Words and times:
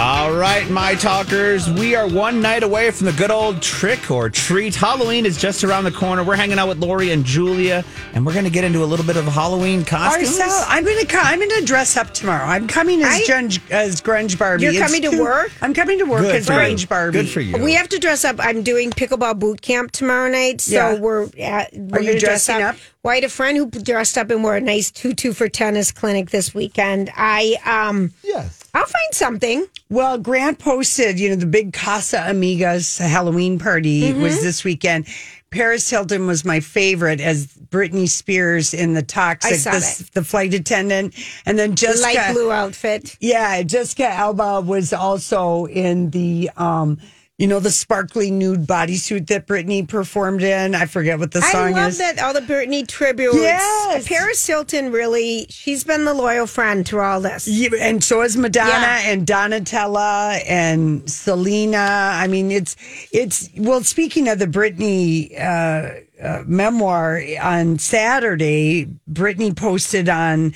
All 0.00 0.32
right, 0.32 0.70
my 0.70 0.94
talkers, 0.94 1.68
we 1.68 1.96
are 1.96 2.06
one 2.06 2.40
night 2.40 2.62
away 2.62 2.92
from 2.92 3.06
the 3.06 3.12
good 3.14 3.32
old 3.32 3.60
trick 3.60 4.12
or 4.12 4.30
treat. 4.30 4.76
Halloween 4.76 5.26
is 5.26 5.36
just 5.36 5.64
around 5.64 5.82
the 5.82 5.90
corner. 5.90 6.22
We're 6.22 6.36
hanging 6.36 6.56
out 6.56 6.68
with 6.68 6.78
Lori 6.78 7.10
and 7.10 7.24
Julia, 7.24 7.84
and 8.14 8.24
we're 8.24 8.32
going 8.32 8.44
to 8.44 8.50
get 8.50 8.62
into 8.62 8.84
a 8.84 8.86
little 8.86 9.04
bit 9.04 9.16
of 9.16 9.24
Halloween 9.24 9.84
costumes. 9.84 10.38
Marcel, 10.38 10.64
I'm 10.68 10.84
going 10.84 11.04
to 11.04 11.16
I'm 11.18 11.40
going 11.40 11.50
to 11.50 11.64
dress 11.64 11.96
up 11.96 12.14
tomorrow. 12.14 12.44
I'm 12.44 12.68
coming 12.68 13.02
as 13.02 13.08
I- 13.08 13.20
Grunge, 13.22 13.70
as 13.72 14.00
Grunge 14.00 14.38
Barbie. 14.38 14.62
You're 14.62 14.74
It's 14.74 14.80
coming 14.82 15.02
to 15.02 15.10
too- 15.10 15.20
work? 15.20 15.50
I'm 15.62 15.74
coming 15.74 15.98
to 15.98 16.04
work 16.04 16.20
Good 16.22 16.36
as 16.36 16.46
for 16.46 16.52
you. 16.52 16.58
Grunge 16.76 16.88
Barbie. 16.88 17.18
Good 17.18 17.28
for 17.28 17.40
you. 17.40 17.58
We 17.58 17.72
have 17.74 17.88
to 17.88 17.98
dress 17.98 18.24
up. 18.24 18.36
I'm 18.38 18.62
doing 18.62 18.90
pickleball 18.92 19.40
boot 19.40 19.62
camp 19.62 19.90
tomorrow 19.90 20.30
night, 20.30 20.60
so 20.60 20.74
Yeah. 20.76 20.94
we're 21.00 21.24
at, 21.40 21.72
we're 21.74 21.98
you 22.02 22.06
gonna 22.10 22.20
dress 22.20 22.46
dressing 22.46 22.62
up? 22.62 22.76
Well, 23.02 23.12
I 23.12 23.16
had 23.16 23.24
a 23.24 23.28
friend 23.28 23.56
who 23.56 23.68
dressed 23.68 24.16
up 24.16 24.30
and 24.30 24.44
wore 24.44 24.54
a 24.54 24.60
nice 24.60 24.92
tutu 24.92 25.32
for 25.32 25.48
tennis 25.48 25.90
clinic 25.90 26.30
this 26.30 26.54
weekend. 26.54 27.10
I 27.16 27.56
um, 27.64 28.12
yes. 28.22 28.62
I'll 28.78 28.86
find 28.86 29.12
something. 29.12 29.66
Well, 29.90 30.18
Grant 30.18 30.58
posted, 30.58 31.18
you 31.18 31.30
know, 31.30 31.36
the 31.36 31.46
big 31.46 31.72
Casamigos 31.72 32.98
Halloween 32.98 33.58
party 33.58 34.02
Mm-hmm. 34.02 34.22
was 34.22 34.40
this 34.42 34.62
weekend. 34.64 35.06
Paris 35.50 35.88
Hilton 35.88 36.26
was 36.26 36.44
my 36.44 36.60
favorite 36.60 37.20
as 37.20 37.46
Britney 37.46 38.06
Spears 38.08 38.74
in 38.74 38.92
the 38.92 39.02
Toxic, 39.02 39.58
the, 39.62 40.10
the 40.12 40.22
flight 40.22 40.52
attendant, 40.52 41.14
and 41.46 41.58
then 41.58 41.74
Jessica. 41.74 42.02
Light 42.18 42.32
blue 42.34 42.52
outfit. 42.52 43.16
Yeah, 43.20 43.62
Jessica 43.62 44.08
Alba 44.08 44.60
was 44.60 44.92
also 44.92 45.64
in 45.66 46.10
the, 46.10 46.50
um, 46.56 46.98
you 47.38 47.46
know, 47.46 47.60
the 47.60 47.70
sparkly 47.70 48.32
nude 48.32 48.66
bodysuit 48.66 49.28
that 49.28 49.46
Britney 49.46 49.86
performed 49.86 50.42
in. 50.42 50.74
I 50.74 50.86
forget 50.86 51.20
what 51.20 51.30
the 51.30 51.40
song 51.40 51.70
is. 51.70 51.76
I 51.76 51.80
love 51.80 51.88
is. 51.90 51.98
that 51.98 52.18
all 52.18 52.34
the 52.34 52.40
Britney 52.40 52.86
tributes. 52.86 53.36
Yes. 53.36 54.08
Paris 54.08 54.44
Hilton 54.44 54.90
really. 54.90 55.46
She's 55.48 55.84
been 55.84 56.04
the 56.04 56.14
loyal 56.14 56.48
friend 56.48 56.84
through 56.86 57.02
all 57.02 57.20
this. 57.20 57.46
Yeah, 57.46 57.70
and 57.78 58.02
so 58.02 58.22
is 58.22 58.36
Madonna 58.36 58.70
Yeah. 58.70 59.10
and 59.12 59.24
Donatella 59.24 60.42
and 60.48 61.08
Selena. 61.08 61.78
I 61.78 62.26
mean, 62.26 62.50
it's 62.50 62.74
it's 63.12 63.48
well. 63.56 63.84
Speaking 63.84 64.28
of 64.28 64.40
the 64.40 64.46
Britney 64.46 65.32
uh, 65.40 66.00
uh, 66.20 66.42
memoir 66.44 67.22
on 67.40 67.78
Saturday, 67.78 68.88
Britney 69.08 69.54
posted 69.54 70.08
on 70.08 70.54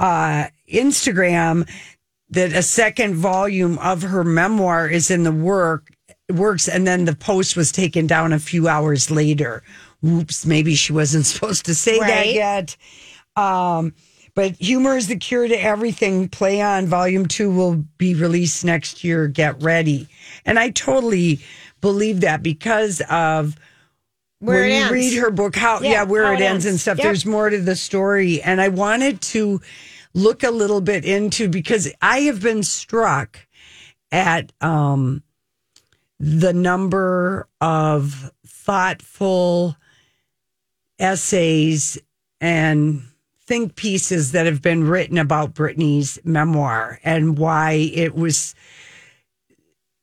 uh, 0.00 0.46
Instagram 0.72 1.70
that 2.30 2.52
a 2.52 2.62
second 2.62 3.14
volume 3.14 3.78
of 3.78 4.02
her 4.02 4.24
memoir 4.24 4.88
is 4.88 5.08
in 5.12 5.22
the 5.22 5.30
work 5.30 5.92
works, 6.30 6.68
and 6.68 6.86
then 6.86 7.04
the 7.04 7.14
post 7.14 7.56
was 7.56 7.72
taken 7.72 8.06
down 8.06 8.32
a 8.32 8.38
few 8.38 8.68
hours 8.68 9.10
later. 9.10 9.62
Whoops, 10.02 10.46
maybe 10.46 10.74
she 10.74 10.92
wasn't 10.92 11.26
supposed 11.32 11.64
to 11.66 11.74
say 11.74 11.98
that 11.98 12.28
yet. 12.32 12.76
Um, 13.36 13.94
but 14.34 14.52
humor 14.56 14.96
is 14.96 15.08
the 15.08 15.16
cure 15.16 15.48
to 15.48 15.54
everything. 15.54 16.28
Play 16.28 16.60
on 16.60 16.86
volume 16.86 17.26
two 17.26 17.50
will 17.50 17.84
be 17.98 18.14
released 18.14 18.64
next 18.64 19.02
year. 19.02 19.28
Get 19.28 19.62
ready. 19.62 20.08
And 20.44 20.58
I 20.58 20.70
totally 20.70 21.40
believe 21.80 22.20
that 22.20 22.42
because 22.42 23.00
of 23.08 23.56
Where 24.40 24.62
when 24.62 24.70
it 24.70 24.74
you 24.74 24.80
ends. 24.82 24.92
read 24.92 25.18
her 25.20 25.30
book, 25.30 25.56
how 25.56 25.80
yeah, 25.80 25.90
Yeah, 25.90 26.02
where 26.04 26.26
how 26.26 26.32
it 26.32 26.40
it 26.40 26.44
ends 26.44 26.66
and 26.66 26.78
stuff. 26.78 26.98
Yep. 26.98 27.04
There's 27.04 27.26
more 27.26 27.48
to 27.48 27.60
the 27.60 27.76
story, 27.76 28.42
and 28.42 28.60
I 28.60 28.68
wanted 28.68 29.20
to 29.22 29.60
look 30.12 30.42
a 30.42 30.50
little 30.50 30.80
bit 30.80 31.04
into 31.04 31.48
because 31.48 31.90
I 32.02 32.20
have 32.20 32.42
been 32.42 32.62
struck 32.62 33.38
at 34.12 34.52
um 34.60 35.22
the 36.18 36.52
number 36.52 37.48
of 37.60 38.32
thoughtful 38.46 39.76
essays 40.98 41.98
and 42.40 43.02
think 43.46 43.76
pieces 43.76 44.32
that 44.32 44.46
have 44.46 44.60
been 44.60 44.84
written 44.84 45.18
about 45.18 45.54
Britney's 45.54 46.18
memoir 46.24 46.98
and 47.04 47.38
why 47.38 47.72
it 47.94 48.14
was 48.14 48.54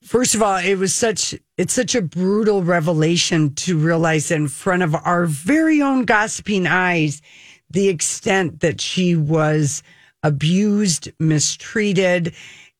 first 0.02 0.35
of 0.35 0.41
all 0.41 0.57
it 0.57 0.75
was 0.75 0.94
such 0.94 1.35
it's 1.57 1.73
such 1.73 1.96
a 1.96 2.02
brutal 2.02 2.63
revelation 2.63 3.53
to 3.56 3.78
realize 3.78 4.31
in 4.31 4.47
front 4.47 4.84
of 4.84 4.96
our 4.96 5.25
very 5.25 5.81
own 5.81 6.06
gossiping 6.06 6.68
eyes 6.68 7.22
the 7.69 7.90
extent 7.90 8.59
that 8.62 8.79
she 8.79 9.16
was 9.16 9.84
abused 10.22 11.12
mistreated 11.19 12.34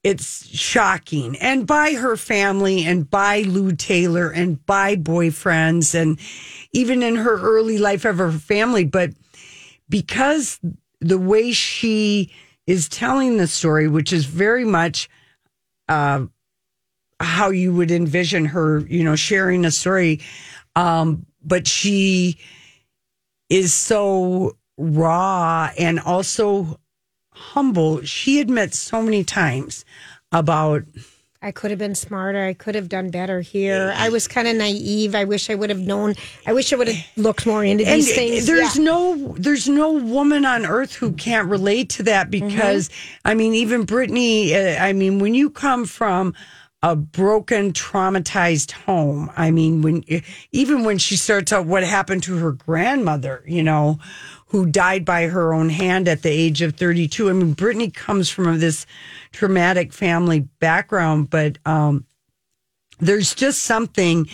it's 0.04 0.46
shocking. 0.48 1.38
And 1.38 1.66
by 1.66 1.94
her 1.94 2.18
family 2.18 2.86
and 2.86 3.10
by 3.10 3.42
Lou 3.42 3.72
Taylor 3.72 4.30
and 4.30 4.64
by 4.66 4.96
boyfriends 4.98 5.96
and 5.96 6.20
even 6.74 7.02
in 7.02 7.16
her 7.16 7.40
early 7.40 7.78
life 7.78 8.04
of 8.04 8.18
her 8.18 8.32
family. 8.32 8.84
But 8.84 9.12
because 9.90 10.60
the 11.00 11.18
way 11.18 11.54
she 11.54 12.34
is 12.68 12.90
telling 12.90 13.38
the 13.38 13.48
story, 13.48 13.88
which 13.88 14.12
is 14.12 14.26
very 14.26 14.66
much 14.66 15.10
uh, 15.88 16.26
how 17.20 17.50
you 17.50 17.74
would 17.74 17.92
envision 17.92 18.46
her, 18.46 18.80
you 18.80 19.04
know, 19.04 19.16
sharing 19.16 19.66
a 19.66 19.72
story, 19.72 20.22
um, 20.76 21.26
but 21.44 21.68
she 21.68 22.38
is 23.50 23.74
so 23.74 24.58
raw 24.78 25.70
and 25.78 26.00
also 26.00 26.80
humble. 27.34 28.02
She 28.04 28.40
admits 28.40 28.80
so 28.80 29.02
many 29.02 29.24
times 29.24 29.86
about 30.32 30.84
I 31.42 31.52
could 31.52 31.72
have 31.72 31.78
been 31.78 31.94
smarter. 31.94 32.42
I 32.42 32.54
could 32.54 32.74
have 32.76 32.88
done 32.88 33.10
better 33.10 33.42
here. 33.42 33.94
I 33.98 34.08
was 34.08 34.30
kind 34.30 34.48
of 34.48 34.56
naive. 34.56 35.14
I 35.14 35.26
wish 35.26 35.50
I 35.50 35.56
would 35.56 35.70
have 35.70 35.80
known. 35.80 36.16
I 36.48 36.54
wish 36.54 36.72
I 36.72 36.78
would 36.78 36.88
have 36.88 37.06
looked 37.18 37.46
more 37.46 37.66
into 37.66 37.86
and 37.86 37.98
these 38.02 38.16
things. 38.16 38.46
there's 38.46 38.78
Yeah. 38.78 38.84
no 38.86 39.36
there's 39.38 39.68
no 39.68 39.92
woman 39.92 40.46
on 40.46 40.66
earth 40.66 40.94
who 40.94 41.12
can't 41.12 41.50
relate 41.50 41.90
to 41.92 42.04
that 42.04 42.32
because 42.32 42.90
I 43.26 43.34
mean 43.34 43.54
even 43.56 43.86
Britney 43.86 44.54
uh, 44.54 44.82
I 44.82 44.94
mean 44.94 45.20
when 45.20 45.34
you 45.34 45.50
come 45.50 45.84
from 45.86 46.34
a 46.82 46.96
broken 46.96 47.74
traumatized 47.74 48.72
home 48.72 49.30
I 49.36 49.52
mean 49.52 49.82
when 49.82 50.04
even 50.54 50.86
when 50.86 50.98
she 50.98 51.18
starts 51.18 51.52
out 51.52 51.66
what 51.66 51.84
happened 51.84 52.24
to 52.24 52.38
her 52.38 52.54
grandmother 52.54 53.44
you 53.46 53.64
know 53.64 54.00
who 54.54 54.68
died 54.68 55.04
by 55.04 55.26
her 55.26 55.52
own 55.52 55.68
hand 55.70 56.08
at 56.08 56.22
the 56.22 56.30
age 56.30 56.62
of 56.62 56.76
32 56.76 57.28
I 57.28 57.34
mean 57.34 57.56
Britney 57.56 57.92
comes 57.92 58.30
from 58.30 58.60
this 58.60 58.86
traumatic 59.32 59.92
family 59.92 60.42
background 60.60 61.32
but 61.32 61.58
um 61.66 62.06
there's 63.00 63.34
just 63.34 63.64
something 63.64 64.30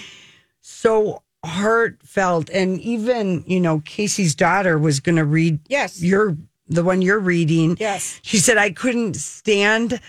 so 0.60 1.24
heartfelt 1.46 2.50
and 2.50 2.82
even 2.82 3.46
you 3.48 3.62
know 3.62 3.80
casey's 3.86 4.36
daughter 4.36 4.78
was 4.78 5.00
going 5.00 5.16
to 5.16 5.24
read 5.26 5.58
Yes. 5.70 6.02
your 6.04 6.36
the 6.68 6.84
one 6.84 7.02
you're 7.02 7.18
reading 7.18 7.78
Yes. 7.80 8.20
she 8.22 8.40
said 8.40 8.58
i 8.58 8.72
couldn't 8.72 9.16
stand 9.16 10.02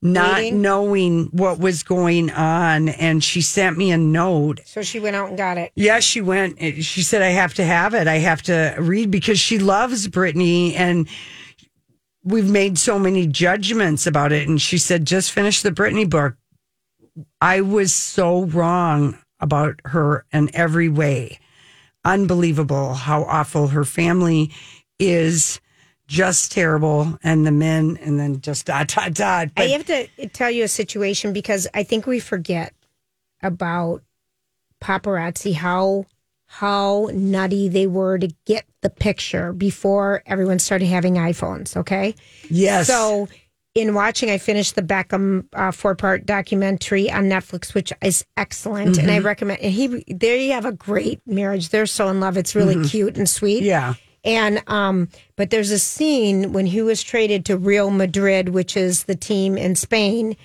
not 0.00 0.38
Reading? 0.38 0.62
knowing 0.62 1.24
what 1.26 1.58
was 1.58 1.82
going 1.82 2.30
on 2.30 2.88
and 2.88 3.22
she 3.24 3.40
sent 3.40 3.76
me 3.76 3.90
a 3.90 3.98
note 3.98 4.60
So 4.64 4.82
she 4.82 5.00
went 5.00 5.16
out 5.16 5.28
and 5.28 5.36
got 5.38 5.58
it. 5.58 5.72
yeah 5.74 5.98
she 6.00 6.20
went 6.20 6.56
eh, 6.60 6.80
she 6.80 7.02
said 7.02 7.20
i 7.20 7.28
have 7.30 7.54
to 7.54 7.64
have 7.64 7.94
it 7.94 8.06
i 8.06 8.18
have 8.18 8.40
to 8.42 8.76
read 8.78 9.10
because 9.10 9.40
she 9.40 9.58
loves 9.58 10.06
britney 10.06 10.74
and 10.76 11.08
we've 12.22 12.48
made 12.50 12.78
so 12.78 12.98
many 12.98 13.26
judgments 13.26 14.06
about 14.06 14.30
it 14.30 14.46
and 14.48 14.60
she 14.62 14.78
said 14.78 15.04
just 15.04 15.32
finish 15.32 15.62
the 15.62 15.70
britney 15.72 16.08
book 16.08 16.34
I 17.40 17.62
was 17.62 17.92
so 17.92 18.44
wrong 18.44 19.18
about 19.40 19.80
her 19.86 20.24
in 20.32 20.54
every 20.54 20.88
way. 20.88 21.40
Unbelievable 22.04 22.94
how 22.94 23.24
awful 23.24 23.68
her 23.68 23.84
family 23.84 24.52
is 25.00 25.60
just 26.08 26.50
terrible, 26.50 27.18
and 27.22 27.46
the 27.46 27.52
men, 27.52 27.98
and 28.02 28.18
then 28.18 28.40
just 28.40 28.66
dot 28.66 28.88
dot 28.88 29.14
dot. 29.14 29.48
I 29.56 29.68
have 29.68 29.86
to 29.86 30.08
tell 30.30 30.50
you 30.50 30.64
a 30.64 30.68
situation 30.68 31.32
because 31.32 31.68
I 31.74 31.84
think 31.84 32.06
we 32.06 32.18
forget 32.18 32.72
about 33.42 34.02
paparazzi 34.82 35.54
how 35.54 36.06
how 36.46 37.10
nutty 37.12 37.68
they 37.68 37.86
were 37.86 38.18
to 38.18 38.28
get 38.46 38.64
the 38.80 38.90
picture 38.90 39.52
before 39.52 40.22
everyone 40.26 40.58
started 40.58 40.86
having 40.86 41.14
iPhones. 41.14 41.76
Okay, 41.76 42.14
yes, 42.50 42.86
so 42.86 43.28
in 43.74 43.94
watching, 43.94 44.30
I 44.30 44.38
finished 44.38 44.74
the 44.74 44.82
Beckham 44.82 45.46
uh, 45.52 45.70
four 45.70 45.94
part 45.94 46.26
documentary 46.26 47.10
on 47.10 47.24
Netflix, 47.24 47.74
which 47.74 47.92
is 48.02 48.24
excellent, 48.36 48.98
and 48.98 49.10
I 49.10 49.18
recommend. 49.18 49.60
And 49.60 49.72
he 49.72 50.04
there 50.08 50.36
you 50.36 50.52
have 50.52 50.64
a 50.64 50.72
great 50.72 51.20
marriage. 51.26 51.68
They're 51.68 51.86
so 51.86 52.08
in 52.08 52.18
love. 52.18 52.36
It's 52.36 52.54
really 52.54 52.82
cute 52.88 53.16
and 53.16 53.28
sweet. 53.28 53.62
yeah, 53.62 53.94
And 54.28 54.62
um, 54.68 55.08
but 55.36 55.48
there's 55.50 55.70
a 55.70 55.78
scene 55.78 56.52
when 56.52 56.66
he 56.66 56.82
was 56.82 57.02
traded 57.02 57.46
to 57.46 57.56
Real 57.56 57.90
Madrid, 57.90 58.50
which 58.50 58.76
is 58.76 59.04
the 59.04 59.14
team 59.16 59.56
in 59.56 59.74
Spain, 59.74 60.36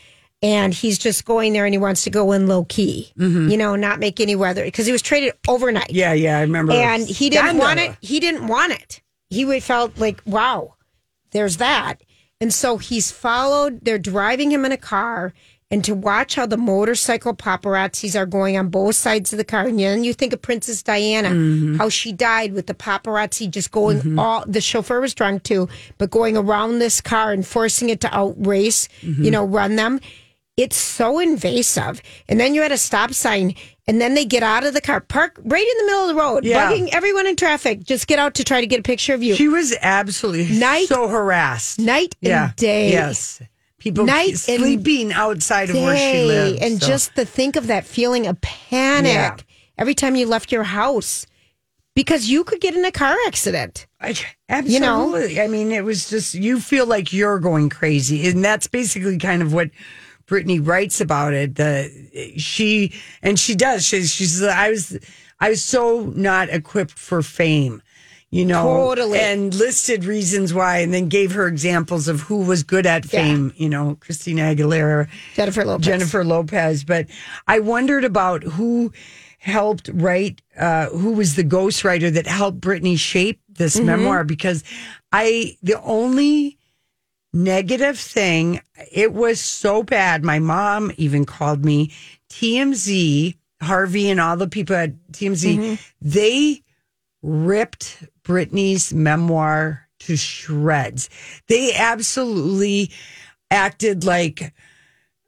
and 0.41 0.73
he's 0.73 0.97
just 0.97 1.25
going 1.25 1.51
there 1.51 1.65
and 1.65 1.73
he 1.73 1.77
wants 1.77 2.03
to 2.05 2.09
go 2.09 2.31
in 2.31 2.47
low 2.47 2.63
key, 2.63 3.11
you 3.17 3.57
know, 3.57 3.75
not 3.75 3.99
make 3.99 4.19
any 4.21 4.35
weather 4.35 4.63
because 4.63 4.85
he 4.85 4.91
was 4.93 5.01
traded 5.01 5.33
overnight. 5.49 5.91
yeah, 5.91 6.13
yeah. 6.13 6.37
I 6.37 6.41
remember, 6.41 6.71
and 6.73 7.05
he 7.05 7.29
didn't 7.29 7.57
want 7.57 7.79
it. 7.79 7.95
He 7.99 8.19
didn't 8.21 8.47
want 8.47 8.71
it. 8.71 9.01
He 9.29 9.43
would 9.45 9.63
felt 9.63 9.97
like, 9.97 10.21
wow, 10.25 10.75
there's 11.31 11.57
that. 11.57 12.03
And 12.39 12.53
so 12.53 12.77
he's 12.77 13.11
followed. 13.11 13.83
They're 13.83 13.97
driving 13.97 14.51
him 14.51 14.63
in 14.65 14.71
a 14.71 14.77
car. 14.77 15.33
And 15.71 15.83
to 15.85 15.95
watch 15.95 16.35
how 16.35 16.45
the 16.45 16.57
motorcycle 16.57 17.33
paparazzis 17.35 18.15
are 18.15 18.27
going 18.27 18.57
on 18.57 18.69
both 18.69 18.93
sides 18.95 19.33
of 19.33 19.37
the 19.37 19.43
car, 19.43 19.65
and 19.67 19.79
then 19.79 20.03
you 20.03 20.13
think 20.13 20.31
of 20.33 20.41
Princess 20.41 20.83
Diana, 20.83 21.29
Mm-hmm. 21.29 21.75
how 21.77 21.89
she 21.89 22.11
died 22.11 22.53
with 22.53 22.67
the 22.67 22.75
paparazzi 22.75 23.49
just 23.49 23.71
going 23.71 24.19
all. 24.19 24.43
The 24.45 24.61
chauffeur 24.61 25.01
was 25.01 25.15
drunk 25.15 25.41
too, 25.43 25.67
but 25.97 26.11
going 26.11 26.37
around 26.37 26.77
this 26.77 27.01
car 27.01 27.31
and 27.31 27.45
forcing 27.45 27.89
it 27.89 28.01
to 28.01 28.15
outrace, 28.15 28.87
Mm-hmm. 29.01 29.23
you 29.23 29.31
know, 29.31 29.43
run 29.45 29.75
them. 29.75 29.99
It's 30.57 30.77
so 30.77 31.17
invasive. 31.17 31.99
And 32.29 32.39
then 32.39 32.53
you're 32.53 32.65
at 32.65 32.71
a 32.71 32.77
stop 32.77 33.11
sign, 33.13 33.55
and 33.87 33.99
then 33.99 34.13
they 34.13 34.25
get 34.25 34.43
out 34.43 34.63
of 34.63 34.75
the 34.75 34.81
car, 34.81 34.99
park 35.01 35.39
right 35.43 35.67
in 35.67 35.77
the 35.79 35.83
middle 35.91 36.01
of 36.03 36.07
the 36.15 36.21
road, 36.21 36.45
Yeah. 36.45 36.69
bugging 36.71 36.89
everyone 36.93 37.25
in 37.25 37.35
traffic. 37.35 37.83
Just 37.83 38.05
get 38.05 38.19
out 38.19 38.35
to 38.35 38.43
try 38.43 38.61
to 38.61 38.67
get 38.67 38.79
a 38.79 38.83
picture 38.83 39.15
of 39.15 39.23
you. 39.23 39.33
She 39.33 39.47
was 39.47 39.75
absolutely 39.81 40.59
Night- 40.59 40.87
so 40.87 41.07
harassed. 41.07 41.79
night 41.79 42.15
yeah. 42.21 42.43
and 42.49 42.55
day. 42.57 42.91
Yes. 42.91 43.41
People 43.83 44.05
Night 44.05 44.37
sleeping 44.37 45.11
outside 45.11 45.69
of 45.69 45.75
where 45.75 45.97
she 45.97 46.01
Day. 46.03 46.25
lived. 46.25 46.61
And 46.63 46.81
so. 46.81 46.87
just 46.87 47.15
to 47.17 47.25
think 47.25 47.57
of 47.57 47.67
that 47.67 47.85
feeling 47.85 48.27
of 48.27 48.39
panic 48.39 49.11
Yeah. 49.11 49.35
every 49.77 49.93
time 49.93 50.15
you 50.15 50.25
left 50.25 50.53
your 50.53 50.63
house 50.63 51.25
because 51.93 52.29
you 52.29 52.45
could 52.45 52.61
get 52.61 52.75
in 52.75 52.85
a 52.85 52.91
car 52.93 53.15
accident. 53.27 53.85
I, 53.99 54.15
you 54.63 54.79
know? 54.79 55.13
absolutely. 55.13 55.41
I 55.41 55.47
mean, 55.47 55.71
it 55.73 55.83
was 55.83 56.09
just 56.09 56.33
you 56.33 56.61
feel 56.61 56.85
like 56.85 57.11
you're 57.11 57.39
going 57.39 57.69
crazy, 57.69 58.25
and 58.29 58.43
that's 58.43 58.67
basically 58.67 59.17
kind 59.17 59.41
of 59.41 59.51
what 59.53 59.69
Britney 60.27 60.65
writes 60.65 61.01
about 61.01 61.33
it. 61.33 61.55
The 61.55 61.91
she 62.37 62.93
and 63.21 63.37
she 63.37 63.53
does. 63.53 63.85
She, 63.85 64.03
she's 64.03 64.41
I 64.41 64.69
was 64.69 64.97
I 65.41 65.49
was 65.49 65.61
so 65.61 66.11
not 66.15 66.47
equipped 66.49 66.97
for 66.97 67.21
fame. 67.21 67.81
You 68.33 68.45
know, 68.45 68.63
Totally. 68.63 69.19
and 69.19 69.53
listed 69.53 70.05
reasons 70.05 70.55
why, 70.55 70.79
and 70.79 70.91
then 70.91 71.07
gave 71.07 71.33
her 71.33 71.45
examples 71.45 72.07
of 72.07 72.21
who 72.21 72.37
was 72.37 72.63
good 72.63 72.87
at 72.87 73.05
Yeah. 73.05 73.21
fame. 73.21 73.53
You 73.57 73.69
know, 73.69 73.95
Christina 73.99 74.41
Aguilera, 74.55 75.07
Jennifer 75.35 75.63
Lopez. 75.63 75.85
Jennifer 75.85 76.23
Lopez. 76.25 76.83
But 76.83 77.05
I 77.47 77.59
wondered 77.59 78.03
about 78.03 78.41
who 78.43 78.91
helped 79.37 79.87
write, 79.93 80.41
uh, 80.57 80.87
who 80.87 81.11
was 81.11 81.35
the 81.35 81.43
ghostwriter 81.43 82.11
that 82.11 82.25
helped 82.25 82.59
Britney 82.59 82.97
shape 82.97 83.39
this 83.49 83.75
Mm-hmm. 83.75 83.85
memoir 83.85 84.23
because 84.23 84.63
I, 85.11 85.55
the 85.61 85.79
only 85.83 86.57
negative 87.33 87.99
thing, 87.99 88.61
it 88.91 89.13
was 89.13 89.39
so 89.41 89.83
bad. 89.83 90.23
My 90.23 90.39
mom 90.39 90.91
even 90.97 91.25
called 91.25 91.63
me 91.63 91.91
TMZ, 92.29 93.35
Harvey, 93.61 94.09
and 94.09 94.19
all 94.19 94.37
the 94.37 94.47
people 94.47 94.75
at 94.75 94.91
TMZ, 95.11 95.57
Mm-hmm. 95.59 95.75
they 96.01 96.61
ripped 97.23 98.03
Britney's 98.23 98.93
memoir 98.93 99.87
to 100.01 100.15
shreds. 100.15 101.09
They 101.47 101.73
absolutely 101.73 102.91
acted 103.49 104.03
like 104.03 104.53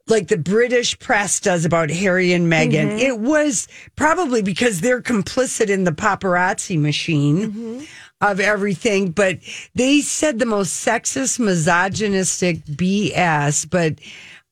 like 0.08 0.28
the 0.28 0.38
British 0.38 0.96
press 1.00 1.40
does 1.40 1.64
about 1.64 1.90
Harry 1.90 2.32
and 2.32 2.50
Meghan. 2.50 2.90
Mm-hmm. 2.90 2.98
It 2.98 3.18
was 3.18 3.66
probably 3.96 4.40
because 4.40 4.80
they're 4.80 5.02
complicit 5.02 5.68
in 5.68 5.82
the 5.82 5.90
paparazzi 5.90 6.78
machine 6.78 7.36
Mm-hmm. 7.52 7.84
of 8.20 8.38
everything, 8.38 9.10
but 9.10 9.38
they 9.74 10.00
said 10.00 10.38
the 10.38 10.46
most 10.46 10.86
sexist, 10.86 11.40
misogynistic 11.40 12.64
BS. 12.66 13.68
But 13.68 13.98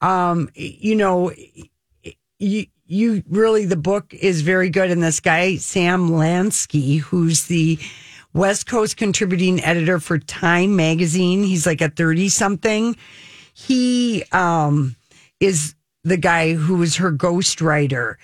um, 0.06 0.48
you 0.54 0.96
know, 0.96 1.32
you 2.38 2.66
you 2.86 3.22
really 3.28 3.64
the 3.64 3.76
book 3.76 4.12
is 4.14 4.42
very 4.42 4.70
good. 4.70 4.90
And 4.90 5.02
this 5.02 5.20
guy 5.20 5.56
Sam 5.56 6.10
Lansky 6.10 7.00
who's 7.00 7.44
the 7.44 7.78
West 8.32 8.66
Coast 8.66 8.96
contributing 8.96 9.62
editor 9.62 10.00
for 10.00 10.18
Time 10.18 10.76
magazine 10.76 11.42
he's 11.42 11.66
like 11.66 11.80
a 11.80 11.88
30 11.88 12.28
something 12.28 12.96
he 13.54 14.24
um 14.32 14.96
is 15.40 15.74
the 16.02 16.16
guy 16.16 16.52
who 16.52 16.76
was 16.76 16.96
her 16.96 17.10
ghostwriter. 17.12 18.16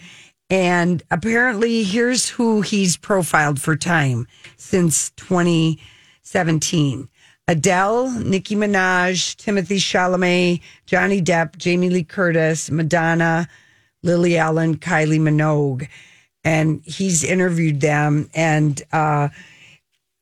And 0.50 1.02
apparently 1.10 1.82
here's 1.84 2.28
who 2.28 2.60
he's 2.60 2.96
profiled 2.96 3.60
for 3.60 3.76
Time 3.76 4.26
since 4.56 5.10
2017 5.12 7.08
Adele, 7.48 8.10
Nicki 8.20 8.54
Minaj, 8.54 9.34
Timothée 9.36 9.78
Chalamet, 9.78 10.60
Johnny 10.86 11.20
Depp, 11.20 11.56
Jamie 11.56 11.90
Lee 11.90 12.04
Curtis, 12.04 12.70
Madonna, 12.70 13.48
Lily 14.02 14.37
Allen, 14.37 14.76
Kylie 14.79 15.20
Minogue, 15.20 15.88
and 16.44 16.82
he's 16.85 17.23
interviewed 17.23 17.81
them. 17.81 18.31
And 18.35 18.82
uh, 18.93 19.29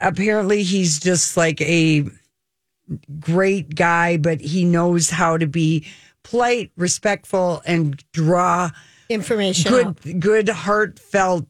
apparently, 0.00 0.62
he's 0.62 0.98
just 0.98 1.36
like 1.36 1.60
a 1.60 2.04
great 3.20 3.74
guy, 3.74 4.16
but 4.16 4.40
he 4.40 4.64
knows 4.64 5.10
how 5.10 5.36
to 5.36 5.46
be 5.46 5.86
polite, 6.22 6.70
respectful, 6.76 7.62
and 7.66 8.02
draw 8.12 8.70
Information. 9.08 9.72
out. 9.72 10.02
good, 10.02 10.20
good, 10.20 10.48
heartfelt 10.48 11.46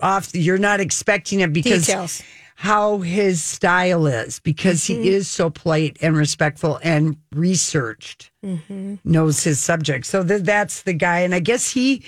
off. 0.00 0.34
You're 0.34 0.58
not 0.58 0.80
expecting 0.80 1.40
it 1.40 1.52
because 1.52 1.86
Details. 1.86 2.22
How 2.60 2.98
his 2.98 3.42
style 3.42 4.06
is 4.06 4.38
because 4.40 4.84
he 4.84 4.96
mm-hmm. 4.96 5.04
is 5.04 5.26
so 5.26 5.48
polite 5.48 5.96
and 6.02 6.14
respectful 6.14 6.78
and 6.82 7.16
researched 7.32 8.30
mm-hmm. 8.44 8.96
knows 9.02 9.42
his 9.42 9.58
subject. 9.58 10.04
So 10.04 10.22
th- 10.22 10.42
that's 10.42 10.82
the 10.82 10.92
guy. 10.92 11.20
And 11.20 11.34
i 11.34 11.40
guess 11.40 11.70
he 11.70 12.04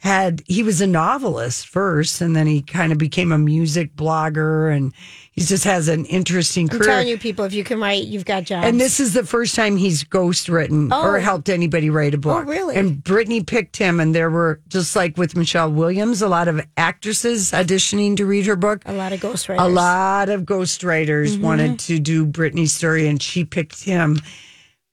had 0.00 0.42
he 0.46 0.62
was 0.62 0.80
a 0.80 0.86
novelist 0.86 1.66
first 1.66 2.20
and 2.20 2.36
then 2.36 2.46
he 2.46 2.62
kind 2.62 2.92
of 2.92 2.98
became 2.98 3.32
a 3.32 3.38
music 3.38 3.96
blogger 3.96 4.72
and 4.72 4.92
he 5.32 5.40
just 5.40 5.64
has 5.64 5.88
an 5.88 6.04
interesting 6.06 6.68
I'm 6.70 6.78
career 6.78 6.88
telling 6.88 7.08
you, 7.08 7.18
people, 7.18 7.44
if 7.44 7.52
you 7.52 7.64
can 7.64 7.80
write, 7.80 8.04
you've 8.04 8.24
got 8.24 8.44
jobs. 8.44 8.64
and 8.64 8.80
this 8.80 9.00
is 9.00 9.12
the 9.12 9.24
first 9.24 9.56
time 9.56 9.76
he's 9.76 10.04
ghost 10.04 10.48
written 10.48 10.92
or 10.92 11.16
Oh. 11.16 11.20
helped 11.20 11.48
anybody 11.48 11.90
write 11.90 12.14
a 12.14 12.18
book. 12.18 12.44
Oh, 12.46 12.48
really? 12.48 12.76
And 12.76 12.98
Britney 13.02 13.44
picked 13.44 13.76
him, 13.76 13.98
and 14.00 14.14
there 14.14 14.30
were 14.30 14.60
just 14.68 14.94
like 14.94 15.16
with 15.16 15.36
Michelle 15.36 15.70
Williams, 15.72 16.22
a 16.22 16.28
lot 16.28 16.46
of 16.48 16.60
actresses 16.76 17.50
auditioning 17.52 18.16
to 18.18 18.24
read 18.26 18.46
her 18.46 18.56
book. 18.56 18.82
a 18.86 18.92
lot 18.92 19.12
of 19.12 19.18
ghostwriters. 19.20 19.60
A 19.64 19.68
lot 19.68 20.28
of 20.28 20.42
ghostwriters 20.42 21.32
Mm-hmm. 21.32 21.42
wanted 21.42 21.78
to 21.80 21.98
do 21.98 22.24
Britney's 22.26 22.72
story, 22.72 23.08
and 23.08 23.20
she 23.22 23.44
picked 23.44 23.82
him 23.82 24.20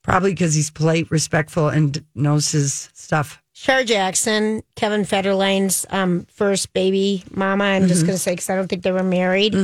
probably 0.04 0.32
because 0.32 0.54
he's 0.56 0.70
polite, 0.72 1.10
respectful, 1.12 1.68
and 1.70 2.04
knows 2.16 2.52
his 2.52 2.90
stuff. 2.94 3.42
Shar 3.66 3.84
Jackson, 3.84 4.62
Kevin 4.76 5.02
Federline's 5.06 5.88
um, 5.90 6.28
first 6.32 6.72
baby 6.74 7.24
mama. 7.32 7.64
I'm 7.64 7.82
Mm-hmm. 7.82 7.90
just 7.90 8.02
going 8.06 8.14
to 8.14 8.20
say 8.20 8.34
because 8.34 8.48
I 8.52 8.56
don't 8.56 8.68
think 8.68 8.84
they 8.84 8.92
were 8.92 9.02
married. 9.02 9.56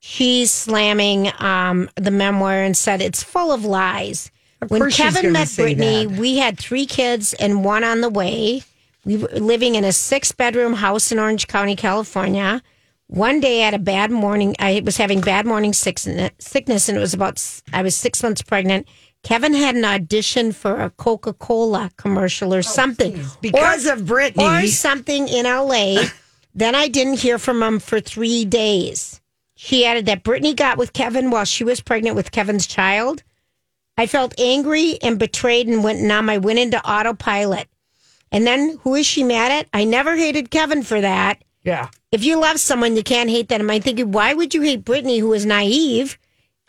She's 0.00 0.50
slamming 0.50 1.30
um, 1.38 1.88
the 1.94 2.10
memoir 2.10 2.60
and 2.64 2.76
said 2.76 3.00
it's 3.00 3.22
full 3.22 3.52
of 3.52 3.64
lies. 3.64 4.32
when 4.66 4.90
Kevin 4.90 5.30
met 5.30 5.46
Britney, 5.46 6.08
that. 6.08 6.18
we 6.18 6.38
had 6.38 6.58
three 6.58 6.86
kids 6.86 7.34
and 7.34 7.64
one 7.64 7.84
on 7.84 8.00
the 8.00 8.08
way. 8.10 8.62
We 9.04 9.16
were 9.18 9.28
living 9.28 9.76
in 9.76 9.84
a 9.84 9.92
six 9.92 10.32
bedroom 10.32 10.72
house 10.74 11.12
in 11.12 11.20
Orange 11.20 11.46
County, 11.46 11.76
California. 11.76 12.62
One 13.06 13.38
day 13.38 13.62
I 13.62 13.66
had 13.66 13.74
a 13.74 13.78
bad 13.78 14.10
morning. 14.10 14.56
I 14.58 14.82
was 14.84 14.96
having 14.96 15.20
bad 15.20 15.46
morning 15.46 15.72
sickness, 15.72 16.32
sickness, 16.40 16.88
and 16.88 16.98
it 16.98 17.00
was 17.00 17.14
about, 17.14 17.40
I 17.72 17.82
was 17.82 17.94
six 17.96 18.20
months 18.24 18.42
pregnant. 18.42 18.88
Kevin 19.26 19.54
had 19.54 19.74
an 19.74 19.84
audition 19.84 20.52
for 20.52 20.80
a 20.80 20.88
Coca 20.88 21.32
Cola 21.32 21.90
commercial 21.96 22.54
or 22.54 22.58
oh, 22.58 22.60
something. 22.60 23.18
Oh, 23.18 23.36
Because 23.40 23.84
Or- 23.84 23.94
of 23.94 24.02
Britney. 24.02 24.64
or 24.64 24.68
something 24.68 25.26
in 25.26 25.46
LA. 25.46 26.04
then 26.54 26.76
I 26.76 26.86
didn't 26.86 27.18
hear 27.18 27.36
from 27.36 27.60
him 27.60 27.80
for 27.80 27.98
three 27.98 28.44
days. 28.44 29.20
She 29.56 29.84
added 29.84 30.06
that 30.06 30.22
Britney 30.22 30.54
got 30.54 30.78
with 30.78 30.92
Kevin 30.92 31.32
while 31.32 31.44
she 31.44 31.64
was 31.64 31.80
pregnant 31.80 32.14
with 32.14 32.30
Kevin's 32.30 32.68
child. 32.68 33.24
I 33.98 34.06
felt 34.06 34.38
angry 34.38 34.96
and 35.02 35.18
betrayed 35.18 35.66
and 35.66 35.82
went 35.82 36.02
numb. 36.02 36.30
I 36.30 36.38
went 36.38 36.60
into 36.60 36.80
autopilot. 36.88 37.66
And 38.30 38.46
then 38.46 38.78
who 38.82 38.94
is 38.94 39.06
she 39.06 39.24
mad 39.24 39.50
at? 39.50 39.66
I 39.74 39.82
never 39.82 40.14
hated 40.14 40.52
Kevin 40.52 40.84
for 40.84 41.00
that. 41.00 41.42
yeah. 41.64 41.88
If 42.12 42.22
you 42.22 42.38
love 42.38 42.60
someone, 42.60 42.94
you 42.94 43.02
can't 43.02 43.28
hate 43.28 43.48
them. 43.48 43.68
I'm 43.68 43.82
thinking, 43.82 44.12
why 44.12 44.32
would 44.34 44.54
you 44.54 44.62
hate 44.62 44.84
Britney, 44.84 45.18
who 45.18 45.32
is 45.32 45.44
naive 45.44 46.16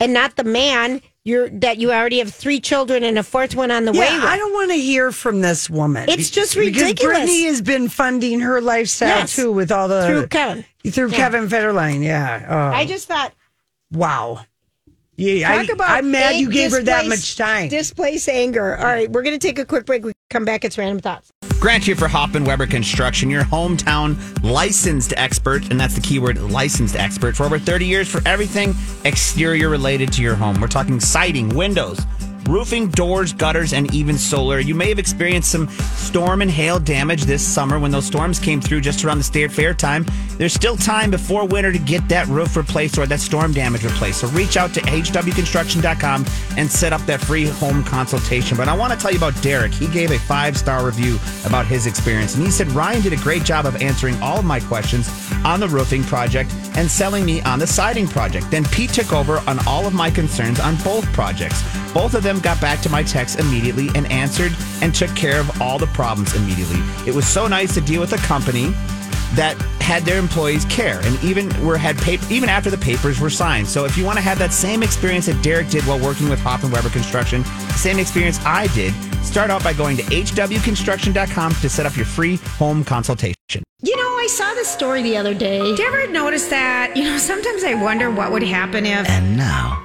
and 0.00 0.12
not 0.12 0.36
the 0.36 0.44
man 0.44 1.00
you're 1.28 1.48
that 1.50 1.78
you 1.78 1.92
already 1.92 2.18
have 2.18 2.32
three 2.32 2.58
children 2.60 3.04
and 3.04 3.18
a 3.18 3.22
fourth 3.22 3.54
one 3.54 3.70
on 3.70 3.84
the 3.84 3.92
way. 3.92 3.98
Yeah, 3.98 4.14
with. 4.16 4.24
I 4.24 4.36
don't 4.36 4.52
want 4.52 4.70
to 4.70 4.76
hear 4.76 5.12
from 5.12 5.40
this 5.42 5.68
woman. 5.70 6.08
It's 6.08 6.30
just 6.30 6.54
Because 6.56 6.82
ridiculous. 6.82 7.18
Britney 7.18 7.46
has 7.46 7.60
been 7.62 7.88
funding 7.88 8.40
her 8.40 8.60
lifestyle 8.60 9.08
Yes. 9.08 9.36
too 9.36 9.52
with 9.52 9.70
all 9.70 9.88
the 9.88 10.06
Through 10.06 10.26
Kevin. 10.28 10.64
through 10.90 11.10
Kevin 11.10 11.48
Federline. 11.48 12.02
Yeah. 12.02 12.46
Oh, 12.48 12.76
I 12.76 12.86
just 12.86 13.06
thought 13.08 13.32
wow. 13.92 14.44
Yeah, 15.16 15.48
talk 15.48 15.70
I, 15.70 15.72
about. 15.72 15.90
I'm 15.90 16.10
mad 16.12 16.36
you 16.36 16.48
gave 16.48 16.70
her 16.70 16.80
that 16.82 17.06
much 17.06 17.36
time. 17.36 17.68
Displace 17.68 18.28
anger. 18.28 18.76
All 18.76 18.84
right, 18.84 19.10
we're 19.10 19.22
going 19.24 19.36
to 19.38 19.44
take 19.44 19.58
a 19.58 19.64
quick 19.64 19.84
break. 19.84 20.04
We 20.04 20.12
come 20.30 20.44
back. 20.44 20.64
It's 20.64 20.78
random 20.78 21.00
thoughts. 21.00 21.32
Grant 21.60 21.82
here 21.82 21.96
for 21.96 22.06
Hoffman 22.06 22.44
Weber 22.44 22.68
Construction, 22.68 23.28
your 23.28 23.42
hometown 23.42 24.16
licensed 24.44 25.12
expert, 25.16 25.68
and 25.72 25.80
that's 25.80 25.96
the 25.96 26.00
keyword 26.00 26.40
licensed 26.40 26.94
expert 26.94 27.36
for 27.36 27.42
over 27.42 27.58
30 27.58 27.84
years 27.84 28.08
for 28.08 28.22
everything 28.24 28.76
exterior 29.04 29.68
related 29.68 30.12
to 30.12 30.22
your 30.22 30.36
home. 30.36 30.60
We're 30.60 30.68
talking 30.68 31.00
siding, 31.00 31.48
windows, 31.48 31.98
roofing, 32.48 32.88
doors, 32.88 33.32
gutters, 33.32 33.72
and 33.72 33.94
even 33.94 34.16
solar. 34.16 34.58
You 34.58 34.74
may 34.74 34.88
have 34.88 34.98
experienced 34.98 35.52
some 35.52 35.68
storm 35.68 36.42
and 36.42 36.50
hail 36.50 36.80
damage 36.80 37.24
this 37.24 37.46
summer 37.46 37.78
when 37.78 37.90
those 37.90 38.06
storms 38.06 38.38
came 38.38 38.60
through 38.60 38.80
just 38.80 39.04
around 39.04 39.18
the 39.18 39.24
state 39.24 39.52
fair 39.52 39.74
time. 39.74 40.06
There's 40.38 40.54
still 40.54 40.76
time 40.76 41.10
before 41.10 41.46
winter 41.46 41.72
to 41.72 41.78
get 41.78 42.08
that 42.08 42.26
roof 42.28 42.56
replaced 42.56 42.96
or 42.96 43.06
that 43.06 43.20
storm 43.20 43.52
damage 43.52 43.84
replaced. 43.84 44.20
So 44.20 44.28
reach 44.28 44.56
out 44.56 44.72
to 44.74 44.80
hwconstruction.com 44.80 46.26
and 46.56 46.70
set 46.70 46.92
up 46.92 47.00
that 47.02 47.20
free 47.20 47.46
home 47.46 47.84
consultation. 47.84 48.56
But 48.56 48.68
I 48.68 48.76
want 48.76 48.92
to 48.92 48.98
tell 48.98 49.10
you 49.10 49.18
about 49.18 49.40
Derek. 49.42 49.72
He 49.72 49.88
gave 49.88 50.10
a 50.10 50.18
five 50.18 50.56
star 50.56 50.86
review 50.86 51.18
about 51.44 51.66
his 51.66 51.86
experience. 51.86 52.36
And 52.36 52.44
he 52.44 52.50
said, 52.50 52.68
Ryan 52.68 53.02
did 53.02 53.12
a 53.12 53.16
great 53.16 53.44
job 53.44 53.66
of 53.66 53.82
answering 53.82 54.20
all 54.22 54.38
of 54.38 54.44
my 54.44 54.60
questions 54.60 55.10
on 55.44 55.60
the 55.60 55.68
roofing 55.68 56.04
project 56.04 56.52
and 56.76 56.88
selling 56.88 57.24
me 57.24 57.42
on 57.42 57.58
the 57.58 57.66
siding 57.66 58.06
project. 58.06 58.50
Then 58.50 58.64
Pete 58.66 58.92
took 58.92 59.12
over 59.12 59.38
on 59.46 59.58
all 59.66 59.86
of 59.86 59.92
my 59.92 60.10
concerns 60.10 60.60
on 60.60 60.76
both 60.76 61.04
projects. 61.12 61.62
Both 61.92 62.14
of 62.14 62.22
them 62.22 62.37
got 62.40 62.60
back 62.60 62.80
to 62.80 62.88
my 62.88 63.02
text 63.02 63.38
immediately 63.38 63.88
and 63.94 64.10
answered 64.10 64.52
and 64.82 64.94
took 64.94 65.14
care 65.14 65.40
of 65.40 65.60
all 65.60 65.78
the 65.78 65.86
problems 65.88 66.34
immediately. 66.34 66.80
It 67.06 67.14
was 67.14 67.26
so 67.26 67.46
nice 67.46 67.74
to 67.74 67.80
deal 67.80 68.00
with 68.00 68.12
a 68.12 68.18
company 68.18 68.72
that 69.34 69.56
had 69.80 70.04
their 70.04 70.18
employees 70.18 70.64
care 70.66 71.00
and 71.02 71.22
even 71.22 71.48
were 71.64 71.76
had 71.76 71.96
paper 71.98 72.24
even 72.30 72.48
after 72.48 72.70
the 72.70 72.78
papers 72.78 73.20
were 73.20 73.30
signed. 73.30 73.66
So 73.66 73.84
if 73.84 73.96
you 73.96 74.04
want 74.04 74.16
to 74.16 74.22
have 74.22 74.38
that 74.38 74.52
same 74.52 74.82
experience 74.82 75.26
that 75.26 75.42
Derek 75.42 75.68
did 75.68 75.84
while 75.84 75.98
working 75.98 76.28
with 76.28 76.38
Hoffman 76.40 76.72
Weber 76.72 76.90
Construction, 76.90 77.42
the 77.42 77.72
same 77.74 77.98
experience 77.98 78.38
I 78.44 78.66
did, 78.68 78.94
start 79.22 79.50
out 79.50 79.62
by 79.62 79.72
going 79.72 79.96
to 79.98 80.02
hwconstruction.com 80.04 81.54
to 81.54 81.68
set 81.68 81.86
up 81.86 81.96
your 81.96 82.06
free 82.06 82.36
home 82.36 82.84
consultation. 82.84 83.34
You 83.80 83.96
know, 83.96 84.02
I 84.02 84.26
saw 84.28 84.54
this 84.54 84.68
story 84.68 85.02
the 85.02 85.16
other 85.16 85.34
day. 85.34 85.60
Did 85.60 85.78
you 85.78 85.86
ever 85.86 86.10
notice 86.10 86.48
that? 86.48 86.96
You 86.96 87.04
know, 87.04 87.18
sometimes 87.18 87.62
I 87.62 87.74
wonder 87.74 88.10
what 88.10 88.32
would 88.32 88.42
happen 88.42 88.84
if 88.84 89.08
And 89.08 89.36
now, 89.36 89.82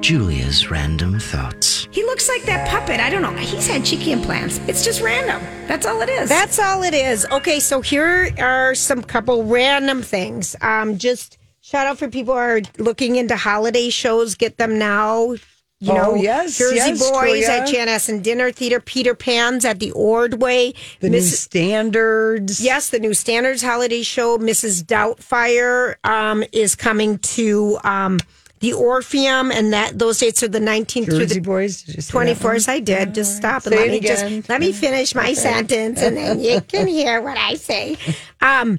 Julia's 0.00 0.70
random 0.70 1.18
thoughts. 1.18 1.73
He 1.94 2.02
looks 2.04 2.28
like 2.28 2.42
that 2.42 2.68
puppet. 2.68 2.98
I 3.00 3.08
don't 3.08 3.22
know. 3.22 3.32
He's 3.36 3.66
had 3.68 3.84
cheeky 3.84 4.10
implants. 4.12 4.58
It's 4.66 4.82
just 4.84 5.00
random. 5.00 5.40
That's 5.68 5.86
all 5.86 6.00
it 6.02 6.08
is. 6.08 6.28
That's 6.28 6.58
all 6.58 6.82
it 6.82 6.92
is. 6.94 7.24
Okay, 7.30 7.60
so 7.60 7.80
here 7.80 8.30
are 8.38 8.74
some 8.74 9.02
couple 9.02 9.44
random 9.44 10.02
things. 10.02 10.56
Um, 10.60 10.98
just 10.98 11.38
shout 11.60 11.86
out 11.86 11.98
for 11.98 12.08
people 12.08 12.34
who 12.34 12.40
are 12.40 12.60
looking 12.78 13.16
into 13.16 13.36
holiday 13.36 13.90
shows. 13.90 14.34
Get 14.34 14.58
them 14.58 14.78
now. 14.78 15.34
You 15.80 15.90
Oh, 15.92 15.96
know, 15.96 16.14
yes, 16.14 16.56
Jersey 16.56 16.76
yes, 16.76 17.10
Boys 17.10 17.44
Toya. 17.44 17.48
at 17.48 17.68
Chanhassen 17.68 18.22
Dinner 18.22 18.50
Theater, 18.50 18.80
Peter 18.80 19.14
Pan's 19.14 19.64
at 19.66 19.80
the 19.80 19.90
Ordway, 19.90 20.72
the 21.00 21.10
new 21.10 21.20
standards. 21.20 22.60
Yes, 22.60 22.88
the 22.90 22.98
new 23.00 23.12
Standards 23.12 23.62
holiday 23.62 24.02
show, 24.02 24.38
Mrs. 24.38 24.82
Doubtfire, 24.84 25.96
um, 26.04 26.42
is 26.52 26.74
coming 26.74 27.18
to 27.18 27.78
um, 27.84 28.18
the 28.64 28.72
Orpheum, 28.72 29.50
and 29.52 29.72
that 29.74 29.98
those 29.98 30.18
dates 30.18 30.42
are 30.42 30.48
the 30.48 30.58
19th 30.58 31.04
through 31.06 31.26
the 31.26 31.40
Boys. 31.40 31.82
Did 31.82 31.96
you 31.96 32.00
say 32.00 32.06
that 32.06 32.12
Twenty 32.12 32.34
fourth. 32.34 32.68
I 32.68 32.80
did. 32.80 33.14
Just 33.14 33.36
stop 33.36 33.66
and 33.66 33.74
Say 33.74 33.80
let 33.80 33.90
me 33.90 33.96
again. 33.98 34.40
just 34.40 34.48
let 34.48 34.60
me 34.60 34.72
finish 34.72 35.14
my 35.14 35.34
sentence, 35.34 36.00
and 36.00 36.16
then 36.16 36.40
you 36.40 36.60
can 36.68 36.86
hear 36.86 37.20
what 37.20 37.36
I 37.36 37.54
say. 37.56 37.96
Um, 38.40 38.78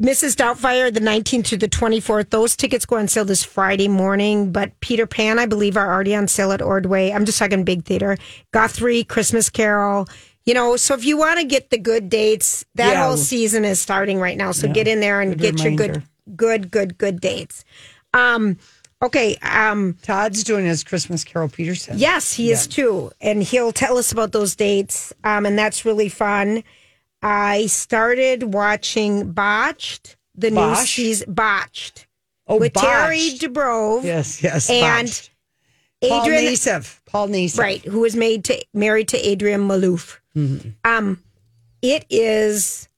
Mrs. 0.00 0.36
Doubtfire, 0.36 0.92
the 0.92 1.00
nineteenth 1.00 1.46
to 1.46 1.56
the 1.56 1.68
twenty 1.68 1.98
fourth. 2.00 2.30
Those 2.30 2.54
tickets 2.54 2.84
go 2.86 2.96
on 2.96 3.08
sale 3.08 3.24
this 3.24 3.42
Friday 3.42 3.88
morning. 3.88 4.52
But 4.52 4.78
Peter 4.80 5.06
Pan, 5.06 5.38
I 5.38 5.46
believe, 5.46 5.76
are 5.76 5.92
already 5.92 6.14
on 6.14 6.28
sale 6.28 6.52
at 6.52 6.62
Ordway. 6.62 7.10
I'm 7.12 7.24
just 7.24 7.38
talking 7.38 7.64
big 7.64 7.84
theater. 7.84 8.16
Guthrie, 8.52 9.02
Christmas 9.04 9.48
Carol. 9.50 10.06
You 10.44 10.54
know, 10.54 10.76
so 10.76 10.94
if 10.94 11.04
you 11.04 11.16
want 11.16 11.40
to 11.40 11.44
get 11.46 11.70
the 11.70 11.78
good 11.78 12.08
dates, 12.08 12.64
that 12.76 12.92
Yeah. 12.92 13.06
whole 13.08 13.16
season 13.16 13.64
is 13.64 13.80
starting 13.80 14.20
right 14.20 14.36
now. 14.36 14.52
So 14.52 14.68
get 14.72 14.86
in 14.86 15.00
there 15.00 15.20
and 15.20 15.32
Good 15.36 15.56
get 15.56 15.64
your 15.64 15.74
good, 15.76 16.02
good, 16.36 16.70
good, 16.70 16.98
good 16.98 17.20
dates. 17.20 17.64
Um, 18.14 18.56
okay. 19.02 19.36
Um, 19.42 19.96
Todd's 20.02 20.44
doing 20.44 20.66
his 20.66 20.84
Christmas 20.84 21.24
Carol 21.24 21.48
Peterson. 21.48 21.98
Yes, 21.98 22.32
he 22.32 22.50
is 22.50 22.66
too. 22.66 23.10
And 23.20 23.42
he'll 23.42 23.72
tell 23.72 23.98
us 23.98 24.12
about 24.12 24.32
those 24.32 24.54
dates. 24.56 25.12
Um, 25.24 25.46
and 25.46 25.58
that's 25.58 25.84
really 25.84 26.08
fun. 26.08 26.62
I 27.22 27.66
started 27.66 28.54
watching 28.54 29.32
Botched, 29.32 30.16
the 30.34 30.50
new 30.50 30.56
Bosch? 30.56 30.94
season 30.96 31.32
Botched 31.32 32.06
Oh, 32.48 32.58
with 32.58 32.74
Terry 32.74 33.30
botched. 33.30 33.42
Dubrow. 33.42 34.04
Yes, 34.04 34.42
yes. 34.42 34.70
And 34.70 35.06
botched. 35.08 35.30
Paul 36.02 36.22
Adrian 36.22 36.44
Nassif. 36.44 37.00
Paul 37.06 37.28
Nassif. 37.28 37.58
Right, 37.58 37.84
who 37.84 38.00
was 38.00 38.14
made 38.14 38.44
to 38.44 38.64
married 38.74 39.08
to 39.08 39.28
Adrienne 39.28 39.66
Maloof. 39.66 40.18
Mm-hmm. 40.36 40.68
Um, 40.84 41.22
it 41.82 42.04
is 42.10 42.88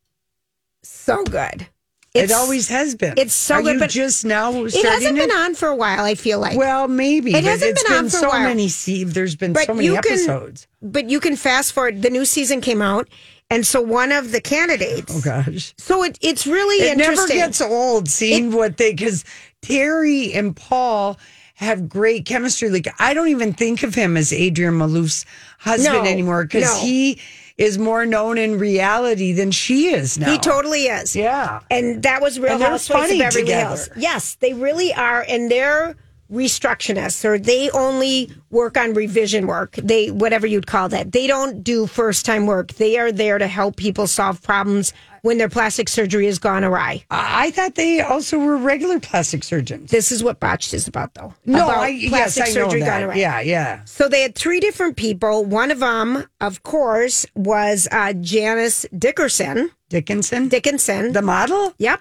so 0.83 1.25
good. 1.25 1.67
It 2.15 2.33
always 2.33 2.69
has 2.69 2.95
been. 2.95 3.15
it's 3.17 3.35
so 3.35 3.57
Are 3.57 3.63
good, 3.63 3.75
you 3.75 3.79
but 3.81 3.91
just 3.91 4.25
now 4.25 4.51
It 4.65 4.75
hasn't 4.85 5.17
been 5.17 5.31
it? 5.31 5.37
on 5.37 5.55
for 5.55 5.69
a 5.69 5.77
while. 5.77 6.05
I 6.05 6.15
feel 6.15 6.41
like. 6.41 6.57
Well, 6.57 6.89
maybe. 6.89 7.35
It 7.35 7.45
hasn't 7.45 7.73
it's 7.73 7.83
been 7.85 7.93
on 7.99 8.05
for 8.09 8.17
a 8.17 8.21
so 8.21 8.29
while. 8.29 8.41
many. 8.43 8.69
See, 8.69 9.05
there's 9.05 9.37
been 9.37 9.53
But 9.53 9.67
so 9.67 9.75
many 9.75 9.87
you 9.87 9.93
can- 10.01 10.13
episodes. 10.13 10.67
but 10.83 11.09
you 11.11 11.21
can 11.21 11.37
fast 11.37 11.73
forward. 11.73 12.03
The 12.03 12.11
new 12.11 12.25
season 12.25 12.61
came 12.61 12.81
out, 12.83 13.09
and 13.51 13.67
so 13.67 13.81
one 13.81 14.11
of 14.11 14.33
the 14.33 14.41
candidates. 14.41 15.15
Oh 15.15 15.21
gosh. 15.21 15.75
So 15.79 16.03
it, 16.03 16.19
it's 16.21 16.47
really 16.47 16.89
interesting. 16.89 17.37
It 17.37 17.39
never 17.41 17.47
gets 17.49 17.61
old 17.61 18.09
seeing 18.09 18.53
what 18.53 18.79
they 18.79 18.93
because 18.93 19.25
Terry 19.63 20.33
and 20.33 20.57
Paul 20.57 21.19
have 21.55 21.89
great 21.89 22.25
chemistry. 22.25 22.71
Like 22.71 22.89
I 22.99 23.15
don't 23.15 23.29
even 23.29 23.53
think 23.53 23.83
of 23.83 23.95
him 23.95 24.17
as 24.17 24.33
Adrienne 24.33 24.75
Maloof's 24.75 25.25
husband 25.59 26.05
No, 26.05 26.11
anymore 26.11 26.45
because 26.45 26.65
no. 26.65 26.81
he 26.81 27.21
is 27.59 27.77
more 27.77 28.07
known 28.07 28.39
in 28.39 28.59
reality 28.59 29.33
than 29.33 29.51
she 29.51 29.89
is 29.89 30.17
now. 30.17 30.31
He 30.31 30.39
totally 30.39 30.85
is. 30.85 31.15
Yeah. 31.15 31.61
And 31.71 32.03
that 32.05 32.23
was 32.23 32.39
Real 32.39 32.59
Housewives 32.59 32.89
of 32.89 32.97
funny 32.97 33.19
Beverly 33.19 33.43
together. 33.43 33.77
Hills. 33.77 33.91
Yes, 33.97 34.37
they 34.37 34.55
really 34.55 34.95
are. 34.95 35.27
And 35.29 35.51
they're 35.51 35.97
restructionists 36.33 37.25
or 37.25 37.39
they 37.39 37.71
only 37.71 38.31
work 38.51 38.77
on 38.77 38.93
revision 38.95 39.47
work. 39.47 39.77
They, 39.77 40.11
whatever 40.11 40.47
you'd 40.47 40.67
call 40.67 40.89
that. 40.91 41.13
They 41.13 41.27
don't 41.27 41.65
do 41.65 41.87
first 41.87 42.27
time 42.27 42.47
work. 42.47 42.75
They 42.75 42.99
are 42.99 43.11
there 43.11 43.39
to 43.39 43.47
help 43.47 43.77
people 43.77 44.07
solve 44.07 44.43
problems 44.43 44.93
when 45.23 45.39
their 45.39 45.49
plastic 45.49 45.89
surgery 45.89 46.27
has 46.27 46.39
gone 46.39 46.65
awry. 46.65 47.05
I 47.11 47.51
thought 47.51 47.75
they 47.75 48.01
also 48.01 48.39
were 48.39 48.57
regular 48.57 49.01
plastic 49.01 49.45
surgeons. 49.45 49.91
This 49.91 50.11
is 50.13 50.23
what 50.23 50.41
botched 50.41 50.73
is 50.75 50.87
about, 50.89 51.15
though. 51.15 51.35
No, 51.47 51.65
about 51.65 51.79
I, 51.85 51.89
yes, 51.89 52.41
I 52.41 52.51
know 52.53 52.69
that. 52.71 53.17
Yeah, 53.17 53.41
yeah. 53.41 53.85
So 53.85 54.09
they 54.09 54.23
had 54.23 54.35
three 54.35 54.61
different 54.61 54.97
people. 54.97 55.45
One 55.45 55.71
of 55.71 55.81
them, 55.81 56.25
of 56.41 56.63
course, 56.63 57.27
was 57.35 57.89
uh, 57.93 58.13
Janice 58.15 58.87
Dickerson. 58.97 59.71
Dickinson, 59.89 60.49
Dickinson. 60.49 61.13
the 61.13 61.23
model. 61.23 61.75
yep. 61.79 62.01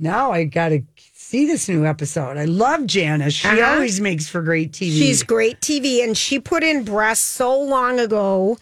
Now 0.00 0.30
I 0.30 0.44
got 0.44 0.68
to 0.68 0.82
see 1.14 1.46
this 1.46 1.68
new 1.68 1.84
episode. 1.84 2.36
I 2.36 2.44
love 2.44 2.86
Janice. 2.86 3.34
She 3.34 3.48
Uh-huh. 3.48 3.72
always 3.74 4.00
makes 4.00 4.28
for 4.28 4.42
great 4.42 4.70
TV. 4.72 4.96
She's 4.96 5.22
great 5.24 5.60
TV, 5.60 6.04
and 6.04 6.16
she 6.16 6.38
put 6.38 6.62
in 6.62 6.84
breasts 6.84 7.24
so 7.26 7.58
long 7.60 7.98
ago 7.98 8.58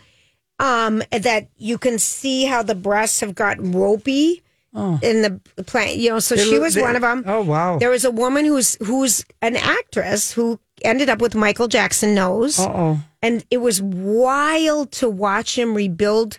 um, 0.58 1.02
that 1.10 1.48
you 1.56 1.78
can 1.78 1.98
see 1.98 2.44
how 2.44 2.62
the 2.62 2.74
breasts 2.74 3.20
have 3.20 3.34
gotten 3.34 3.72
ropey 3.72 4.42
in 4.74 5.22
the 5.22 5.40
plant. 5.64 5.96
You 5.96 6.10
know, 6.10 6.18
so 6.18 6.34
They 6.36 6.44
she 6.44 6.50
look- 6.52 6.62
was 6.62 6.74
they- 6.74 6.82
one 6.82 6.96
of 6.96 7.02
them. 7.02 7.24
Oh, 7.26 7.42
wow. 7.42 7.78
There 7.78 7.90
was 7.90 8.04
a 8.04 8.10
woman 8.10 8.44
who's 8.44 8.76
who's 8.86 9.24
an 9.42 9.56
actress 9.56 10.32
who 10.32 10.58
ended 10.82 11.08
up 11.08 11.20
with 11.20 11.34
Michael 11.34 11.68
Jackson 11.68 12.14
nose, 12.14 12.58
oh. 12.60 13.00
and 13.22 13.44
it 13.50 13.58
was 13.58 13.80
wild 13.80 14.92
to 14.92 15.08
watch 15.08 15.56
him 15.58 15.74
rebuild 15.74 16.38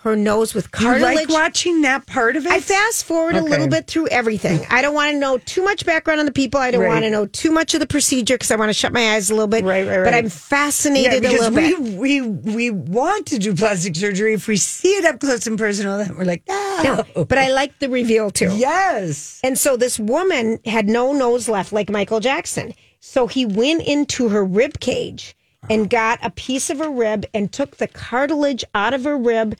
her 0.00 0.14
nose 0.14 0.54
with 0.54 0.70
Do 0.70 0.84
you 0.84 0.90
cartilage. 0.90 1.16
like 1.16 1.28
watching 1.30 1.82
that 1.82 2.06
part 2.06 2.36
of 2.36 2.46
it? 2.46 2.52
I 2.52 2.60
fast 2.60 3.04
forward 3.04 3.34
a 3.34 3.42
little 3.42 3.66
bit 3.66 3.86
through 3.88 4.06
everything. 4.08 4.64
I 4.70 4.80
don't 4.82 4.94
want 4.94 5.12
to 5.12 5.18
know 5.18 5.38
too 5.38 5.64
much 5.64 5.84
background 5.84 6.20
on 6.20 6.26
the 6.26 6.32
people. 6.32 6.60
I 6.60 6.70
don't 6.70 6.82
Right. 6.82 6.88
want 6.90 7.04
to 7.04 7.10
know 7.10 7.26
too 7.26 7.50
much 7.50 7.74
of 7.74 7.80
the 7.80 7.86
procedure 7.86 8.34
because 8.34 8.50
I 8.52 8.56
want 8.56 8.68
to 8.68 8.74
shut 8.74 8.92
my 8.92 9.14
eyes 9.14 9.30
a 9.30 9.34
little 9.34 9.48
bit. 9.48 9.64
Right, 9.64 9.86
right, 9.86 9.96
right. 9.98 10.04
But. 10.04 10.14
I'm 10.14 10.28
fascinated 10.28 11.22
Yeah, 11.24 11.30
a 11.30 11.32
because 11.32 11.50
little 11.50 11.80
we, 11.80 12.20
bit. 12.20 12.44
we 12.44 12.54
we 12.54 12.70
want 12.70 13.26
to 13.28 13.38
do 13.38 13.54
plastic 13.54 13.96
surgery. 13.96 14.34
If 14.34 14.46
we 14.46 14.56
see 14.56 14.90
it 14.90 15.04
up 15.04 15.18
close 15.18 15.46
and 15.46 15.58
personal, 15.58 15.98
then 15.98 16.16
we're 16.16 16.24
like, 16.24 16.42
no. 16.48 17.04
But 17.24 17.38
I 17.38 17.50
like 17.52 17.78
the 17.80 17.88
reveal 17.88 18.30
too. 18.30 18.54
yes. 18.56 19.40
And 19.42 19.58
so 19.58 19.76
this 19.76 19.98
woman 19.98 20.58
had 20.66 20.88
no 20.88 21.12
nose 21.12 21.48
left 21.48 21.72
like 21.72 21.90
Michael 21.90 22.20
Jackson. 22.20 22.74
So 23.00 23.26
he 23.26 23.44
went 23.46 23.82
into 23.82 24.28
her 24.28 24.44
rib 24.44 24.78
cage 24.78 25.36
and 25.68 25.90
got 25.90 26.18
a 26.22 26.30
piece 26.30 26.70
of 26.70 26.78
her 26.78 26.90
rib 26.90 27.24
and 27.34 27.50
took 27.52 27.78
the 27.78 27.88
cartilage 27.88 28.64
out 28.74 28.94
of 28.94 29.02
her 29.04 29.16
rib 29.18 29.56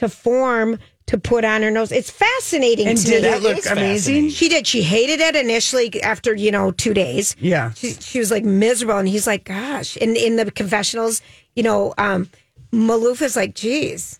to 0.00 0.08
form 0.08 0.78
to 1.06 1.18
put 1.18 1.44
on 1.44 1.62
her 1.62 1.70
nose. 1.70 1.90
It's 1.90 2.10
fascinating 2.10 2.86
And 2.86 2.98
to 2.98 3.04
did 3.04 3.22
me. 3.22 3.28
it 3.30 3.42
look 3.42 3.64
amazing? 3.70 4.30
She 4.30 4.48
did. 4.48 4.66
She 4.66 4.82
hated 4.82 5.20
it 5.20 5.34
initially 5.34 6.00
after, 6.02 6.34
you 6.34 6.52
know, 6.52 6.70
two 6.70 6.94
days. 6.94 7.34
Yeah. 7.40 7.72
She, 7.72 7.94
she 7.94 8.18
was 8.18 8.30
like 8.30 8.44
miserable. 8.44 8.96
And 8.98 9.08
he's 9.08 9.26
like, 9.26 9.44
gosh. 9.44 9.96
And 10.00 10.16
in 10.16 10.36
the 10.36 10.50
confessionals, 10.50 11.20
you 11.56 11.62
know, 11.64 11.94
um, 11.98 12.28
Maloof 12.72 13.22
is 13.22 13.34
like, 13.34 13.54
geez. 13.56 14.19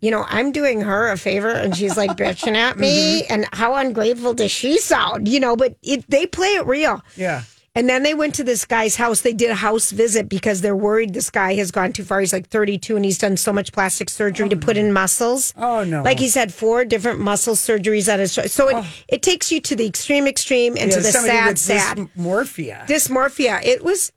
You 0.00 0.10
know, 0.10 0.24
I'm 0.28 0.52
doing 0.52 0.82
her 0.82 1.10
a 1.10 1.16
favor 1.16 1.48
and 1.50 1.76
she's 1.76 1.96
like 1.96 2.10
bitching 2.16 2.54
at 2.54 2.78
me. 2.78 3.22
Mm-hmm. 3.22 3.32
And 3.32 3.48
how 3.52 3.74
ungrateful 3.74 4.34
does 4.34 4.50
she 4.50 4.78
sound? 4.78 5.28
You 5.28 5.40
know, 5.40 5.56
but 5.56 5.76
it, 5.82 6.08
they 6.08 6.26
play 6.26 6.54
it 6.54 6.66
real. 6.66 7.02
Yeah. 7.16 7.42
And 7.76 7.90
then 7.90 8.02
they 8.02 8.14
went 8.14 8.34
to 8.36 8.42
this 8.42 8.64
guy's 8.64 8.96
house. 8.96 9.20
They 9.20 9.34
did 9.34 9.50
a 9.50 9.54
house 9.54 9.90
visit 9.90 10.30
because 10.30 10.62
they're 10.62 10.74
worried 10.74 11.12
this 11.12 11.28
guy 11.28 11.54
has 11.56 11.70
gone 11.70 11.92
too 11.92 12.04
far. 12.04 12.20
He's 12.20 12.32
like 12.32 12.48
32 12.48 12.96
and 12.96 13.04
he's 13.04 13.18
done 13.18 13.36
so 13.36 13.52
much 13.52 13.70
plastic 13.70 14.08
surgery 14.08 14.48
to 14.48 14.56
put 14.56 14.78
oh, 14.78 14.80
in 14.80 14.94
muscles. 14.94 15.52
Oh, 15.58 15.84
no. 15.84 16.02
Like 16.02 16.18
he's 16.18 16.34
had 16.34 16.54
four 16.54 16.86
different 16.86 17.20
muscle 17.20 17.54
surgeries 17.54 18.08
at 18.08 18.18
his. 18.18 18.32
So 18.32 18.68
it, 18.68 18.76
oh. 18.76 18.86
it 19.08 19.20
takes 19.20 19.52
you 19.52 19.60
to 19.60 19.76
the 19.76 19.84
extreme, 19.86 20.26
extreme, 20.26 20.78
and 20.78 20.90
Yeah, 20.90 20.96
to 20.96 21.02
the 21.02 21.12
sad, 21.12 21.58
sad 21.58 21.98
dysmorphia. 21.98 22.86
dysmorphia. 22.86 23.62
It 23.62 23.84
was 23.84 24.10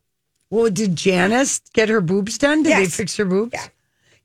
Well, 0.49 0.69
did 0.69 0.95
Janice 0.95 1.59
get 1.73 1.89
her 1.89 1.99
boobs 1.99 2.37
done? 2.37 2.63
Did 2.63 2.77
they 2.77 2.85
fix 2.85 3.17
her 3.17 3.25
boobs? 3.25 3.51
Yeah. 3.53 3.67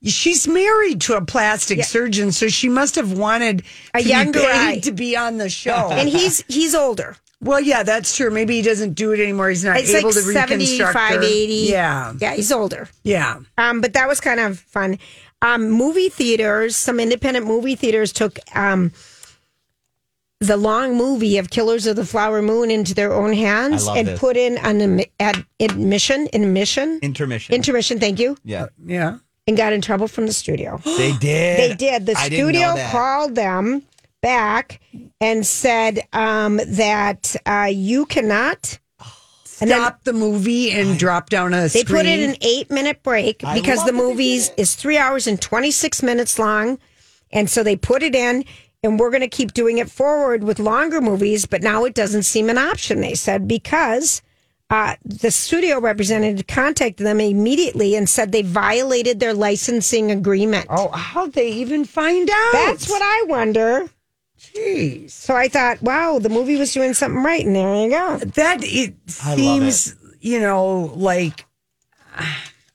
She's 0.03 0.47
married 0.47 1.01
to 1.01 1.15
a 1.15 1.25
plastic 1.25 1.83
surgeon, 1.83 2.31
so 2.31 2.47
she 2.47 2.69
must 2.69 2.95
have 2.95 3.17
wanted 3.17 3.63
A 3.93 3.99
to 3.99 4.03
be 4.03 4.09
younger 4.09 4.39
paid 4.39 4.47
guy. 4.75 4.79
to 4.79 4.91
be 4.91 5.15
on 5.17 5.37
the 5.37 5.49
show. 5.49 5.71
and 5.91 6.07
he's 6.09 6.43
he's 6.47 6.75
older. 6.75 7.15
well, 7.41 7.59
yeah, 7.59 7.81
that's 7.83 8.15
true. 8.15 8.29
Maybe 8.29 8.55
he 8.57 8.61
doesn't 8.61 8.93
do 8.93 9.13
it 9.13 9.19
anymore. 9.19 9.49
He's 9.49 9.63
not 9.65 9.77
It's 9.77 9.89
able 9.93 10.09
like 10.09 10.13
to 10.23 10.27
reconstruct 10.27 10.93
75, 10.93 11.15
her. 11.15 11.21
80. 11.23 11.53
Yeah, 11.69 12.13
Yeah, 12.19 12.33
he's 12.35 12.51
older. 12.51 12.87
yeah. 13.03 13.39
Um, 13.57 13.81
but 13.81 13.93
that 13.93 14.07
was 14.07 14.19
kind 14.19 14.39
of 14.39 14.59
fun. 14.59 14.99
Um, 15.41 15.69
movie 15.71 16.09
theaters, 16.09 16.75
some 16.75 16.99
independent 16.99 17.45
movie 17.45 17.75
theaters 17.75 18.13
took 18.13 18.39
um, 18.55 18.91
the 20.39 20.57
long 20.57 20.95
movie 20.97 21.37
of 21.37 21.49
Killers 21.49 21.85
of 21.87 21.95
the 21.95 22.05
Flower 22.05 22.41
Moon 22.41 22.69
into 22.71 22.93
their 22.93 23.13
own 23.13 23.33
hands 23.33 23.87
and 23.87 24.07
this. 24.07 24.19
put 24.19 24.37
in 24.37 24.57
an 24.59 25.01
ad- 25.19 25.45
admission, 25.59 26.27
admission, 26.33 26.99
Intermission. 27.01 27.55
intermission. 27.55 27.99
Thank 27.99 28.19
you, 28.19 28.37
yeah. 28.43 28.67
Yeah. 28.85 29.17
And 29.47 29.55
got 29.57 29.73
in 29.73 29.81
trouble 29.81 30.07
from 30.07 30.25
the 30.25 30.33
studio. 30.33 30.79
They 30.97 31.13
did. 31.13 31.59
They 31.71 31.75
did. 31.75 32.05
The 32.05 32.17
I 32.17 32.29
didn't 32.29 32.45
know 32.45 32.51
studio 32.51 32.75
that. 32.75 32.91
called 32.91 33.35
them 33.35 33.83
back 34.21 34.79
and 35.21 35.45
said 35.45 36.01
um, 36.13 36.59
that 36.67 37.35
uh, 37.45 37.69
you 37.71 38.05
cannot. 38.05 38.79
And 39.61 39.69
then- 39.71 39.79
Stop 39.81 40.03
the 40.03 40.13
movie 40.13 40.71
and 40.71 40.97
drop 40.99 41.29
down 41.29 41.53
a 41.53 41.61
They 41.69 41.81
screen. 41.81 41.85
put 41.85 42.05
in 42.05 42.29
an 42.31 42.35
eight 42.41 42.69
minute 42.71 43.03
break 43.03 43.43
I 43.43 43.53
because 43.53 43.77
love 43.79 43.85
the 43.87 43.91
that 43.93 43.97
they 43.99 44.03
movie's 44.03 44.49
did 44.49 44.67
three 44.67 44.97
hours 44.97 45.27
and 45.27 45.41
26 45.41 46.01
minutes 46.03 46.37
long. 46.39 46.77
And 47.31 47.49
so 47.49 47.63
they 47.63 47.75
put 47.75 48.01
it 48.03 48.15
in, 48.15 48.45
and 48.83 48.99
we're 48.99 49.09
going 49.09 49.21
to 49.21 49.27
keep 49.27 49.53
doing 49.53 49.77
it 49.77 49.89
forward 49.89 50.43
with 50.43 50.59
longer 50.59 51.01
movies. 51.01 51.45
But 51.45 51.61
now 51.63 51.85
it 51.85 51.93
doesn't 51.93 52.23
seem 52.23 52.49
an 52.49 52.57
option, 52.57 53.01
they 53.01 53.13
said, 53.15 53.47
because 53.47 54.21
uh, 54.69 54.95
the 55.03 55.31
studio 55.31 55.79
representative 55.79 56.47
contacted 56.47 57.05
them 57.05 57.19
immediately 57.19 57.95
and 57.95 58.09
said 58.09 58.31
they 58.31 58.41
violated 58.41 59.19
their 59.19 59.33
licensing 59.33 60.11
agreement. 60.11 60.65
Oh, 60.69 60.89
how'd 60.89 61.33
they 61.33 61.51
even 61.51 61.85
find 61.85 62.29
out? 62.29 62.51
That's 62.53 62.89
what 62.89 63.01
I 63.03 63.25
wonder. 63.27 63.87
Jeez. 64.39 65.11
So 65.11 65.35
I 65.35 65.47
thought, 65.47 65.81
wow, 65.81 66.19
the 66.19 66.29
movie 66.29 66.57
was 66.57 66.73
doing 66.73 66.93
something 66.93 67.23
right. 67.23 67.45
And 67.45 67.55
there 67.55 67.83
you 67.83 67.89
go. 67.89 68.17
That 68.17 68.59
it 68.63 68.95
I 69.23 69.35
love 69.35 69.39
seems, 69.39 69.95
you 70.19 70.39
know, 70.39 70.91
like. 70.95 71.45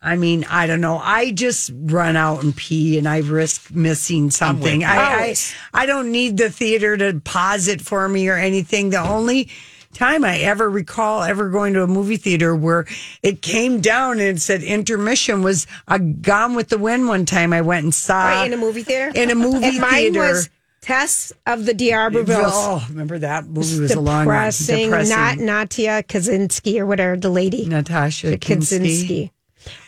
I 0.03 0.17
mean, 0.17 0.47
I 0.49 0.67
don't 0.67 0.81
know. 0.81 0.97
I 0.97 1.31
just 1.31 1.71
run 1.75 2.17
out 2.17 2.43
and 2.43 2.57
pee, 2.57 2.97
and 2.97 3.07
I 3.07 3.19
risk 3.19 3.71
missing 3.71 4.31
something. 4.31 4.83
I, 4.83 4.97
I 4.97 5.35
I 5.75 5.85
don't 5.85 6.11
need 6.11 6.39
the 6.39 6.49
theater 6.49 6.97
to 6.97 7.21
pause 7.21 7.69
it 7.69 7.83
for 7.83 8.09
me 8.09 8.29
or 8.31 8.37
anything. 8.37 8.91
The 8.91 9.01
only 9.01 9.51
time 9.95 10.25
I 10.25 10.39
ever 10.39 10.71
recall 10.71 11.23
ever 11.23 11.49
going 11.51 11.75
to 11.75 11.83
a 11.83 11.87
movie 11.87 12.17
theater 12.17 12.55
where 12.55 12.87
it 13.23 13.43
came 13.43 13.81
down 13.81 14.13
and 14.13 14.37
it 14.37 14.41
said 14.41 14.63
intermission 14.63 15.43
was 15.43 15.67
a 15.89 15.99
Gone 15.99 16.55
with 16.55 16.69
the 16.69 16.79
Wind. 16.79 17.09
One 17.09 17.27
time 17.27 17.53
I 17.53 17.61
went 17.61 17.85
and 17.85 17.95
saw 17.95 18.25
Right, 18.29 18.47
in 18.47 18.53
a 18.53 18.57
movie 18.57 18.83
theater? 18.83 19.13
In 19.15 19.31
a 19.31 19.35
movie 19.35 19.65
and 19.67 19.79
mine 19.81 19.93
theater. 20.13 20.21
was 20.21 20.49
Tess 20.81 21.33
of 21.47 21.67
the 21.67 21.75
D'Urbervilles. 21.75 22.51
Oh, 22.53 22.87
remember 22.89 23.19
that 23.19 23.45
movie 23.47 23.81
was 23.81 23.93
a 23.93 24.01
long 24.01 24.25
depressing, 24.25 24.85
depressing. 24.91 25.15
not 25.15 25.37
Natia 25.69 26.03
Kaczynski 26.07 26.79
or 26.79 26.87
whatever 26.87 27.17
the 27.19 27.29
lady 27.29 27.67
Natasha. 27.67 28.39
Kaczynski. 28.39 29.31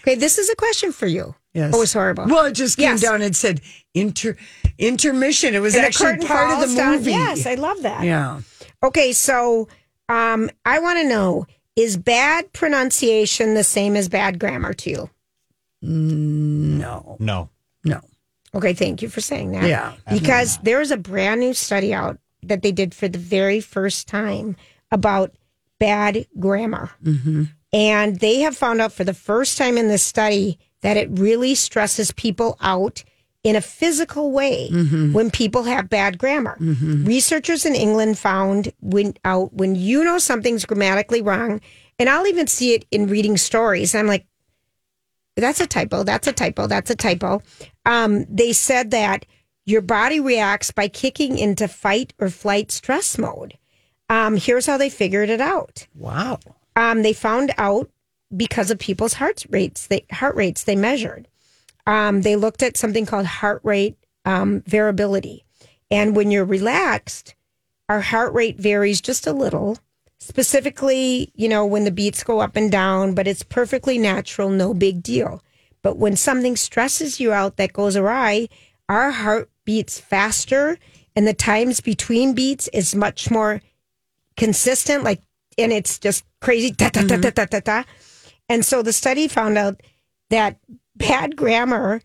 Okay, 0.03 0.17
this 0.17 0.37
is 0.37 0.51
a 0.51 0.57
question 0.57 0.93
for 0.93 1.07
you. 1.07 1.35
Yes. 1.55 1.73
Oh, 1.75 1.81
it's 1.83 1.93
horrible. 1.95 2.27
Well, 2.27 2.45
it 2.47 2.53
just 2.53 2.77
came 2.77 2.91
Yes. 2.91 3.01
down 3.03 3.23
and 3.23 3.35
said 3.35 3.61
inter 3.95 4.37
intermission. 4.79 5.55
It 5.55 5.61
was 5.61 5.75
And 5.75 5.85
actually 5.87 6.19
part 6.27 6.51
of 6.51 6.61
the 6.61 6.67
falls 6.67 6.75
down. 6.75 6.93
movie. 6.97 7.11
Yes, 7.13 7.47
I 7.47 7.55
love 7.55 7.81
that. 7.83 8.05
yeah. 8.05 8.41
Okay, 8.83 9.13
so 9.13 9.69
um, 10.09 10.51
I 10.65 10.79
want 10.79 10.99
to 10.99 11.09
know: 11.09 11.47
is 11.77 11.97
bad 11.97 12.53
pronunciation 12.53 13.55
the 13.55 13.65
same 13.65 13.97
as 13.97 14.09
bad 14.09 14.39
grammar 14.39 14.73
to 14.75 14.91
you? 14.91 15.11
No. 15.83 17.17
No. 17.19 17.51
No. 17.85 18.01
Okay, 18.55 18.75
thank 18.75 19.03
you 19.03 19.09
for 19.09 19.21
saying 19.21 19.53
that. 19.53 19.65
Yeah. 19.65 19.95
Because 20.11 20.59
there 20.59 20.81
is 20.81 20.91
a 20.91 20.97
brand 20.97 21.41
new 21.41 21.55
study 21.55 21.93
out 21.95 22.19
that 22.43 22.63
they 22.63 22.73
did 22.73 22.95
for 22.95 23.09
the 23.09 23.19
very 23.19 23.61
first 23.61 24.09
time 24.09 24.57
about 24.91 25.35
bad 25.79 26.27
grammar. 26.39 26.91
And 27.73 28.21
they 28.21 28.41
have 28.41 28.57
found 28.57 28.81
out 28.81 28.93
for 28.93 29.05
the 29.05 29.15
first 29.15 29.57
time 29.57 29.79
in 29.79 29.89
this 29.89 30.03
study 30.03 30.59
that 30.83 30.97
it 30.97 31.09
really 31.13 31.55
stresses 31.55 32.13
people 32.13 32.57
out 32.61 33.03
in 33.45 33.57
a 33.57 33.61
physical 33.61 34.31
way 34.31 34.69
when 35.13 35.31
people 35.31 35.65
have 35.65 35.89
bad 35.91 36.19
grammar. 36.19 36.57
Researchers 36.61 37.67
in 37.67 37.75
England 37.75 38.19
found 38.19 38.73
when 38.81 39.15
out 39.25 39.53
when 39.53 39.75
you 39.75 40.05
know 40.05 40.19
something's 40.19 40.65
grammatically 40.65 41.23
wrong, 41.23 41.61
and 41.99 42.09
I'll 42.09 42.27
even 42.27 42.47
see 42.47 42.75
it 42.75 42.85
in 42.91 43.09
reading 43.09 43.37
stories. 43.37 43.95
I'm 43.95 44.07
like, 44.07 44.27
that's 45.37 45.61
a 45.61 45.67
typo. 45.67 46.05
That's 46.05 46.29
a 46.29 46.33
typo. 46.33 46.67
That's 46.67 46.91
a 46.91 46.97
typo. 46.97 47.43
Um, 47.85 48.27
they 48.29 48.53
said 48.53 48.91
that 48.93 49.27
your 49.65 49.81
body 49.81 50.21
reacts 50.21 50.71
by 50.71 50.89
kicking 50.89 51.39
into 51.39 51.69
fight 51.69 52.13
or 52.19 52.29
flight 52.29 52.71
stress 52.71 53.19
mode. 53.19 53.57
Um, 54.09 54.37
here's 54.37 54.67
how 54.67 54.77
they 54.77 54.91
figured 54.91 55.31
it 55.31 55.41
out. 55.41 55.87
Wow. 55.95 56.39
Um, 56.77 57.03
they 57.03 57.13
found 57.13 57.53
out 57.59 57.91
because 58.37 58.71
of 58.71 58.79
people's 58.79 59.15
heart 59.15 59.45
rates. 59.51 59.87
They 59.87 60.05
heart 60.13 60.37
rates 60.37 60.65
they 60.65 60.77
measured. 60.77 61.29
Um, 61.87 62.23
they 62.23 62.37
looked 62.37 62.63
at 62.63 62.77
something 62.77 63.07
called 63.07 63.27
heart 63.27 63.61
rate 63.65 63.97
um, 64.25 64.63
variability, 64.67 65.45
and 65.91 66.15
when 66.15 66.31
you're 66.31 66.45
relaxed, 66.45 67.35
our 67.89 68.01
heart 68.01 68.33
rate 68.33 68.59
varies 68.59 69.01
just 69.01 69.27
a 69.27 69.33
little, 69.33 69.79
specifically, 70.19 71.33
you 71.35 71.49
know, 71.49 71.67
when 71.67 71.85
the 71.85 71.91
beats 71.91 72.23
go 72.23 72.41
up 72.41 72.57
and 72.57 72.71
down, 72.71 73.15
but 73.15 73.27
it's 73.27 73.43
perfectly 73.43 73.99
natural, 73.99 74.49
no 74.49 74.73
big 74.73 75.03
deal. 75.03 75.43
But 75.83 75.99
when 75.99 76.17
something 76.17 76.57
stresses 76.57 77.19
you 77.19 77.33
out 77.33 77.57
that 77.57 77.73
goes 77.73 77.97
awry, 77.97 78.49
our 78.89 79.11
heart 79.11 79.51
beats 79.65 79.99
faster 79.99 80.79
and 81.17 81.27
the 81.27 81.35
times 81.35 81.81
between 81.81 82.35
beats 82.35 82.69
is 82.69 82.95
much 82.95 83.31
more 83.31 83.61
consistent, 84.37 85.03
like, 85.03 85.21
and 85.59 85.73
it's 85.73 85.99
just 85.99 86.25
crazy. 86.41 86.71
Da, 86.71 86.89
da, 86.89 87.03
da, 87.03 87.17
da, 87.17 87.31
da, 87.31 87.45
da, 87.45 87.61
da. 87.61 87.83
And 88.49 88.65
so 88.65 88.83
the 88.83 88.93
study 88.93 89.29
found 89.29 89.59
out 89.59 89.83
that 90.31 90.59
bad 90.97 91.37
grammar 91.37 92.01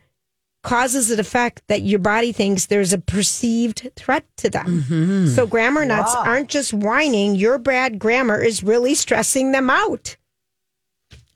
causes 0.64 1.12
an 1.12 1.20
effect 1.20 1.62
that 1.68 1.82
your 1.82 2.00
body 2.00 2.32
thinks 2.32 2.66
there's 2.66 2.92
a 2.92 2.98
perceived 2.98 3.90
threat 3.96 4.26
to 4.38 4.50
them. 4.50 4.84
Mm-hmm. 4.84 5.28
So 5.28 5.48
grammar 5.48 5.86
nuts 5.86 6.14
aren't 6.16 6.50
just 6.50 6.74
whining, 6.74 7.36
your 7.36 7.58
bad 7.58 8.00
grammar 8.00 8.42
is 8.42 8.64
really 8.64 8.94
stressing 8.96 9.52
them 9.54 9.70
out. 9.70 10.18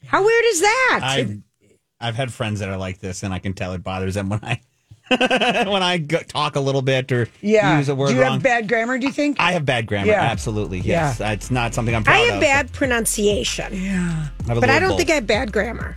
How 0.05 0.25
weird 0.25 0.45
is 0.47 0.61
that? 0.61 0.99
I've, 1.03 1.37
I've 2.01 2.15
had 2.15 2.33
friends 2.33 2.59
that 2.59 2.67
are 2.67 2.75
like 2.77 2.99
this, 2.99 3.23
and 3.23 3.33
I 3.33 3.39
can 3.39 3.53
tell 3.53 3.71
it 3.73 3.83
bothers 3.83 4.15
them 4.15 4.27
when 4.29 4.39
I 4.43 4.59
when 5.67 5.83
I 5.83 5.97
go, 5.97 6.19
talk 6.19 6.55
a 6.55 6.59
little 6.61 6.81
bit 6.81 7.11
or 7.11 7.27
Yeah. 7.41 7.77
use 7.77 7.89
a 7.89 7.95
word 7.95 8.09
Do 8.09 8.15
you 8.15 8.21
wrong. 8.21 8.33
have 8.33 8.43
bad 8.43 8.67
grammar, 8.69 8.97
do 8.97 9.07
you 9.07 9.13
think? 9.13 9.37
I 9.39 9.51
have 9.53 9.65
bad 9.65 9.85
grammar. 9.85 10.07
Yeah. 10.07 10.21
Absolutely, 10.21 10.79
yes. 10.79 11.19
It's 11.21 11.51
not 11.51 11.73
something 11.73 11.93
I'm 11.95 12.03
proud 12.03 12.15
I 12.15 12.19
of. 12.23 12.29
have 12.31 12.41
bad 12.41 12.71
pronunciation, 12.73 13.73
yeah. 13.73 14.27
I 14.45 14.53
have 14.53 14.59
but 14.61 14.69
I 14.69 14.79
don't 14.79 14.89
both. 14.89 14.97
think 14.99 15.09
I 15.11 15.15
have 15.15 15.27
bad 15.27 15.51
grammar. 15.53 15.95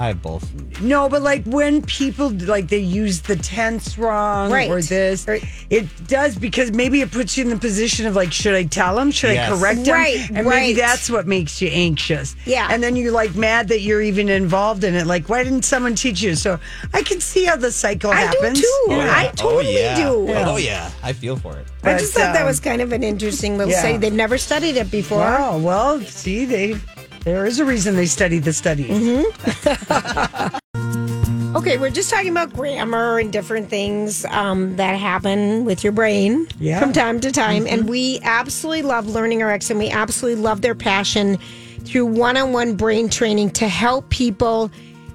I 0.00 0.08
have 0.08 0.20
both. 0.22 0.50
No, 0.80 1.08
but 1.08 1.22
like 1.22 1.44
when 1.44 1.80
people 1.82 2.30
like 2.30 2.66
they 2.68 2.78
use 2.78 3.20
the 3.22 3.36
tense 3.36 3.96
wrong 3.96 4.50
Right. 4.50 4.68
or 4.68 4.82
this, 4.82 5.24
Or- 5.28 5.38
it 5.70 5.86
does 6.08 6.34
because 6.36 6.72
maybe 6.72 7.00
it 7.00 7.12
puts 7.12 7.36
you 7.36 7.44
in 7.44 7.50
the 7.50 7.56
position 7.56 8.06
of 8.06 8.16
like, 8.16 8.32
should 8.32 8.54
I 8.54 8.64
tell 8.64 8.96
them? 8.96 9.12
Should 9.12 9.34
Yes. 9.34 9.52
I 9.52 9.56
correct 9.56 9.84
them? 9.84 9.94
Right, 9.94 10.28
and 10.30 10.46
right. 10.46 10.60
maybe 10.62 10.80
that's 10.80 11.08
what 11.08 11.26
makes 11.28 11.62
you 11.62 11.68
anxious. 11.68 12.34
Yeah. 12.44 12.68
and 12.70 12.82
then 12.82 12.96
you're 12.96 13.12
like 13.12 13.36
mad 13.36 13.68
that 13.68 13.82
you're 13.82 14.02
even 14.02 14.28
involved 14.28 14.82
in 14.82 14.94
it. 14.94 15.06
Like, 15.06 15.28
why 15.28 15.44
didn't 15.44 15.62
someone 15.64 15.94
teach 15.94 16.22
you? 16.22 16.34
So 16.34 16.58
I 16.92 17.02
can 17.02 17.20
see 17.20 17.44
how 17.44 17.54
the 17.56 17.70
cycle 17.70 18.10
I 18.10 18.22
do 18.32 18.38
happens. 18.38 18.60
too. 18.60 18.84
Yeah. 18.88 19.14
I 19.16 19.26
totally 19.36 19.76
oh, 19.76 19.80
yeah. 19.80 19.96
do. 19.96 20.26
Oh 20.34 20.56
yeah, 20.56 20.90
I 21.04 21.12
feel 21.12 21.36
for 21.36 21.56
it. 21.56 21.66
I 21.84 21.96
just 21.98 22.14
But, 22.14 22.20
thought 22.22 22.32
that 22.32 22.40
um, 22.42 22.46
was 22.48 22.58
kind 22.58 22.82
of 22.82 22.92
an 22.92 23.02
interesting 23.04 23.58
little 23.58 23.72
yeah. 23.72 23.78
study. 23.78 23.96
They've 23.98 24.12
never 24.12 24.38
studied 24.38 24.76
it 24.76 24.90
before. 24.90 25.18
Wow. 25.18 25.58
Well, 25.58 26.00
see, 26.00 26.46
they 26.46 26.74
there 27.24 27.46
is 27.46 27.58
a 27.58 27.64
reason 27.64 27.96
they 27.96 28.06
study 28.06 28.38
the 28.38 28.52
studies. 28.52 28.90
Mm-hmm. 28.90 30.56
Okay, 31.56 31.78
we're 31.78 31.88
just 31.88 32.10
talking 32.10 32.30
about 32.32 32.52
grammar 32.52 33.18
and 33.20 33.32
different 33.32 33.70
things 33.70 34.24
um, 34.26 34.74
that 34.76 34.98
happen 34.98 35.64
with 35.64 35.84
your 35.84 35.92
brain 35.92 36.48
Yeah. 36.58 36.80
from 36.80 36.92
time 36.92 37.20
to 37.20 37.30
time. 37.30 37.66
And 37.68 37.88
we 37.88 38.18
absolutely 38.24 38.82
love 38.82 39.06
Learning 39.06 39.40
RX 39.40 39.70
and 39.70 39.78
we 39.78 39.88
absolutely 39.88 40.42
love 40.42 40.62
their 40.62 40.74
passion 40.74 41.38
through 41.84 42.06
one 42.06 42.36
on 42.36 42.52
one 42.52 42.74
brain 42.74 43.08
training 43.08 43.50
to 43.52 43.68
help 43.68 44.10
people 44.10 44.68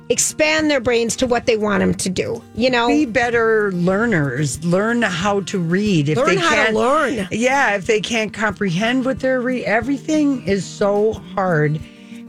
expand 0.08 0.72
their 0.72 0.80
brains 0.80 1.18
to 1.18 1.28
what 1.28 1.46
they 1.46 1.58
want 1.58 1.82
them 1.82 1.94
to 1.96 2.10
do. 2.10 2.42
You 2.56 2.70
know, 2.70 2.88
be 2.88 3.06
better 3.06 3.72
learners. 3.74 4.64
Learn 4.64 5.02
how 5.02 5.42
to 5.42 5.60
read. 5.60 6.08
If 6.08 6.18
Learn 6.18 6.28
they 6.30 6.36
how 6.38 6.50
to 6.52 6.56
can't, 6.56 6.76
learn. 6.76 7.28
Yeah, 7.32 7.76
if 7.76 7.86
they 7.86 8.00
can't 8.00 8.34
comprehend 8.34 9.04
what 9.04 9.20
they're 9.20 9.42
reading, 9.42 9.68
everything 9.68 10.48
is 10.48 10.66
so 10.66 11.14
hard. 11.36 11.80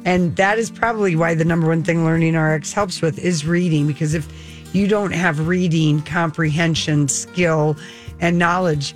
And 0.05 0.35
that 0.37 0.59
is 0.59 0.71
probably 0.71 1.15
why 1.17 1.35
the 1.35 1.45
number 1.45 1.67
one 1.69 1.83
thing 1.83 2.05
Learning 2.05 2.37
RX 2.37 2.73
helps 2.73 3.03
with 3.03 3.19
is 3.19 3.45
reading. 3.47 3.87
Because 3.87 4.15
if 4.15 4.27
you 4.75 4.87
don't 4.89 5.13
have 5.13 5.47
reading, 5.49 6.01
comprehension, 6.03 7.09
skill, 7.09 7.77
and 8.21 8.39
knowledge, 8.39 8.95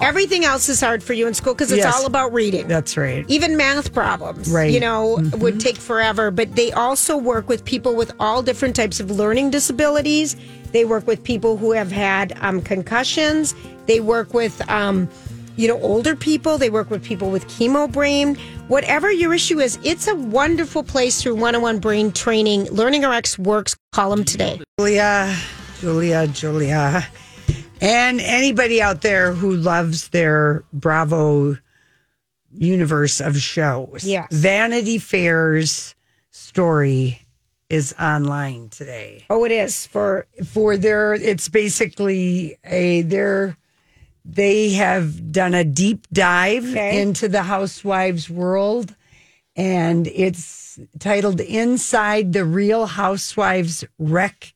everything 0.00 0.44
else 0.44 0.68
is 0.68 0.80
hard 0.80 1.02
for 1.02 1.12
you 1.12 1.26
in 1.28 1.34
school 1.34 1.54
because 1.54 1.70
it's 1.70 1.84
Yes. 1.84 1.94
all 1.94 2.04
about 2.06 2.32
reading. 2.32 2.66
that's 2.66 2.96
right. 2.96 3.24
even 3.28 3.56
math 3.56 3.92
problems 3.94 4.50
Right. 4.50 4.72
you 4.72 4.80
know 4.80 5.20
would 5.38 5.60
take 5.60 5.76
forever 5.76 6.32
but 6.32 6.56
they 6.56 6.72
also 6.72 7.16
work 7.16 7.48
with 7.48 7.64
people 7.64 7.94
with 7.94 8.10
all 8.18 8.42
different 8.42 8.74
types 8.74 8.98
of 8.98 9.08
learning 9.12 9.50
disabilities 9.50 10.34
they 10.72 10.84
work 10.84 11.06
with 11.06 11.22
people 11.22 11.56
who 11.56 11.70
have 11.70 11.92
had 11.92 12.36
um, 12.40 12.60
concussions 12.60 13.54
they 13.86 14.00
work 14.00 14.34
with 14.34 14.68
um, 14.68 15.08
you 15.56 15.68
know 15.68 15.80
older 15.80 16.16
people 16.16 16.58
they 16.58 16.70
work 16.70 16.90
with 16.90 17.04
people 17.04 17.30
with 17.30 17.46
chemo 17.46 17.90
brain 17.90 18.34
whatever 18.68 19.10
your 19.10 19.32
issue 19.34 19.60
is 19.60 19.78
it's 19.84 20.08
a 20.08 20.14
wonderful 20.14 20.82
place 20.82 21.22
through 21.22 21.34
one-on-one 21.34 21.78
brain 21.78 22.10
training 22.12 22.64
learning 22.70 23.04
rx 23.04 23.38
works 23.38 23.76
call 23.92 24.10
them 24.10 24.24
today 24.24 24.60
Julia, 24.78 25.36
Julia, 25.80 26.26
Julia. 26.26 27.06
And 27.80 28.20
anybody 28.20 28.82
out 28.82 29.02
there 29.02 29.32
who 29.32 29.54
loves 29.54 30.08
their 30.08 30.64
Bravo 30.72 31.56
universe 32.52 33.20
of 33.20 33.36
shows. 33.36 34.04
Yes. 34.04 34.26
Vanity 34.32 34.98
Fair's 34.98 35.94
story 36.30 37.20
is 37.70 37.94
online 38.00 38.68
today. 38.68 39.24
oh 39.30 39.44
it 39.44 39.52
is 39.52 39.86
for 39.86 40.26
For 40.44 40.76
their 40.76 41.14
it's 41.14 41.48
basically 41.48 42.56
a 42.64 43.02
their 43.02 43.56
they 44.24 44.70
have 44.72 45.32
done 45.32 45.54
a 45.54 45.64
deep 45.64 46.06
dive 46.12 46.64
Okay. 46.70 47.00
into 47.00 47.28
the 47.28 47.42
housewives 47.42 48.30
world 48.30 48.94
and 49.56 50.06
it's 50.08 50.78
titled 50.98 51.40
Inside 51.40 52.32
the 52.32 52.44
Real 52.44 52.86
Housewives 52.86 53.84
Rec- 53.98 54.54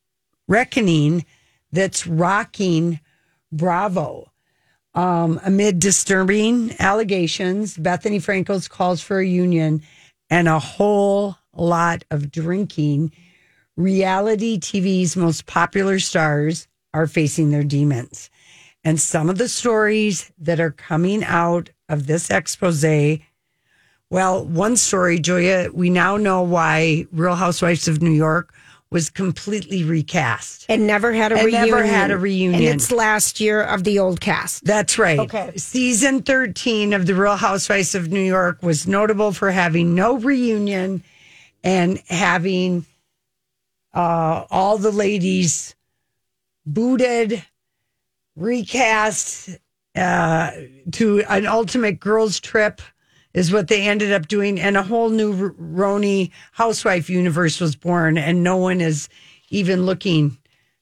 Reckoning 0.49 1.25
That's 1.71 2.07
Rocking 2.07 2.99
Bravo. 3.53 4.33
Um, 4.95 5.39
amid 5.45 5.79
disturbing 5.79 6.75
allegations, 6.81 7.77
Bethenny 7.77 8.19
Frankel's 8.21 8.67
calls 8.67 9.01
for 9.01 9.21
a 9.21 9.27
union 9.27 9.83
and 10.29 10.49
a 10.49 10.59
whole 10.59 11.37
lot 11.55 12.03
of 12.11 12.33
drinking. 12.33 13.13
Reality 13.77 14.59
TV's 14.59 15.15
most 15.17 15.47
popular 15.47 16.01
stars 16.01 16.67
are 16.93 17.07
facing 17.07 17.51
their 17.51 17.63
demons. 17.63 18.29
And 18.85 19.01
some 19.01 19.29
of 19.29 19.39
the 19.39 19.49
stories 19.49 20.31
that 20.39 20.61
are 20.61 20.71
coming 20.71 21.25
out 21.25 21.71
of 21.89 22.07
this 22.07 22.31
expose 22.31 22.85
well, 24.11 24.45
one 24.47 24.77
story, 24.77 25.19
Julia, 25.19 25.69
we 25.73 25.91
now 25.91 26.17
know 26.17 26.43
why 26.43 27.07
Real 27.13 27.35
Housewives 27.35 27.89
of 27.89 28.01
New 28.01 28.13
York 28.13 28.55
was 28.91 29.11
completely 29.11 29.85
recast. 29.85 30.65
and 30.71 30.87
never 30.87 31.13
had 31.13 31.31
a 31.31 31.37
And 31.37 31.45
reunion 31.47 31.69
never 31.69 31.85
had 31.85 32.11
a 32.11 32.17
reunion. 32.17 32.55
and 32.63 32.75
it's 32.75 32.91
last 32.91 33.39
year 33.39 33.63
of 33.63 33.85
the 33.85 33.99
old 33.99 34.19
cast 34.23 34.65
That's 34.65 34.99
right. 34.99 35.19
Okay. 35.19 35.53
Season 35.57 36.23
13 36.23 36.95
of 36.95 37.05
The 37.05 37.15
Real 37.15 37.37
Housewives 37.37 37.95
of 37.95 38.09
New 38.11 38.23
York 38.23 38.63
was 38.63 38.87
notable 38.89 39.33
for 39.33 39.51
having 39.51 39.95
no 39.95 40.17
reunion 40.17 41.03
and 41.63 41.99
having 42.09 42.87
uh, 43.93 44.47
all 44.51 44.79
the 44.79 44.93
ladies 44.93 45.75
booted, 46.65 47.45
recast 48.39 49.51
uh, 49.97 50.51
to 50.93 51.23
an 51.29 51.47
ultimate 51.47 52.01
girls' 52.01 52.41
trip 52.41 52.81
is 53.35 53.53
what 53.53 53.69
they 53.69 53.83
ended 53.87 54.13
up 54.13 54.29
doing. 54.29 54.59
And 54.61 54.77
a 54.77 54.83
whole 54.83 55.11
new 55.11 55.33
R- 55.33 55.51
RHONY 55.53 56.31
housewife 56.53 57.11
universe 57.11 57.61
was 57.61 57.77
born, 57.77 58.17
and 58.17 58.43
no 58.43 58.57
one 58.57 58.81
is 58.81 59.09
even 59.51 59.85
looking 59.87 60.39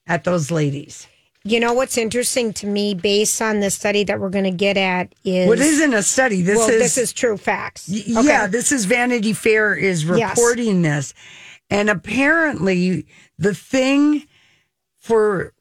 at 0.07 0.23
those 0.23 0.51
ladies. 0.51 1.07
You 1.43 1.59
know 1.61 1.73
what's 1.73 1.97
interesting 1.97 2.51
to 2.53 2.67
me, 2.67 2.93
based 2.93 3.41
on 3.41 3.61
the 3.61 3.69
study 3.71 4.03
that 4.05 4.19
we're 4.19 4.29
going 4.29 4.43
to 4.43 4.51
get 4.51 4.75
at, 4.75 5.15
is 5.23 5.47
What 5.47 5.59
isn't 5.59 5.93
a 5.93 6.03
study? 6.03 6.41
This 6.41 6.57
well, 6.57 6.69
is 6.69 6.81
this 6.81 6.97
is 6.97 7.13
true 7.13 7.37
facts. 7.37 7.87
Y- 7.89 8.03
Okay. 8.17 8.27
Yeah, 8.27 8.47
this 8.47 8.71
is 8.71 8.85
Vanity 8.85 9.31
Fair 9.33 9.73
is 9.73 10.03
Yes. 10.03 10.37
reporting 10.37 10.81
this. 10.81 11.13
And 11.69 11.89
apparently 11.89 13.05
the 13.37 13.53
thing 13.53 14.23
for 14.99 15.53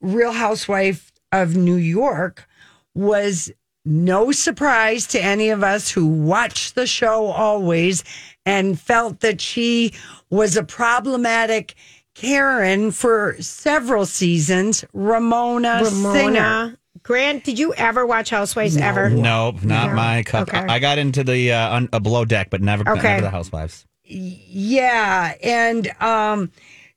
Real 0.00 0.32
Housewife 0.32 1.10
of 1.42 1.56
New 1.56 1.76
York 1.76 2.46
was 2.94 3.50
no 3.84 4.32
surprise 4.32 5.06
to 5.08 5.22
any 5.22 5.50
of 5.50 5.62
us 5.62 5.90
who 5.90 6.06
watched 6.06 6.74
the 6.74 6.86
show 6.86 7.26
always 7.26 8.02
and 8.46 8.78
felt 8.80 9.20
that 9.20 9.40
she 9.40 9.92
was 10.30 10.56
a 10.56 10.62
problematic 10.64 11.74
Karen 12.14 12.92
for 12.92 13.36
several 13.40 14.06
seasons, 14.06 14.84
Ramona, 14.92 15.84
Singer. 15.84 16.78
Grant, 17.02 17.42
did 17.44 17.58
you 17.58 17.74
ever 17.74 18.06
watch 18.06 18.30
Housewives 18.30 18.76
ever? 18.76 19.10
Nope, 19.10 19.62
not 19.64 19.90
No. 19.90 19.96
my 19.96 20.22
cup. 20.22 20.48
Okay. 20.48 20.58
I 20.58 20.78
got 20.78 20.96
into 20.96 21.24
the 21.24 21.52
uh, 21.52 21.74
un- 21.76 21.88
a 21.92 22.00
below 22.00 22.24
deck, 22.24 22.48
but 22.50 22.62
never, 22.62 22.88
Okay. 22.88 23.02
never 23.02 23.22
the 23.22 23.30
housewives. 23.30 23.84
Yeah, 24.04 25.34
and 25.42 25.90
um 26.00 26.50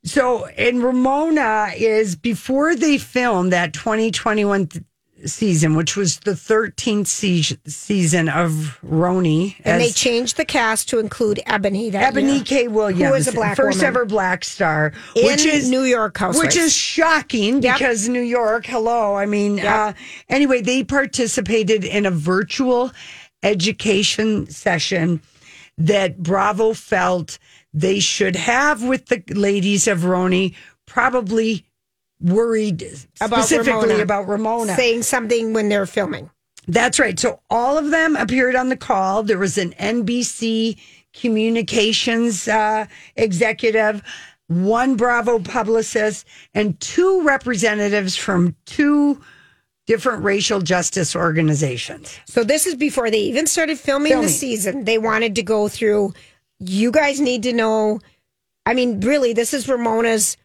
so 0.07 0.45
and 0.45 0.83
Ramona 0.83 1.71
is 1.75 2.15
before 2.15 2.75
they 2.75 2.97
filmed 2.97 3.51
that 3.53 3.73
2021 3.73 4.67
th- 4.67 4.83
season, 5.25 5.75
which 5.75 5.95
was 5.95 6.19
the 6.19 6.33
13th 6.33 7.07
se- 7.07 7.57
season 7.65 8.29
of 8.29 8.77
RHONY. 8.85 9.55
And 9.65 9.81
they 9.81 9.89
changed 9.89 10.37
the 10.37 10.45
cast 10.45 10.89
to 10.89 10.99
include 10.99 11.39
Ebony. 11.47 11.89
That 11.89 12.03
Ebony 12.09 12.35
year, 12.35 12.43
K. 12.43 12.67
Williams, 12.67 13.01
who 13.03 13.13
is 13.15 13.27
a 13.27 13.31
black 13.31 13.57
first 13.57 13.77
woman. 13.79 13.87
ever 13.87 14.05
black 14.05 14.43
star, 14.45 14.93
In 15.15 15.25
which 15.25 15.43
is 15.43 15.69
New 15.71 15.81
York 15.83 16.15
Housewives. 16.19 16.45
which 16.45 16.55
is 16.55 16.71
shocking 16.71 17.63
Yep. 17.63 17.77
because 17.79 18.07
New 18.07 18.21
York. 18.21 18.67
Hello, 18.67 19.15
I 19.15 19.25
mean, 19.25 19.57
Yep. 19.57 19.65
uh, 19.65 19.93
anyway, 20.29 20.61
they 20.61 20.83
participated 20.83 21.83
in 21.83 22.05
a 22.05 22.11
virtual 22.11 22.91
education 23.41 24.47
session 24.49 25.21
that 25.79 26.21
Bravo 26.21 26.73
felt 26.73 27.39
they 27.73 27.99
should 27.99 28.36
have 28.36 28.84
with 28.84 29.08
the 29.08 29.21
ladies 29.34 29.88
of 29.88 29.99
RHONY, 29.99 30.56
probably 30.86 31.65
worried 32.19 32.82
About 33.21 33.43
specifically 33.45 33.73
Ramona. 33.89 34.03
about 34.03 34.27
Ramona. 34.27 34.75
saying 34.75 35.03
something 35.03 35.53
when 35.53 35.69
they're 35.69 35.86
filming. 35.86 36.30
That's 36.67 36.99
right. 36.99 37.19
So 37.19 37.39
all 37.49 37.77
of 37.77 37.91
them 37.91 38.15
appeared 38.15 38.56
on 38.56 38.69
the 38.69 38.75
call. 38.77 39.23
There 39.23 39.38
was 39.38 39.58
an 39.58 39.71
NBC 39.73 40.77
communications 41.13 42.47
uh, 42.47 42.86
executive, 43.15 44.01
one 44.47 44.95
Bravo 44.95 45.39
publicist, 45.39 46.25
and 46.53 46.80
two 46.80 47.21
representatives 47.23 48.15
from 48.15 48.56
two 48.65 49.21
different 49.86 50.23
racial 50.23 50.60
justice 50.60 51.15
organizations. 51.15 52.19
So 52.25 52.43
this 52.43 52.65
is 52.67 52.75
before 52.75 53.10
they 53.10 53.19
even 53.19 53.47
started 53.47 53.80
filming, 53.80 54.12
Filming. 54.12 54.27
the 54.27 54.34
season. 54.34 54.84
They 54.84 54.97
wanted 54.97 55.36
to 55.36 55.43
go 55.43 55.67
through. 55.69 56.13
You 56.59 56.91
guys 56.91 57.19
need 57.19 57.43
to 57.43 57.53
know. 57.53 57.99
I 58.65 58.73
mean, 58.73 58.99
really, 59.01 59.33
this 59.33 59.53
is 59.53 59.67
Ramona's. 59.67 60.37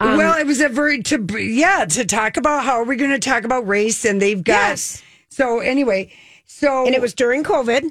Um, 0.00 0.16
well, 0.16 0.38
it 0.38 0.46
was 0.46 0.60
a 0.60 0.68
very 0.68 1.02
to 1.04 1.26
yeah 1.42 1.84
to 1.84 2.04
talk 2.04 2.36
about 2.36 2.64
how 2.64 2.74
are 2.74 2.84
we 2.84 2.96
going 2.96 3.10
to 3.10 3.18
talk 3.18 3.44
about 3.44 3.66
race, 3.66 4.04
and 4.04 4.22
they've 4.22 4.42
got 4.42 4.70
Yes. 4.70 5.02
so 5.28 5.58
anyway. 5.60 6.12
So 6.46 6.86
and 6.86 6.94
it 6.94 7.00
was 7.00 7.14
during 7.14 7.42
COVID. 7.44 7.90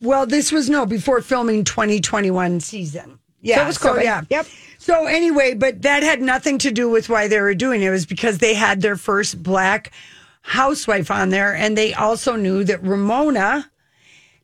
Well, 0.00 0.26
this 0.26 0.52
was 0.52 0.68
no 0.68 0.84
before 0.84 1.20
filming 1.22 1.64
2021 1.64 2.60
season. 2.60 3.18
Yeah, 3.40 3.56
So 3.56 3.62
it 3.62 3.66
was 3.66 3.78
COVID. 3.78 4.02
yeah. 4.04 4.22
Yep. 4.28 4.46
So 4.78 5.06
anyway, 5.06 5.54
but 5.54 5.82
that 5.82 6.02
had 6.02 6.20
nothing 6.20 6.58
to 6.58 6.70
do 6.70 6.90
with 6.90 7.08
why 7.08 7.28
they 7.28 7.40
were 7.40 7.54
doing 7.54 7.82
it. 7.82 7.86
It 7.86 7.90
was 7.90 8.06
because 8.06 8.38
they 8.38 8.54
had 8.54 8.82
their 8.82 8.96
first 8.96 9.42
black 9.42 9.92
housewife 10.42 11.10
on 11.10 11.30
there, 11.30 11.54
and 11.54 11.76
they 11.78 11.94
also 11.94 12.36
knew 12.36 12.62
that 12.64 12.82
Ramona 12.82 13.70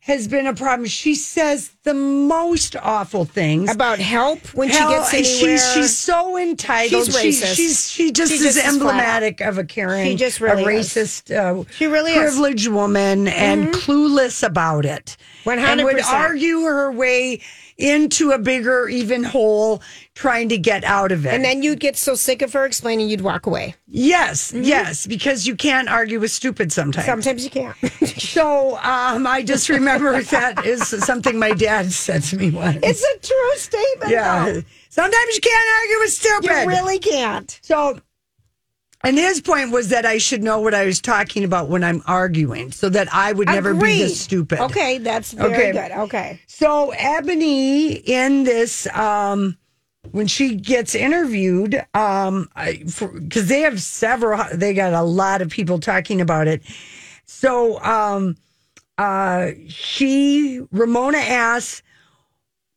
has 0.04 0.26
been 0.26 0.48
a 0.48 0.54
problem. 0.54 0.88
She 0.88 1.14
says 1.14 1.70
the 1.84 1.94
most 1.94 2.74
awful 2.74 3.24
things 3.24 3.70
About 3.70 4.00
help 4.00 4.40
when 4.52 4.68
Hell, 4.68 4.88
she 4.90 4.94
gets 5.20 5.38
anywhere. 5.38 5.58
She's, 5.58 5.72
she's 5.74 5.98
so 5.98 6.36
entitled. 6.36 7.06
She's 7.12 7.38
She- 7.38 7.54
she's 7.54 7.90
she 7.90 8.10
just 8.10 8.32
She 8.32 8.38
is 8.38 8.42
just 8.42 8.58
is 8.58 8.64
emblematic 8.74 9.40
of 9.40 9.58
a 9.58 9.64
Karen. 9.64 10.04
She 10.06 10.16
just 10.16 10.40
really 10.40 10.64
a 10.64 10.78
is. 10.78 10.88
racist, 10.88 11.30
uh, 11.30 11.64
She 11.76 11.86
really 11.86 12.12
is. 12.12 12.16
Mm-hmm. 12.16 12.24
privileged 12.26 12.68
woman 12.68 13.28
and 13.28 13.68
clueless 13.72 14.42
about 14.44 14.84
it. 14.84 15.16
And 15.46 15.82
would 15.84 15.96
100%. 15.96 16.12
argue 16.12 16.62
her 16.62 16.90
way 16.90 17.40
into 17.82 18.30
a 18.30 18.38
bigger, 18.38 18.88
even 18.88 19.24
hole, 19.24 19.82
trying 20.14 20.48
to 20.50 20.56
get 20.58 20.84
out 20.84 21.10
of 21.10 21.26
it. 21.26 21.34
and 21.34 21.44
then 21.44 21.62
you'd 21.62 21.80
get 21.80 21.96
so 21.96 22.14
sick 22.14 22.40
of 22.42 22.52
her 22.52 22.64
explaining, 22.64 23.08
you'd 23.08 23.20
walk 23.22 23.46
away. 23.46 23.74
yes, 23.88 24.52
yes, 24.54 25.06
because 25.06 25.46
you 25.46 25.56
can't 25.56 25.88
argue 25.88 26.20
with 26.20 26.30
stupid 26.30 26.72
sometimes. 26.72 27.06
Sometimes 27.06 27.44
you 27.44 27.50
can't. 27.50 27.76
So 28.32 28.76
um, 28.78 29.26
I 29.26 29.42
just 29.42 29.68
remember 29.68 30.22
that 30.36 30.64
is 30.64 30.88
something 30.88 31.38
my 31.38 31.50
dad 31.52 31.92
said 31.92 32.22
to 32.24 32.36
me 32.36 32.50
once. 32.50 32.78
it's 32.82 33.02
a 33.02 33.26
true 33.26 33.56
statement. 33.56 34.10
yeah. 34.10 34.44
though. 34.52 34.62
Sometimes 34.88 35.34
you 35.34 35.40
can't 35.40 35.80
argue 35.80 35.98
with 35.98 36.12
stupid. 36.12 36.62
You 36.62 36.68
really 36.68 36.98
can't. 36.98 37.58
So, 37.62 37.98
and 39.04 39.16
his 39.18 39.40
point 39.40 39.70
was 39.72 39.88
that 39.88 40.06
I 40.06 40.18
should 40.18 40.42
know 40.42 40.60
what 40.60 40.74
I 40.74 40.84
was 40.86 41.00
talking 41.00 41.44
about 41.44 41.68
when 41.68 41.82
I'm 41.82 42.02
arguing, 42.06 42.70
so 42.72 42.88
that 42.90 43.12
I 43.12 43.32
would 43.32 43.48
never 43.48 43.74
be 43.74 43.98
this 43.98 44.20
stupid. 44.20 44.60
Okay, 44.60 44.98
that's 44.98 45.32
very 45.32 45.70
Okay. 45.70 45.72
good. 45.72 45.92
Okay. 46.02 46.40
So 46.46 46.90
Ebony 46.96 47.92
in 47.94 48.44
this, 48.44 48.86
um, 48.94 49.56
when 50.10 50.26
she 50.26 50.56
gets 50.56 50.94
interviewed, 50.94 51.84
um, 51.94 52.48
because 52.54 53.48
they 53.48 53.60
have 53.60 53.80
several, 53.80 54.44
they 54.54 54.74
got 54.74 54.92
a 54.92 55.02
lot 55.02 55.42
of 55.42 55.48
people 55.48 55.78
talking 55.78 56.20
about 56.20 56.48
it. 56.48 56.62
So, 57.24 57.80
um, 57.82 58.36
uh, 58.98 59.52
she 59.68 60.60
Ramona 60.70 61.18
asks 61.18 61.82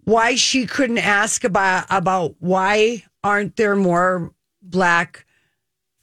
why 0.06 0.36
she 0.36 0.66
couldn't 0.66 1.00
ask 1.00 1.44
about 1.44 1.86
about 1.90 2.36
why 2.40 3.04
aren't 3.24 3.56
there 3.58 3.76
more 3.76 4.32
black 4.62 5.25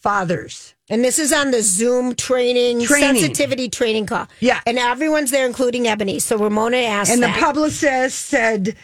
fathers. 0.03 0.75
And 0.91 1.05
this 1.05 1.19
is 1.19 1.33
on 1.33 1.51
the 1.53 1.62
Zoom 1.62 2.15
training, 2.15 2.83
Training. 2.85 3.21
sensitivity 3.21 3.69
training 3.69 4.07
call. 4.07 4.27
Yeah. 4.41 4.61
And 4.67 4.79
everyone's 4.79 5.31
there, 5.31 5.47
including 5.47 5.87
Ebony. 5.87 6.19
So 6.19 6.37
Ramona 6.37 6.77
asked 6.79 7.11
And 7.11 7.23
the 7.23 7.29
that. 7.29 7.41
publicist 7.41 8.19
said, 8.27 8.77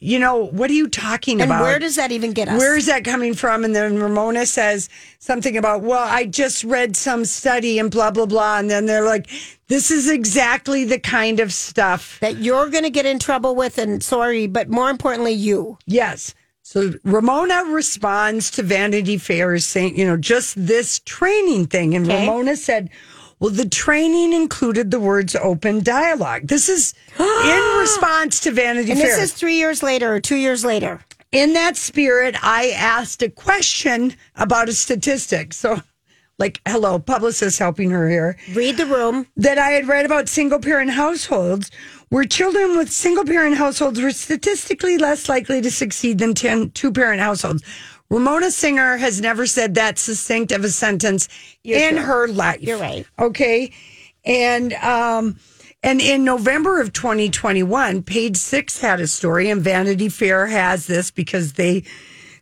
you 0.00 0.18
know, 0.18 0.44
what 0.44 0.70
are 0.70 0.74
you 0.74 0.86
talking 0.88 1.40
And 1.40 1.50
about? 1.50 1.62
where 1.62 1.78
does 1.78 1.96
that 1.96 2.12
even 2.12 2.32
get 2.32 2.48
us? 2.48 2.58
Where 2.58 2.76
is 2.76 2.86
that 2.86 3.04
coming 3.04 3.32
from? 3.34 3.64
And 3.64 3.74
then 3.74 3.98
Ramona 3.98 4.44
says 4.44 4.90
something 5.18 5.56
about, 5.56 5.80
well, 5.80 6.06
I 6.06 6.26
just 6.26 6.62
read 6.62 6.94
some 6.94 7.24
study 7.24 7.78
and 7.78 7.90
blah, 7.90 8.10
blah, 8.10 8.26
blah. 8.26 8.58
And 8.58 8.70
then 8.70 8.84
they're 8.86 9.04
like, 9.06 9.28
this 9.68 9.90
is 9.90 10.10
exactly 10.10 10.84
the 10.84 10.98
kind 11.00 11.40
of 11.40 11.52
stuff. 11.54 12.20
that 12.20 12.36
you're 12.36 12.68
going 12.68 12.84
to 12.84 12.90
get 12.90 13.06
in 13.06 13.18
trouble 13.18 13.56
with? 13.56 13.78
And 13.78 14.02
sorry, 14.02 14.46
but 14.46 14.68
more 14.68 14.90
importantly, 14.90 15.32
you. 15.32 15.78
Yes. 15.86 16.34
So 16.74 16.92
Ramona 17.04 17.62
responds 17.66 18.50
to 18.50 18.62
Vanity 18.64 19.16
Fair 19.16 19.56
saying, 19.58 19.96
you 19.96 20.04
know, 20.04 20.16
just 20.16 20.54
this 20.66 20.98
training 21.04 21.66
thing. 21.68 21.94
And 21.94 22.04
Okay. 22.04 22.18
Ramona 22.26 22.56
said, 22.56 22.90
well, 23.38 23.50
the 23.52 23.68
training 23.68 24.32
included 24.32 24.90
the 24.90 24.98
words 24.98 25.36
open 25.36 25.84
dialogue. 25.84 26.48
This 26.48 26.68
is 26.68 26.92
in 27.16 27.78
response 27.78 28.40
to 28.40 28.50
Vanity 28.50 28.90
And 28.90 29.00
Fair. 29.00 29.06
this 29.16 29.22
is 29.26 29.32
three 29.32 29.54
years 29.54 29.84
later 29.84 30.12
or 30.14 30.18
two 30.18 30.34
years 30.34 30.64
later. 30.64 31.00
in 31.30 31.52
that 31.52 31.76
spirit, 31.76 32.34
I 32.42 32.70
asked 32.70 33.22
a 33.22 33.30
question 33.30 34.14
about 34.34 34.68
a 34.68 34.72
statistic. 34.72 35.52
So, 35.52 35.80
like, 36.40 36.60
hello, 36.66 36.98
publicist 36.98 37.60
helping 37.60 37.90
her 37.90 38.08
here. 38.10 38.36
Read 38.52 38.78
the 38.78 38.86
room. 38.86 39.28
That 39.36 39.58
I 39.58 39.68
had 39.70 39.86
read 39.86 40.06
about 40.06 40.28
single 40.28 40.58
parent 40.58 40.90
households 40.90 41.70
where 42.14 42.22
children 42.22 42.78
with 42.78 42.92
single 42.92 43.24
parent 43.24 43.56
households 43.56 44.00
were 44.00 44.12
statistically 44.12 44.96
less 44.98 45.28
likely 45.28 45.60
to 45.60 45.68
succeed 45.68 46.16
than 46.16 46.32
two 46.32 46.92
parent 46.92 47.20
households. 47.20 47.60
Ramona 48.08 48.52
Singer 48.52 48.98
has 48.98 49.20
never 49.20 49.48
said 49.48 49.74
that 49.74 49.98
succinct 49.98 50.52
of 50.52 50.62
a 50.62 50.68
sentence 50.68 51.28
in 51.64 51.96
true. 51.96 52.04
her 52.04 52.28
life. 52.28 52.62
You're 52.62 52.78
right. 52.78 53.04
Okay. 53.18 53.72
And 54.24 54.74
um 54.74 55.40
and 55.82 56.00
in 56.00 56.22
November 56.22 56.80
of 56.80 56.92
2021, 56.92 58.04
Page 58.04 58.36
Six 58.36 58.80
had 58.80 59.00
a 59.00 59.08
story, 59.08 59.50
and 59.50 59.60
Vanity 59.60 60.08
Fair 60.08 60.46
has 60.46 60.86
this 60.86 61.10
because 61.10 61.54
they 61.54 61.82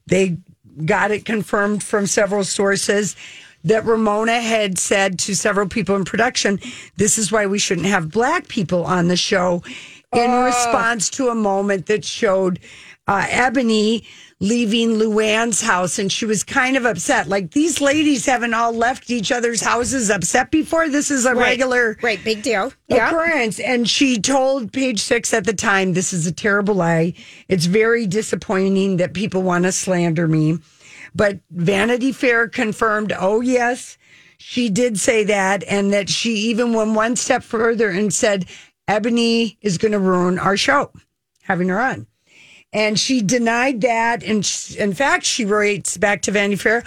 they 0.06 0.36
got 0.84 1.10
it 1.10 1.24
confirmed 1.24 1.82
from 1.82 2.06
several 2.06 2.44
sources 2.44 3.16
that 3.64 3.84
Ramona 3.84 4.40
had 4.40 4.78
said 4.78 5.18
to 5.20 5.34
several 5.34 5.68
people 5.68 5.96
in 5.96 6.04
production, 6.04 6.60
"This 6.96 7.18
is 7.18 7.30
why 7.32 7.46
we 7.46 7.58
shouldn't 7.58 7.86
have 7.86 8.10
black 8.10 8.48
people 8.48 8.84
on 8.84 9.08
the 9.08 9.16
show." 9.16 9.62
In 10.14 10.30
response 10.30 11.08
to 11.10 11.28
a 11.28 11.34
moment 11.34 11.86
that 11.86 12.04
showed 12.04 12.58
uh, 13.08 13.26
Ebony 13.30 14.04
leaving 14.40 14.90
Luann's 14.98 15.62
house, 15.62 15.98
and 15.98 16.10
she 16.12 16.26
was 16.26 16.42
kind 16.44 16.76
of 16.76 16.84
upset. 16.84 17.28
Like 17.28 17.52
these 17.52 17.80
ladies 17.80 18.26
haven't 18.26 18.52
all 18.54 18.72
left 18.72 19.08
each 19.10 19.32
other's 19.32 19.62
houses 19.62 20.10
upset 20.10 20.50
before. 20.50 20.88
This 20.88 21.10
is 21.10 21.24
a 21.24 21.34
regular 21.34 21.96
Right, 22.02 22.22
big 22.22 22.42
deal. 22.42 22.72
Yeah. 22.88 23.06
occurrence. 23.08 23.58
And 23.60 23.88
she 23.88 24.20
told 24.20 24.72
Page 24.72 25.00
Six 25.00 25.32
at 25.32 25.44
the 25.46 25.54
time, 25.54 25.94
"This 25.94 26.12
is 26.12 26.26
a 26.26 26.32
terrible 26.32 26.74
lie. 26.74 27.14
It's 27.48 27.66
very 27.66 28.06
disappointing 28.06 28.98
that 28.98 29.14
people 29.14 29.42
want 29.42 29.64
to 29.64 29.72
slander 29.72 30.28
me." 30.28 30.58
But 31.14 31.40
Vanity 31.50 32.12
Fair 32.12 32.48
confirmed, 32.48 33.12
"Oh 33.18 33.40
yes, 33.40 33.98
she 34.38 34.68
did 34.68 34.98
say 34.98 35.24
that, 35.24 35.64
and 35.68 35.92
that 35.92 36.08
she 36.08 36.34
even 36.34 36.72
went 36.72 36.94
one 36.94 37.16
step 37.16 37.42
further 37.42 37.90
and 37.90 38.12
said 38.12 38.46
Ebony 38.88 39.58
is 39.60 39.78
going 39.78 39.92
to 39.92 39.98
ruin 39.98 40.38
our 40.38 40.56
show, 40.56 40.90
having 41.42 41.68
her 41.68 41.80
on." 41.80 42.06
And 42.72 42.98
she 42.98 43.20
denied 43.20 43.82
that. 43.82 44.22
And 44.22 44.44
sh- 44.44 44.76
in 44.76 44.94
fact, 44.94 45.24
she 45.24 45.44
writes 45.44 45.98
back 45.98 46.22
to 46.22 46.30
Vanity 46.30 46.56
Fair, 46.56 46.82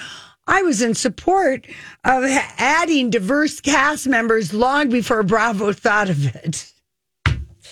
I 0.48 0.62
was 0.62 0.82
in 0.82 0.94
support 0.94 1.66
of 2.04 2.24
adding 2.58 3.10
diverse 3.10 3.60
cast 3.62 4.08
members 4.08 4.54
long 4.54 4.90
before 4.90 5.24
Bravo 5.24 5.74
thought 5.74 6.10
of 6.10 6.36
it. 6.36 6.72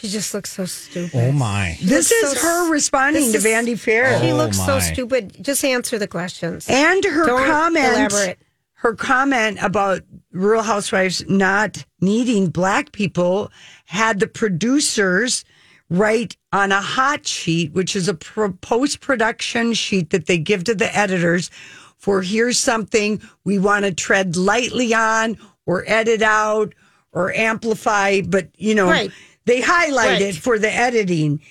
She 0.04 0.10
just 0.10 0.34
looks 0.34 0.52
so 0.52 0.66
stupid. 0.66 1.12
Oh 1.16 1.32
my. 1.32 1.78
This 1.82 2.12
is 2.12 2.34
so 2.34 2.46
her 2.46 2.70
responding 2.70 3.22
this 3.24 3.32
to 3.32 3.38
is- 3.38 3.44
Vanity 3.46 3.76
Fair. 3.76 4.20
She 4.20 4.32
Oh, 4.32 4.36
looks 4.36 4.58
so 4.58 4.66
my. 4.76 4.80
stupid. 4.82 5.38
Just 5.42 5.64
answer 5.64 5.98
the 5.98 6.08
questions. 6.10 6.66
and 6.68 7.02
her 7.06 7.26
Don't 7.26 7.46
comment 7.46 7.86
elaborate. 7.86 8.38
her 8.74 8.96
comment 8.96 9.60
about 9.62 10.02
Real 10.34 10.62
Housewives 10.62 11.24
not 11.30 11.86
needing 12.02 12.50
black 12.50 12.92
people 12.92 13.50
had 13.86 14.20
the 14.20 14.28
producers 14.28 15.46
write 15.90 16.36
on 16.52 16.74
a 16.74 16.82
hot 16.82 17.26
sheet, 17.26 17.72
which 17.72 17.96
is 17.96 18.10
a 18.10 18.14
pro- 18.14 18.52
post 18.52 19.00
production 19.00 19.72
sheet 19.74 20.10
that 20.10 20.26
they 20.26 20.38
give 20.38 20.66
to 20.66 20.76
the 20.76 20.94
editors 20.94 21.50
for 21.98 22.24
here's 22.24 22.60
something 22.60 23.22
we 23.46 23.58
want 23.58 23.86
to 23.86 23.94
tread 23.94 24.36
lightly 24.36 24.94
on 24.94 25.38
or 25.66 25.86
edit 25.88 26.22
out 26.22 26.74
or 27.14 27.32
amplify, 27.34 28.20
but 28.20 28.50
you 28.58 28.76
know, 28.76 28.90
Right. 28.90 29.12
They 29.46 29.62
highlight 29.62 30.10
Right. 30.14 30.22
it 30.22 30.36
for 30.36 30.58
the 30.60 30.72
editing. 30.72 31.42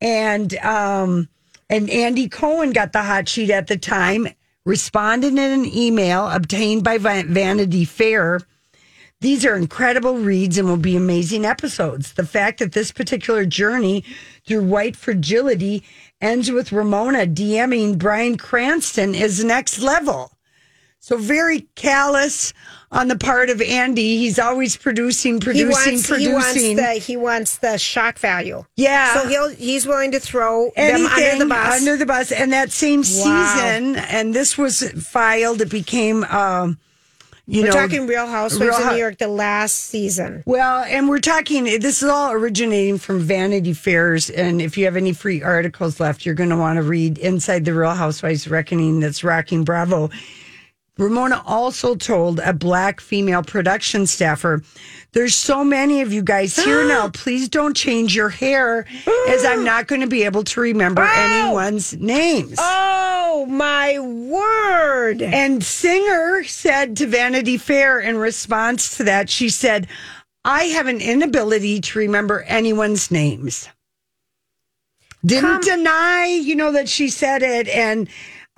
And 0.00 0.56
um 0.58 1.28
and 1.68 1.88
Andy 1.90 2.28
Cohen 2.28 2.72
got 2.72 2.92
the 2.92 3.02
hot 3.02 3.28
sheet 3.28 3.50
at 3.50 3.68
the 3.68 3.76
time, 3.76 4.26
responded 4.64 5.32
in 5.32 5.38
an 5.38 5.66
email 5.66 6.28
obtained 6.28 6.82
by 6.84 6.98
Va- 6.98 7.24
Vanity 7.28 7.84
Fair 7.84 8.40
These 9.20 9.44
are 9.44 9.54
incredible 9.54 10.16
reads 10.16 10.56
and 10.56 10.66
will 10.66 10.78
be 10.78 10.96
amazing 10.96 11.44
episodes. 11.44 12.14
The 12.14 12.24
fact 12.26 12.58
that 12.58 12.72
this 12.72 12.90
particular 12.90 13.44
journey 13.44 14.02
through 14.46 14.64
white 14.64 14.96
fragility 14.96 15.84
ends 16.22 16.50
with 16.50 16.72
Ramona 16.72 17.26
DMing 17.26 17.98
Bryan 17.98 18.38
Cranston 18.38 19.14
is 19.14 19.44
next 19.44 19.80
level. 19.80 20.32
So 21.00 21.18
very 21.18 21.68
callous 21.76 22.54
on 22.92 23.08
the 23.08 23.16
part 23.16 23.50
of 23.50 23.60
Andy. 23.62 24.18
He's 24.18 24.38
always 24.38 24.76
producing, 24.76 25.34
He 25.34 25.40
producing, 25.40 25.68
wants, 25.94 26.08
he 26.16 26.28
wants 26.28 26.46
producing. 26.52 26.76
the 26.76 26.92
he 26.94 27.16
wants 27.16 27.56
the 27.58 27.78
shock 27.78 28.18
value. 28.18 28.64
Yeah. 28.76 29.14
So 29.22 29.28
he'll 29.28 29.48
he's 29.50 29.86
willing 29.86 30.10
to 30.12 30.20
throw 30.20 30.70
Anything 30.76 31.04
them 31.04 31.12
under 31.12 31.44
the 31.44 31.48
bus. 31.48 31.78
Under 31.80 31.96
the 31.96 32.06
bus. 32.06 32.32
And 32.32 32.52
that 32.52 32.72
same 32.72 33.00
Wow. 33.00 33.04
season, 33.04 33.96
and 33.96 34.34
this 34.34 34.58
was 34.58 34.82
filed, 35.02 35.60
it 35.60 35.70
became, 35.70 36.24
um, 36.24 36.78
you 37.46 37.62
We're 37.62 37.68
know, 37.68 37.72
talking 37.74 38.06
Real 38.06 38.26
Housewives 38.28 38.60
Real 38.70 38.74
of 38.76 38.82
Hou- 38.84 38.90
New 38.92 38.98
York, 38.98 39.18
the 39.18 39.26
last 39.28 39.72
season. 39.88 40.42
Well, 40.46 40.84
and 40.84 41.08
we're 41.08 41.18
talking, 41.18 41.64
this 41.64 42.00
is 42.02 42.08
all 42.08 42.30
originating 42.32 42.98
from 42.98 43.18
Vanity 43.20 43.72
Fairs. 43.72 44.30
And 44.30 44.60
if 44.62 44.76
you 44.78 44.84
have 44.84 44.94
any 44.96 45.12
free 45.12 45.42
articles 45.42 45.98
left, 45.98 46.24
you're 46.24 46.36
going 46.36 46.50
to 46.50 46.56
want 46.56 46.76
to 46.76 46.82
read 46.82 47.18
Inside 47.18 47.64
the 47.64 47.74
Real 47.74 47.94
Housewives 47.94 48.46
Reckoning 48.46 49.00
that's 49.00 49.24
rocking 49.24 49.64
Bravo. 49.64 50.10
Ramona 51.00 51.42
also 51.46 51.94
told 51.94 52.40
a 52.40 52.52
black 52.52 53.00
female 53.00 53.42
production 53.42 54.06
staffer, 54.06 54.62
There's 55.12 55.34
so 55.34 55.64
many 55.64 56.02
of 56.02 56.12
you 56.12 56.22
guys 56.22 56.54
here 56.54 56.86
now. 56.86 57.08
Please 57.14 57.48
don't 57.48 57.74
change 57.74 58.14
your 58.14 58.28
hair, 58.28 58.86
as 59.28 59.44
I'm 59.46 59.64
not 59.64 59.86
going 59.86 60.02
to 60.02 60.06
be 60.06 60.24
able 60.24 60.44
to 60.44 60.60
remember 60.60 61.02
anyone's 61.02 61.96
names. 61.96 62.56
Oh 62.58 63.46
my 63.48 63.98
word! 63.98 65.22
And 65.22 65.64
Singer 65.64 66.44
said 66.44 66.98
to 66.98 67.06
Vanity 67.06 67.56
Fair 67.56 67.98
in 67.98 68.18
response 68.18 68.98
to 68.98 69.04
that, 69.04 69.30
she 69.30 69.48
said, 69.48 69.86
I 70.44 70.64
have 70.64 70.86
an 70.86 71.00
inability 71.00 71.80
to 71.80 71.98
remember 71.98 72.42
anyone's 72.42 73.10
names. 73.10 73.70
Didn't 75.24 75.64
deny, 75.64 76.26
you 76.26 76.56
know, 76.56 76.72
that 76.72 76.88
she 76.88 77.10
said 77.10 77.42
it. 77.42 77.68
And 77.68 78.08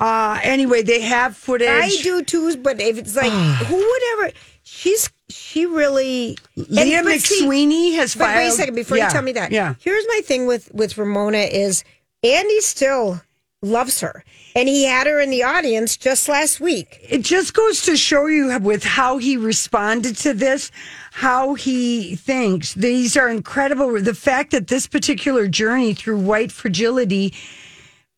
uh, 0.02 0.40
anyway, 0.42 0.82
they 0.82 1.00
have 1.00 1.36
footage. 1.36 1.68
I 1.68 1.88
do 2.02 2.22
too, 2.24 2.56
but 2.56 2.80
if 2.80 2.98
it's 2.98 3.14
like 3.16 3.30
who 3.66 3.76
would 3.76 4.02
ever? 4.14 4.32
She's 4.64 5.08
she 5.28 5.66
really. 5.66 6.36
Leah 6.56 6.98
and- 6.98 7.06
but 7.06 7.20
see- 7.20 7.42
McSweeney 7.46 7.94
has 7.94 8.14
But 8.14 8.34
wait 8.36 8.48
a 8.48 8.50
second 8.52 8.74
before 8.74 8.96
Yeah, 8.96 9.06
you 9.06 9.12
tell 9.12 9.22
me 9.22 9.32
that. 9.32 9.52
yeah. 9.52 9.74
Here's 9.80 10.04
my 10.08 10.20
thing 10.24 10.46
with 10.46 10.70
with 10.74 10.98
Ramona 10.98 11.38
is 11.38 11.84
Andy 12.22 12.60
still 12.60 13.20
loves 13.64 14.00
her, 14.00 14.24
and 14.56 14.68
he 14.68 14.84
had 14.84 15.06
her 15.06 15.20
in 15.20 15.30
the 15.30 15.44
audience 15.44 15.96
just 15.96 16.28
last 16.28 16.58
week. 16.60 16.98
it 17.08 17.22
just 17.22 17.54
goes 17.54 17.82
to 17.82 17.96
show 17.96 18.26
you 18.26 18.58
with 18.58 18.82
how 18.82 19.18
he 19.18 19.36
responded 19.36 20.16
to 20.16 20.34
this, 20.34 20.70
how 21.12 21.54
he 21.54 22.16
thinks 22.16 22.74
these 22.74 23.16
are 23.16 23.28
incredible. 23.28 24.00
The 24.00 24.14
fact 24.14 24.50
that 24.50 24.66
this 24.66 24.88
particular 24.88 25.46
journey 25.46 25.94
through 25.94 26.18
white 26.18 26.50
fragility, 26.50 27.32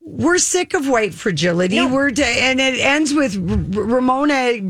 we're 0.05 0.39
sick 0.39 0.75
of 0.75 0.87
white 0.89 1.15
fragility. 1.15 1.85
We're 1.85 2.09
and 2.09 2.61
it 2.61 2.79
ends 2.79 3.15
with 3.15 3.37
R- 3.37 3.83
Ramona 3.83 4.61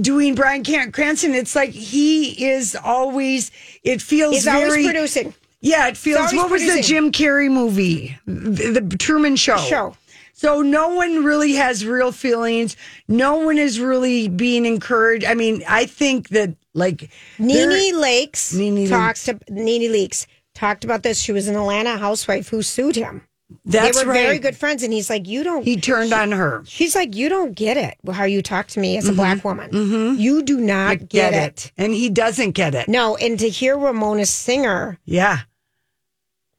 doing 0.00 0.34
Bryan 0.34 0.62
Cranston. 0.92 1.34
It's 1.34 1.56
like 1.56 1.70
he 1.70 2.46
is 2.46 2.76
always. 2.76 3.50
It 3.82 4.00
feels 4.00 4.34
He's 4.34 4.44
very 4.44 4.64
always 4.64 4.86
producing. 4.86 5.34
Yeah, 5.60 5.88
it 5.88 5.96
feels. 5.96 6.32
What 6.32 6.50
was 6.50 6.62
the. 6.62 6.80
Jim 6.80 7.10
Carrey 7.10 7.50
movie? 7.50 8.16
The, 8.26 8.80
the 8.80 8.96
Truman 8.96 9.36
Show. 9.36 9.56
Show. 9.56 9.96
So 10.32 10.60
no 10.60 10.90
one 10.90 11.24
really 11.24 11.54
has 11.54 11.84
real 11.86 12.12
feelings. 12.12 12.76
No 13.08 13.36
one 13.36 13.56
is 13.56 13.80
really 13.80 14.28
being 14.28 14.66
encouraged. 14.66 15.24
I 15.24 15.34
mean, 15.34 15.64
I 15.66 15.86
think 15.86 16.28
that 16.28 16.54
like 16.74 17.10
Nene 17.38 17.94
Leakes 17.94 18.54
Nene 18.54 18.88
talked. 18.88 19.24
To, 19.24 19.40
Nene 19.48 19.90
Leakes 19.90 20.26
talked 20.54 20.84
about 20.84 21.02
this. 21.02 21.18
She 21.18 21.32
was 21.32 21.48
an 21.48 21.56
Atlanta 21.56 21.96
housewife 21.96 22.48
who 22.48 22.62
sued 22.62 22.96
him. 22.96 23.22
That's 23.64 23.96
they 23.96 24.04
were 24.04 24.12
right. 24.12 24.22
very 24.22 24.38
good 24.38 24.56
friends, 24.56 24.82
and 24.82 24.92
he's 24.92 25.08
like, 25.08 25.28
"You 25.28 25.44
don't." 25.44 25.62
He 25.62 25.76
turned 25.76 26.12
on 26.12 26.32
her. 26.32 26.64
She's 26.66 26.96
like, 26.96 27.14
"You 27.14 27.28
don't 27.28 27.52
get 27.52 27.76
it. 27.76 27.96
How 28.12 28.24
you 28.24 28.42
talk 28.42 28.66
to 28.68 28.80
me 28.80 28.96
as 28.96 29.04
a 29.04 29.08
mm-hmm. 29.08 29.16
black 29.16 29.44
woman. 29.44 29.70
Mm-hmm. 29.70 30.20
You 30.20 30.42
do 30.42 30.58
not 30.58 30.98
Get, 30.98 31.08
get, 31.08 31.34
it. 31.34 31.66
it. 31.66 31.72
and 31.76 31.92
he 31.92 32.10
doesn't 32.10 32.52
get 32.52 32.74
it. 32.74 32.88
No, 32.88 33.16
and 33.16 33.38
to 33.38 33.48
hear 33.48 33.78
Ramona 33.78 34.26
Singer, 34.26 34.98
Yeah, 35.04 35.40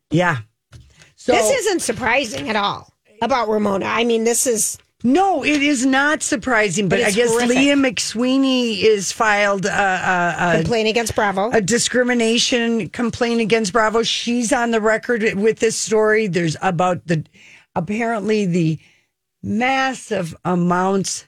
yeah. 0.09 0.37
So 1.15 1.33
this 1.33 1.51
isn't 1.51 1.81
surprising 1.81 2.49
at 2.49 2.55
all 2.55 2.93
about 3.21 3.49
Ramona. 3.49 3.85
I 3.85 4.05
mean, 4.05 4.23
this 4.23 4.47
is 4.47 4.77
no, 5.03 5.43
it 5.43 5.61
is 5.61 5.85
not 5.85 6.23
surprising. 6.23 6.89
But, 6.89 6.99
But 6.99 7.07
I 7.07 7.11
guess 7.11 7.29
horrific. 7.29 7.49
Leah 7.55 7.75
McSweeney 7.75 8.81
is 8.81 9.11
filed 9.11 9.65
a, 9.65 9.71
uh, 9.71 10.35
uh, 10.37 10.55
complaint 10.55 10.89
against 10.89 11.15
Bravo. 11.15 11.51
a 11.51 11.61
discrimination 11.61 12.89
complaint 12.89 13.41
against 13.41 13.73
Bravo. 13.73 14.03
She's 14.03 14.51
on 14.51 14.71
the 14.71 14.81
record 14.81 15.23
with 15.35 15.59
this 15.59 15.77
story. 15.77 16.27
There's 16.27 16.57
about 16.61 17.05
the 17.05 17.23
apparently 17.75 18.45
the 18.45 18.79
massive 19.43 20.35
amounts. 20.43 21.27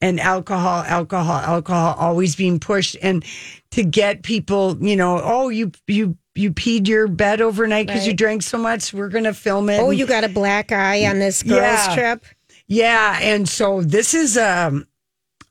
And 0.00 0.20
alcohol, 0.20 0.84
alcohol, 0.84 1.38
alcohol 1.38 1.94
always 1.98 2.36
being 2.36 2.60
pushed 2.60 2.96
and 3.02 3.24
to 3.72 3.82
get 3.82 4.22
people, 4.22 4.76
you 4.80 4.96
know, 4.96 5.20
oh, 5.22 5.48
you 5.48 5.72
you 5.86 6.16
you 6.34 6.52
peed 6.52 6.86
your 6.86 7.08
bed 7.08 7.40
overnight 7.40 7.86
because 7.88 8.06
you 8.06 8.14
drank 8.14 8.42
so 8.42 8.58
much. 8.58 8.92
We're 8.94 9.08
gonna 9.08 9.34
film 9.34 9.68
it. 9.70 9.80
oh, 9.80 9.90
you 9.90 10.06
got 10.06 10.24
a 10.24 10.28
black 10.28 10.70
eye 10.72 11.06
on 11.06 11.18
this 11.18 11.42
girls' 11.42 11.60
Yeah. 11.60 11.94
trip. 11.94 12.24
yeah, 12.66 13.18
and 13.20 13.48
so 13.48 13.82
this 13.82 14.14
is 14.14 14.38
um, 14.38 14.86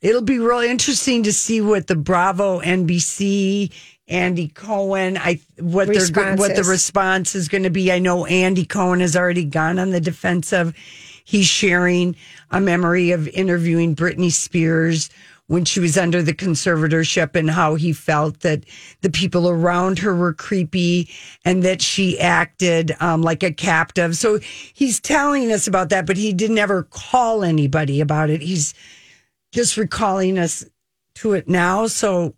it'll 0.01 0.21
be 0.21 0.39
really 0.39 0.69
interesting 0.69 1.23
to 1.23 1.33
see 1.33 1.59
what 1.61 1.87
the 1.87 1.95
Bravo, 1.95 2.61
NBC, 2.61 3.71
Andy 4.07 4.47
Cohen, 4.47 5.17
I 5.17 5.41
what 5.59 5.87
they're 5.87 6.35
what 6.37 6.55
the 6.55 6.63
response 6.63 7.35
is 7.35 7.49
going 7.49 7.63
to 7.63 7.69
be. 7.69 7.91
I 7.91 7.99
know 7.99 8.25
Andy 8.25 8.65
Cohen 8.65 9.01
has 9.01 9.17
already 9.17 9.43
gone 9.43 9.79
on 9.79 9.89
the 9.91 9.99
defensive. 9.99 10.73
He's 11.27 11.45
sharing 11.45 12.15
a 12.51 12.61
memory 12.61 13.11
of 13.11 13.27
interviewing 13.27 13.97
Britney 13.97 14.31
Spears 14.31 15.09
when 15.47 15.65
she 15.65 15.81
was 15.81 15.97
under 15.97 16.23
the 16.23 16.33
conservatorship 16.33 17.35
and 17.35 17.49
how 17.49 17.75
he 17.75 17.91
felt 17.91 18.39
that 18.39 18.63
the 19.01 19.09
people 19.09 19.49
around 19.49 19.99
her 19.99 20.15
were 20.15 20.31
creepy 20.31 21.09
and 21.43 21.63
that 21.63 21.81
she 21.81 22.17
acted 22.17 22.95
um, 23.01 23.23
like 23.23 23.43
a 23.43 23.51
captive. 23.51 24.15
So 24.15 24.39
he's 24.73 25.01
telling 25.01 25.51
us 25.51 25.67
about 25.67 25.89
that, 25.89 26.05
but 26.05 26.15
he 26.15 26.31
didn't 26.31 26.59
ever 26.59 26.83
call 26.83 27.43
anybody 27.43 27.99
about 27.99 28.29
it. 28.29 28.41
He's 28.41 28.73
just 29.51 29.75
recalling 29.75 30.39
us 30.39 30.63
to 31.15 31.33
it 31.33 31.49
now. 31.49 31.87
So 31.87 32.35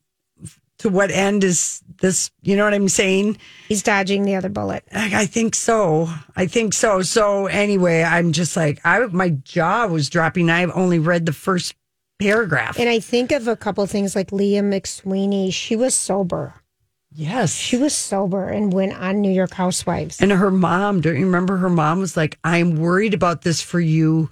to 0.80 0.90
what 0.90 1.12
end 1.12 1.44
is 1.44 1.84
this? 2.02 2.32
You 2.42 2.56
know 2.56 2.64
what 2.64 2.74
I'm 2.74 2.90
saying? 2.90 3.38
He's 3.68 3.84
dodging 3.84 4.24
the 4.24 4.36
other 4.36 4.50
bullet. 4.50 4.84
I 4.94 5.22
I 5.22 5.26
think 5.26 5.56
so. 5.56 6.10
I 6.36 6.46
think 6.48 6.74
so. 6.74 7.02
So 7.02 7.48
anyway, 7.48 8.04
I'm 8.04 8.32
just 8.32 8.56
like 8.58 8.80
I 8.86 9.00
my 9.08 9.30
jaw 9.30 9.88
was 9.88 10.10
dropping. 10.10 10.50
I've 10.50 10.72
only 10.76 11.00
read 11.00 11.26
the 11.26 11.34
first 11.34 11.76
paragraph. 12.20 12.78
And 12.80 12.90
I 12.90 13.00
think 13.00 13.32
of 13.32 13.48
a 13.48 13.56
couple 13.56 13.86
things 13.88 14.16
like 14.16 14.32
Leah 14.32 14.62
McSweeney. 14.62 15.54
She 15.54 15.76
was 15.76 15.96
sober. 15.96 16.54
yes. 17.12 17.56
She 17.56 17.78
was 17.78 17.96
sober 17.96 18.48
and 18.50 18.74
went 18.74 18.94
on 18.94 19.22
New 19.22 19.32
York 19.32 19.54
Housewives. 19.54 20.20
and 20.22 20.32
her 20.32 20.52
mom, 20.52 21.02
don't 21.02 21.18
you 21.18 21.26
remember 21.26 21.58
her 21.58 21.70
mom 21.70 22.00
was 22.00 22.18
like, 22.18 22.38
I'm 22.44 22.76
worried 22.76 23.14
about 23.14 23.42
this 23.44 23.62
for 23.62 23.80
you 23.80 24.30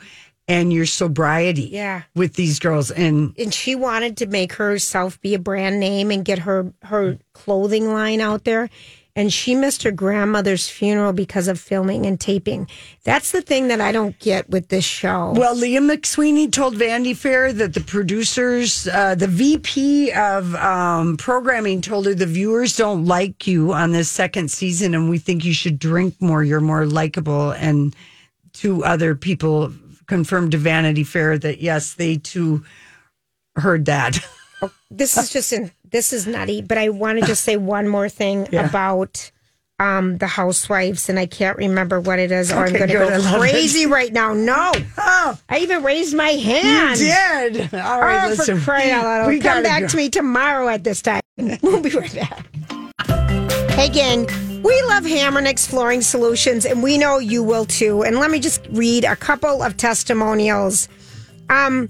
and 0.47 0.71
your 0.71 0.85
sobriety 0.85 1.69
Yeah. 1.71 2.03
with 2.15 2.33
these 2.35 2.59
girls. 2.59 2.91
And 2.91 3.33
and 3.37 3.53
she 3.53 3.75
wanted 3.75 4.17
to 4.17 4.27
make 4.27 4.53
herself 4.53 5.19
be 5.21 5.33
a 5.33 5.39
brand 5.39 5.79
name 5.79 6.11
and 6.11 6.23
get 6.23 6.39
her 6.39 6.71
her 6.83 7.17
clothing 7.33 7.91
line 7.93 8.21
out 8.21 8.43
there 8.45 8.69
and 9.15 9.33
she 9.33 9.55
missed 9.55 9.81
her 9.81 9.91
grandmother's 9.91 10.69
funeral 10.69 11.11
because 11.11 11.47
of 11.47 11.59
filming 11.59 12.05
and 12.05 12.19
taping 12.19 12.67
that's 13.03 13.31
the 13.31 13.41
thing 13.41 13.67
that 13.67 13.81
i 13.81 13.91
don't 13.91 14.17
get 14.19 14.47
with 14.49 14.67
this 14.69 14.85
show 14.85 15.33
Well, 15.35 15.55
Leah 15.55 15.81
McSweeney 15.81 16.51
told 16.51 16.75
Vanity 16.75 17.13
Fair 17.15 17.51
that 17.53 17.73
the 17.73 17.81
producers, 17.81 18.87
uh, 18.87 19.15
the 19.15 19.27
VP 19.27 20.11
of 20.11 20.53
um, 20.55 21.17
programming, 21.17 21.81
told 21.81 22.05
her 22.05 22.13
the 22.13 22.25
viewers 22.27 22.75
don't 22.77 23.05
like 23.05 23.47
you 23.47 23.73
on 23.73 23.91
this 23.91 24.09
second 24.09 24.49
season, 24.51 24.93
and 24.93 25.09
we 25.09 25.17
think 25.17 25.43
you 25.45 25.53
should 25.53 25.79
drink 25.79 26.13
more. 26.19 26.43
You're 26.43 26.61
more 26.61 26.85
likable. 26.85 27.51
And 27.51 27.95
two 28.53 28.83
other 28.83 29.15
people 29.15 29.71
confirmed 30.07 30.51
to 30.51 30.57
Vanity 30.57 31.03
Fair 31.03 31.37
that 31.37 31.59
yes, 31.61 31.93
they 31.93 32.17
too 32.17 32.63
heard 33.55 33.85
that. 33.85 34.19
this 34.91 35.17
is 35.17 35.29
just 35.31 35.53
in, 35.53 35.71
this 35.91 36.11
is 36.13 36.25
nutty 36.25 36.61
but 36.63 36.77
i 36.79 36.89
want 36.89 37.19
to 37.19 37.25
just 37.25 37.43
say 37.43 37.57
one 37.57 37.87
more 37.87 38.09
thing 38.09 38.47
Yeah. 38.51 38.67
about 38.67 39.29
um 39.79 40.17
the 40.17 40.25
housewives 40.25 41.09
and 41.09 41.19
i 41.19 41.27
can't 41.27 41.57
remember 41.57 41.99
what 41.99 42.17
it 42.17 42.31
is 42.31 42.51
or 42.51 42.65
i'm 42.65 42.73
going 42.73 42.87
to 42.87 42.93
go 42.93 43.37
crazy 43.37 43.83
it. 43.83 43.89
right 43.89 44.11
now 44.11 44.33
no 44.33 44.71
Oh, 44.97 45.37
i 45.49 45.59
even 45.59 45.83
raised 45.83 46.15
my 46.15 46.29
hand 46.31 46.99
you 46.99 47.05
did. 47.05 47.73
All 47.75 48.01
right, 48.01 48.25
oh, 48.25 48.29
listen. 48.29 48.57
for 48.57 48.63
crying 48.71 48.91
out 48.91 49.03
loud. 49.03 49.27
We 49.27 49.39
Come 49.39 49.61
back 49.61 49.81
go. 49.83 49.87
to 49.89 49.97
me 49.97 50.09
tomorrow 50.09 50.67
at 50.69 50.83
this 50.83 51.01
time. 51.03 51.21
We'll 51.61 51.81
be 51.81 51.91
right 51.91 52.15
back. 52.15 52.47
Hey, 53.71 53.89
gang. 53.89 54.25
We 54.63 54.81
love 54.83 55.03
Hamernick's 55.03 55.67
Flooring 55.67 56.01
Solutions, 56.01 56.65
and 56.65 56.81
we 56.81 56.97
know 56.97 57.19
you 57.19 57.43
will 57.43 57.65
too. 57.65 58.01
And 58.01 58.17
let 58.17 58.31
me 58.31 58.39
just 58.39 58.65
read 58.71 59.03
a 59.03 59.15
couple 59.15 59.61
of 59.61 59.77
testimonials. 59.77 60.89
Um, 61.49 61.89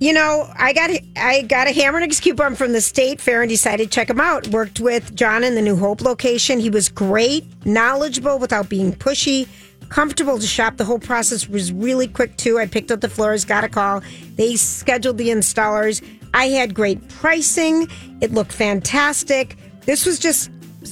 you 0.00 0.12
know, 0.12 0.50
I 0.58 0.72
got 0.72 0.90
I 1.16 1.42
got 1.42 1.68
a 1.68 1.70
Hamernick's 1.70 2.18
coupon 2.18 2.56
from 2.56 2.72
the 2.72 2.80
state 2.80 3.20
fair 3.20 3.42
and 3.42 3.48
decided 3.48 3.84
to 3.84 3.90
check 3.90 4.10
him 4.10 4.20
out. 4.20 4.48
Worked 4.48 4.80
with 4.80 5.14
John 5.14 5.44
in 5.44 5.54
the 5.54 5.62
New 5.62 5.76
Hope 5.76 6.00
location. 6.00 6.58
He 6.58 6.68
was 6.68 6.88
great, 6.88 7.44
knowledgeable 7.64 8.40
without 8.40 8.68
being 8.68 8.92
pushy, 8.92 9.46
comfortable 9.88 10.38
to 10.38 10.46
shop. 10.46 10.78
The 10.78 10.84
whole 10.84 10.98
process 10.98 11.48
was 11.48 11.72
really 11.72 12.08
quick 12.08 12.36
too. 12.36 12.58
I 12.58 12.66
picked 12.66 12.90
up 12.90 13.02
the 13.02 13.08
floors, 13.08 13.44
got 13.44 13.62
a 13.62 13.68
call. 13.68 14.02
They 14.34 14.56
scheduled 14.56 15.18
the 15.18 15.28
installers. 15.28 16.02
I 16.34 16.46
had 16.46 16.74
great 16.74 17.08
pricing. 17.08 17.88
It 18.20 18.32
looked 18.32 18.52
fantastic. 18.52 19.56
This 19.82 20.06
was 20.06 20.18
just 20.18 20.50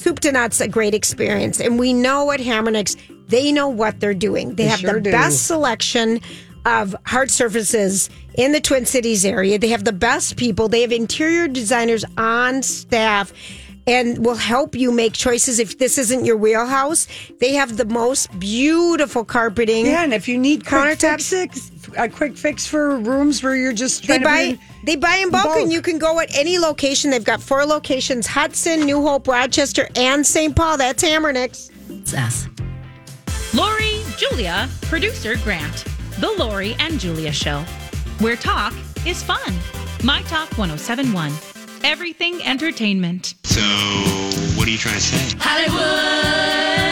soup 0.09 0.21
to 0.21 0.33
nuts, 0.33 0.61
a 0.61 0.69
great 0.69 0.95
experience. 0.95 1.61
And 1.61 1.79
we 1.79 1.93
know 1.93 2.31
at 2.31 2.41
Hamernick's, 2.41 2.97
they 3.29 3.53
know 3.53 3.69
what 3.69 4.01
they're 4.01 4.15
doing. 4.15 4.51
They, 4.55 4.65
They 4.65 4.69
have 4.71 4.81
sure 4.81 4.95
the 4.95 5.01
do. 5.01 5.11
best 5.11 5.47
selection 5.47 6.21
of 6.65 6.97
hard 7.07 7.31
surfaces 7.31 8.09
in 8.35 8.53
the 8.53 8.61
Twin 8.61 8.87
Cities 8.87 9.25
area. 9.25 9.59
They 9.59 9.69
have 9.69 9.85
the 9.85 9.93
best 9.93 10.37
people. 10.37 10.69
They 10.69 10.81
have 10.81 10.93
interior 10.93 11.47
designers 11.47 12.05
on 12.17 12.63
staff 12.63 13.33
and 13.87 14.25
will 14.25 14.35
help 14.35 14.75
you 14.75 14.93
make 14.93 15.13
choices 15.15 15.59
if 15.59 15.79
this 15.79 15.97
isn't 15.99 16.25
your 16.25 16.37
wheelhouse. 16.37 17.07
They 17.41 17.55
have 17.55 17.77
the 17.77 17.87
most 17.87 18.39
beautiful 18.39 19.25
carpeting. 19.25 19.87
Yeah, 19.87 20.05
and 20.05 20.13
if 20.13 20.29
you 20.29 20.39
need 20.39 20.67
quick 20.67 20.99
Countertops. 20.99 21.71
Fixes, 21.91 22.05
a 22.05 22.09
quick 22.09 22.37
fix 22.37 22.67
for 22.67 22.97
rooms 22.99 23.43
where 23.43 23.57
you're 23.57 23.73
just 23.73 24.07
They 24.07 24.19
buy 24.19 24.51
to 24.53 24.57
be 24.57 24.63
they 24.85 24.97
buy 24.97 25.17
in 25.17 25.31
bulk, 25.31 25.45
bulk. 25.45 25.59
and 25.59 25.73
you 25.73 25.83
can 25.83 25.99
go 25.99 26.21
at 26.21 26.35
any 26.37 26.59
location. 26.59 27.11
They've 27.11 27.25
got 27.25 27.43
four 27.43 27.65
locations: 27.67 28.27
Hudson, 28.27 28.81
New 28.87 29.03
Hope, 29.03 29.27
Rochester, 29.29 29.89
and 29.97 30.27
St. 30.27 30.55
Paul. 30.55 30.77
That's 30.79 31.03
Hamernick's. 31.03 31.71
Us. 32.15 32.49
Lori, 33.55 34.03
Julia, 34.17 34.69
producer 34.83 35.37
Grant. 35.45 35.85
The 36.21 36.31
Lori 36.39 36.75
and 36.79 36.99
Julia 36.99 37.33
Show. 37.33 37.61
Where 38.21 38.37
talk 38.37 38.73
is 39.07 39.23
fun. 39.23 39.55
My 40.05 40.23
Talk 40.23 40.49
1071. 40.59 41.33
Everything 41.85 42.43
entertainment. 42.45 43.35
So, 43.45 43.61
what 44.57 44.67
are 44.69 44.71
you 44.71 44.79
trying 44.79 44.95
to 44.95 45.01
say? 45.01 45.37
Hollywood! 45.41 46.88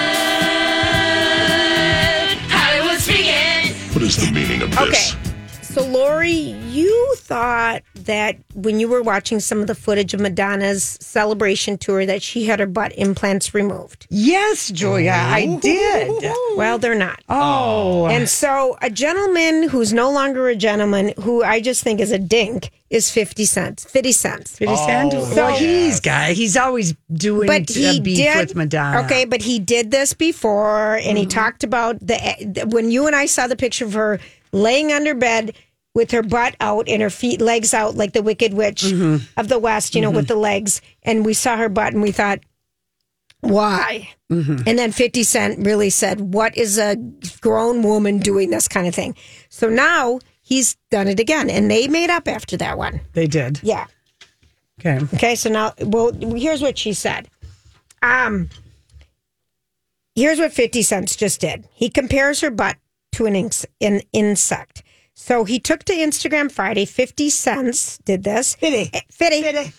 What 3.97 4.05
is 4.05 4.19
the 4.19 4.31
meaning 4.31 4.61
of 4.61 4.71
this? 4.73 5.15
Okay. 5.15 5.33
So, 5.63 5.83
Lori, 5.87 6.31
you 6.31 7.15
thought 7.17 7.81
that 8.07 8.37
when 8.55 8.81
you 8.81 8.89
were 8.89 9.03
watching 9.03 9.39
some 9.39 9.61
of 9.61 9.67
the 9.67 9.75
footage 9.75 10.15
of 10.15 10.21
Madonna's 10.21 10.99
celebration 11.01 11.79
tour 11.79 12.07
that 12.07 12.23
she 12.23 12.47
had 12.47 12.59
her 12.61 12.67
butt 12.67 12.93
implants 12.97 13.55
removed. 13.55 14.07
Yes, 14.11 14.71
Julia, 14.71 15.13
I 15.15 15.59
did. 15.61 16.33
Well, 16.57 16.79
they're 16.79 16.95
not. 16.95 17.21
Oh. 17.29 18.07
And 18.07 18.29
so, 18.29 18.77
a 18.83 18.91
gentleman 18.91 19.69
who's 19.69 19.93
no 19.93 20.11
longer 20.11 20.49
a 20.49 20.57
gentleman, 20.57 21.13
who 21.21 21.45
I 21.45 21.61
just 21.61 21.85
think 21.85 22.01
is 22.01 22.11
a 22.13 22.19
dink, 22.19 22.71
is 22.91 23.11
50 23.11 23.45
cents. 23.45 23.85
50 23.85 24.13
cents. 24.13 24.57
50 24.59 24.77
Cent? 24.77 25.13
So- 25.13 25.35
well, 25.37 25.57
he's 25.57 26.01
guy. 26.01 26.33
He's 26.33 26.57
always 26.57 26.95
doing 27.13 27.47
but 27.49 27.69
he 27.69 27.99
a 27.99 28.01
beef 28.01 28.17
did, 28.19 28.39
with 28.49 28.57
Madonna. 28.57 29.05
Okay, 29.05 29.25
but 29.25 29.43
he 29.43 29.59
did 29.59 29.91
this 29.91 30.15
before, 30.15 30.95
and 30.95 31.05
Mm-hmm. 31.05 31.17
he 31.17 31.27
talked 31.27 31.65
about 31.65 31.99
the 32.01 32.17
when 32.71 32.91
you 32.91 33.07
and 33.07 33.17
I 33.17 33.27
saw 33.27 33.47
the 33.49 33.57
picture 33.57 33.85
of 33.85 33.95
her 33.95 34.21
laying 34.53 34.93
under 34.93 35.15
bed 35.15 35.53
with 35.97 36.11
her 36.11 36.23
butt 36.23 36.55
out 36.61 36.87
and 36.91 37.01
her 37.01 37.09
feet 37.09 37.41
legs 37.41 37.73
out 37.73 37.95
like 37.97 38.13
the 38.13 38.23
Wicked 38.23 38.53
Witch 38.53 38.83
Mm-hmm. 38.83 39.25
of 39.41 39.49
the 39.49 39.59
West, 39.59 39.95
you 39.95 40.03
know, 40.03 40.11
with 40.11 40.29
the 40.29 40.37
legs, 40.37 40.83
and 41.03 41.25
we 41.25 41.33
saw 41.33 41.57
her 41.57 41.71
butt, 41.71 41.95
and 41.95 42.03
we 42.03 42.13
thought, 42.13 42.41
why? 43.41 44.11
Mm-hmm. 44.31 44.63
And 44.67 44.79
then 44.79 44.93
50 44.93 45.23
Cent 45.23 45.65
really 45.65 45.89
said, 45.89 46.21
What 46.21 46.57
is 46.57 46.79
a 46.79 46.97
grown 47.41 47.83
woman 47.83 48.19
doing 48.19 48.51
this 48.51 48.69
kind 48.69 48.87
of 48.87 48.95
thing? 48.95 49.15
So 49.49 49.69
now 49.71 50.19
he's 50.43 50.77
done 50.91 51.09
it 51.09 51.19
again, 51.19 51.49
and 51.49 51.71
they 51.71 51.89
made 51.89 52.11
up 52.11 52.29
after 52.29 52.57
that 52.59 52.77
one. 52.77 53.01
They 53.15 53.27
did. 53.27 53.61
Yeah. 53.63 53.87
Okay. 54.79 55.01
Okay, 55.15 55.35
so 55.35 55.49
now, 55.49 55.73
well, 55.81 56.13
here's 56.13 56.61
what 56.61 56.77
she 56.77 56.93
said. 56.93 57.29
Um, 58.03 58.51
here's 60.15 60.39
what 60.39 60.53
50 60.53 60.83
Cents 60.83 61.17
just 61.17 61.41
did. 61.41 61.67
He 61.73 61.89
compares 61.89 62.41
her 62.43 62.51
butt 62.51 62.77
to 63.13 63.25
an, 63.25 63.51
an 63.81 64.03
insect. 64.13 64.83
So 65.19 65.45
he 65.45 65.59
took 65.59 65.83
to 65.85 65.95
Instagram 65.95 66.53
Friday, 66.53 66.85
50 66.85 67.31
Cents 67.31 67.99
did 68.05 68.23
this. 68.23 68.55
Fitty. 68.55 68.91
Eh, 68.93 69.01
Fitty. 69.11 69.73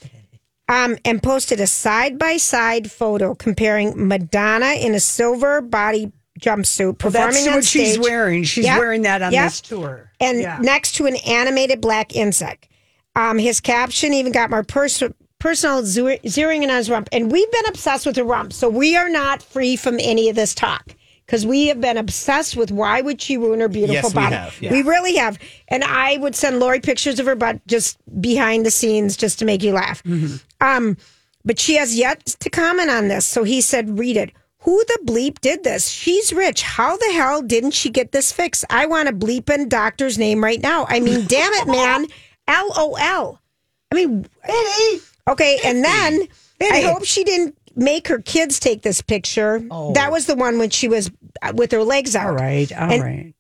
Um, 0.68 0.98
and 1.06 1.24
posted 1.24 1.62
a 1.62 1.68
side 1.68 2.18
by 2.20 2.38
side 2.38 2.92
photo 2.92 3.36
comparing 3.36 4.08
Madonna 4.08 4.72
in 4.74 4.94
a 4.96 5.00
silver 5.00 5.62
body 5.62 6.12
jumpsuit 6.42 6.86
Well, 6.86 6.94
performing 6.96 7.34
that's 7.46 7.48
on 7.48 7.54
what 7.54 7.66
she's 7.66 7.98
wearing. 8.00 8.44
She's 8.44 8.66
Yep, 8.66 8.80
wearing 8.80 9.02
that 9.04 9.22
on 9.22 9.32
yep. 9.32 9.46
this 9.46 9.62
tour. 9.62 10.12
And 10.20 10.42
Yeah. 10.42 10.58
next 10.60 10.94
to 10.96 11.06
an 11.06 11.16
animated 11.18 11.82
black 11.82 12.16
insect. 12.16 12.68
Um, 13.16 13.38
his 13.38 13.60
caption 13.62 14.14
even 14.14 14.32
got 14.32 14.50
more 14.50 14.64
pers- 14.64 15.02
personal, 15.40 15.84
zeroing 15.84 16.64
in 16.64 16.70
on 16.70 16.78
his 16.78 16.90
rump. 16.90 17.10
And 17.12 17.32
we've 17.32 17.52
been 17.52 17.66
obsessed 17.68 18.06
with 18.06 18.16
the 18.16 18.24
rump, 18.24 18.54
so 18.54 18.68
we 18.70 18.96
are 18.98 19.10
not 19.10 19.42
free 19.42 19.76
from 19.76 19.98
any 20.02 20.30
of 20.30 20.36
this 20.36 20.54
talk 20.54 20.96
because 21.28 21.46
we 21.46 21.68
have 21.68 21.80
been 21.82 21.98
obsessed 21.98 22.56
with 22.56 22.72
why 22.72 23.02
would 23.02 23.22
she 23.22 23.38
ruin 23.38 23.60
her 23.60 23.68
beautiful 23.68 23.94
Yes, 23.96 24.06
we 24.08 24.14
body? 24.14 24.36
have, 24.36 24.62
yeah. 24.62 24.72
We 24.72 24.82
really 24.82 25.18
have. 25.18 25.38
And 25.68 25.84
I 25.84 26.16
would 26.18 26.36
send 26.36 26.60
Lori 26.60 26.80
pictures 26.80 27.20
of 27.20 27.26
her 27.26 27.36
butt 27.36 27.60
just 27.68 27.98
behind 28.22 28.66
the 28.66 28.72
scenes 28.72 29.18
just 29.18 29.38
to 29.40 29.46
make 29.46 29.62
you 29.62 29.74
laugh. 29.74 30.02
Um, 30.62 30.96
but 31.44 31.60
she 31.60 31.76
has 31.76 31.98
yet 31.98 32.26
to 32.26 32.50
comment 32.50 32.90
on 32.90 33.10
this. 33.10 33.26
So 33.26 33.44
he 33.44 33.60
said, 33.62 34.00
read 34.00 34.16
it. 34.18 34.32
Who 34.62 34.82
the 34.88 35.00
bleep 35.06 35.40
did 35.40 35.64
this? 35.64 35.90
She's 35.90 36.32
rich. 36.34 36.62
How 36.64 36.96
the 36.98 37.12
hell 37.14 37.42
didn't 37.42 37.72
she 37.72 37.90
get 37.90 38.12
this 38.14 38.32
fixed? 38.32 38.64
I 38.70 38.86
want 38.86 39.08
a 39.10 39.14
bleeping 39.14 39.70
doctor's 39.70 40.18
name 40.18 40.44
right 40.44 40.62
now. 40.62 40.86
I 40.90 41.00
mean, 41.02 41.26
damn 41.28 41.54
it, 41.54 41.68
man. 41.68 42.08
LOL. 42.50 43.40
I 43.92 43.96
mean, 43.96 44.26
okay. 45.30 45.60
And 45.64 45.84
then 45.84 46.28
I 46.62 46.82
hope 46.82 47.06
she 47.06 47.24
didn't 47.24 47.58
make 47.78 48.08
her 48.10 48.20
kids 48.20 48.60
take 48.60 48.82
this 48.82 49.02
picture. 49.02 49.60
That 49.94 50.12
was 50.12 50.26
the 50.26 50.36
one 50.36 50.58
when 50.60 50.70
she 50.72 50.88
was 50.88 51.10
uh, 51.42 51.54
with 51.56 51.72
her 51.72 51.84
legs 51.84 52.16
out. 52.16 52.28
All 52.28 52.36
right. 52.36 52.72
All 52.74 52.88
right. 52.88 53.02
And- 53.02 53.34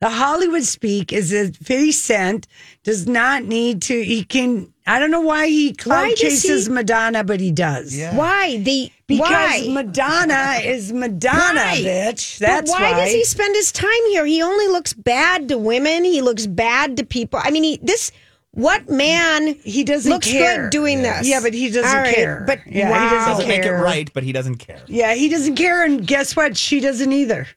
The 0.00 0.10
Hollywood 0.10 0.64
speak 0.64 1.12
is 1.12 1.30
that 1.30 1.54
50 1.56 1.92
Cent 1.92 2.48
does 2.82 3.06
not 3.06 3.44
need 3.44 3.82
to, 3.82 4.02
he 4.02 4.24
can, 4.24 4.72
I 4.84 4.98
don't 4.98 5.12
know 5.12 5.20
why 5.20 5.46
he 5.46 5.72
cloud 5.74 6.02
Why 6.08 6.14
chases 6.14 6.66
he- 6.66 6.72
Madonna, 6.72 7.22
but 7.22 7.38
he 7.38 7.52
does. 7.52 7.96
Yeah. 7.96 8.16
Why? 8.16 8.56
The 8.56 8.90
Because 9.06 9.30
why? 9.30 9.68
Madonna 9.70 10.58
is 10.64 10.92
Madonna, 10.92 11.60
Why? 11.60 11.82
bitch. 11.84 12.40
But 12.40 12.46
That's 12.46 12.70
why, 12.72 12.94
does 12.94 13.12
he 13.12 13.24
spend 13.24 13.54
his 13.54 13.70
time 13.70 13.90
here? 14.08 14.26
He 14.26 14.42
only 14.42 14.66
looks 14.66 14.92
bad 14.92 15.48
to 15.50 15.56
women. 15.58 16.02
He 16.04 16.20
looks 16.20 16.46
bad 16.48 16.96
to 16.96 17.04
people. 17.06 17.38
I 17.40 17.52
mean, 17.52 17.62
he, 17.62 17.78
this 17.80 18.10
what 18.52 18.88
man 18.88 19.54
he 19.64 19.82
doesn't 19.84 20.10
looks 20.10 20.30
care. 20.30 20.62
good 20.64 20.70
doing 20.70 21.02
this? 21.02 21.26
Yeah, 21.26 21.40
but 21.40 21.54
he 21.54 21.70
doesn't 21.70 21.84
All 21.88 22.02
right, 22.02 22.14
care. 22.14 22.44
But 22.46 22.60
Yeah, 22.66 22.86
he 22.88 23.14
doesn't 23.14 23.32
Doesn't 23.32 23.48
make 23.48 23.60
it 23.60 23.64
care. 23.64 23.82
right, 23.82 24.10
but 24.12 24.22
he 24.22 24.32
doesn't 24.32 24.56
care. 24.56 24.80
Yeah, 24.86 25.14
he 25.14 25.28
doesn't 25.28 25.56
care. 25.56 25.84
And 25.84 26.06
guess 26.06 26.36
what? 26.36 26.56
She 26.56 26.80
doesn't 26.80 27.12
either. 27.12 27.48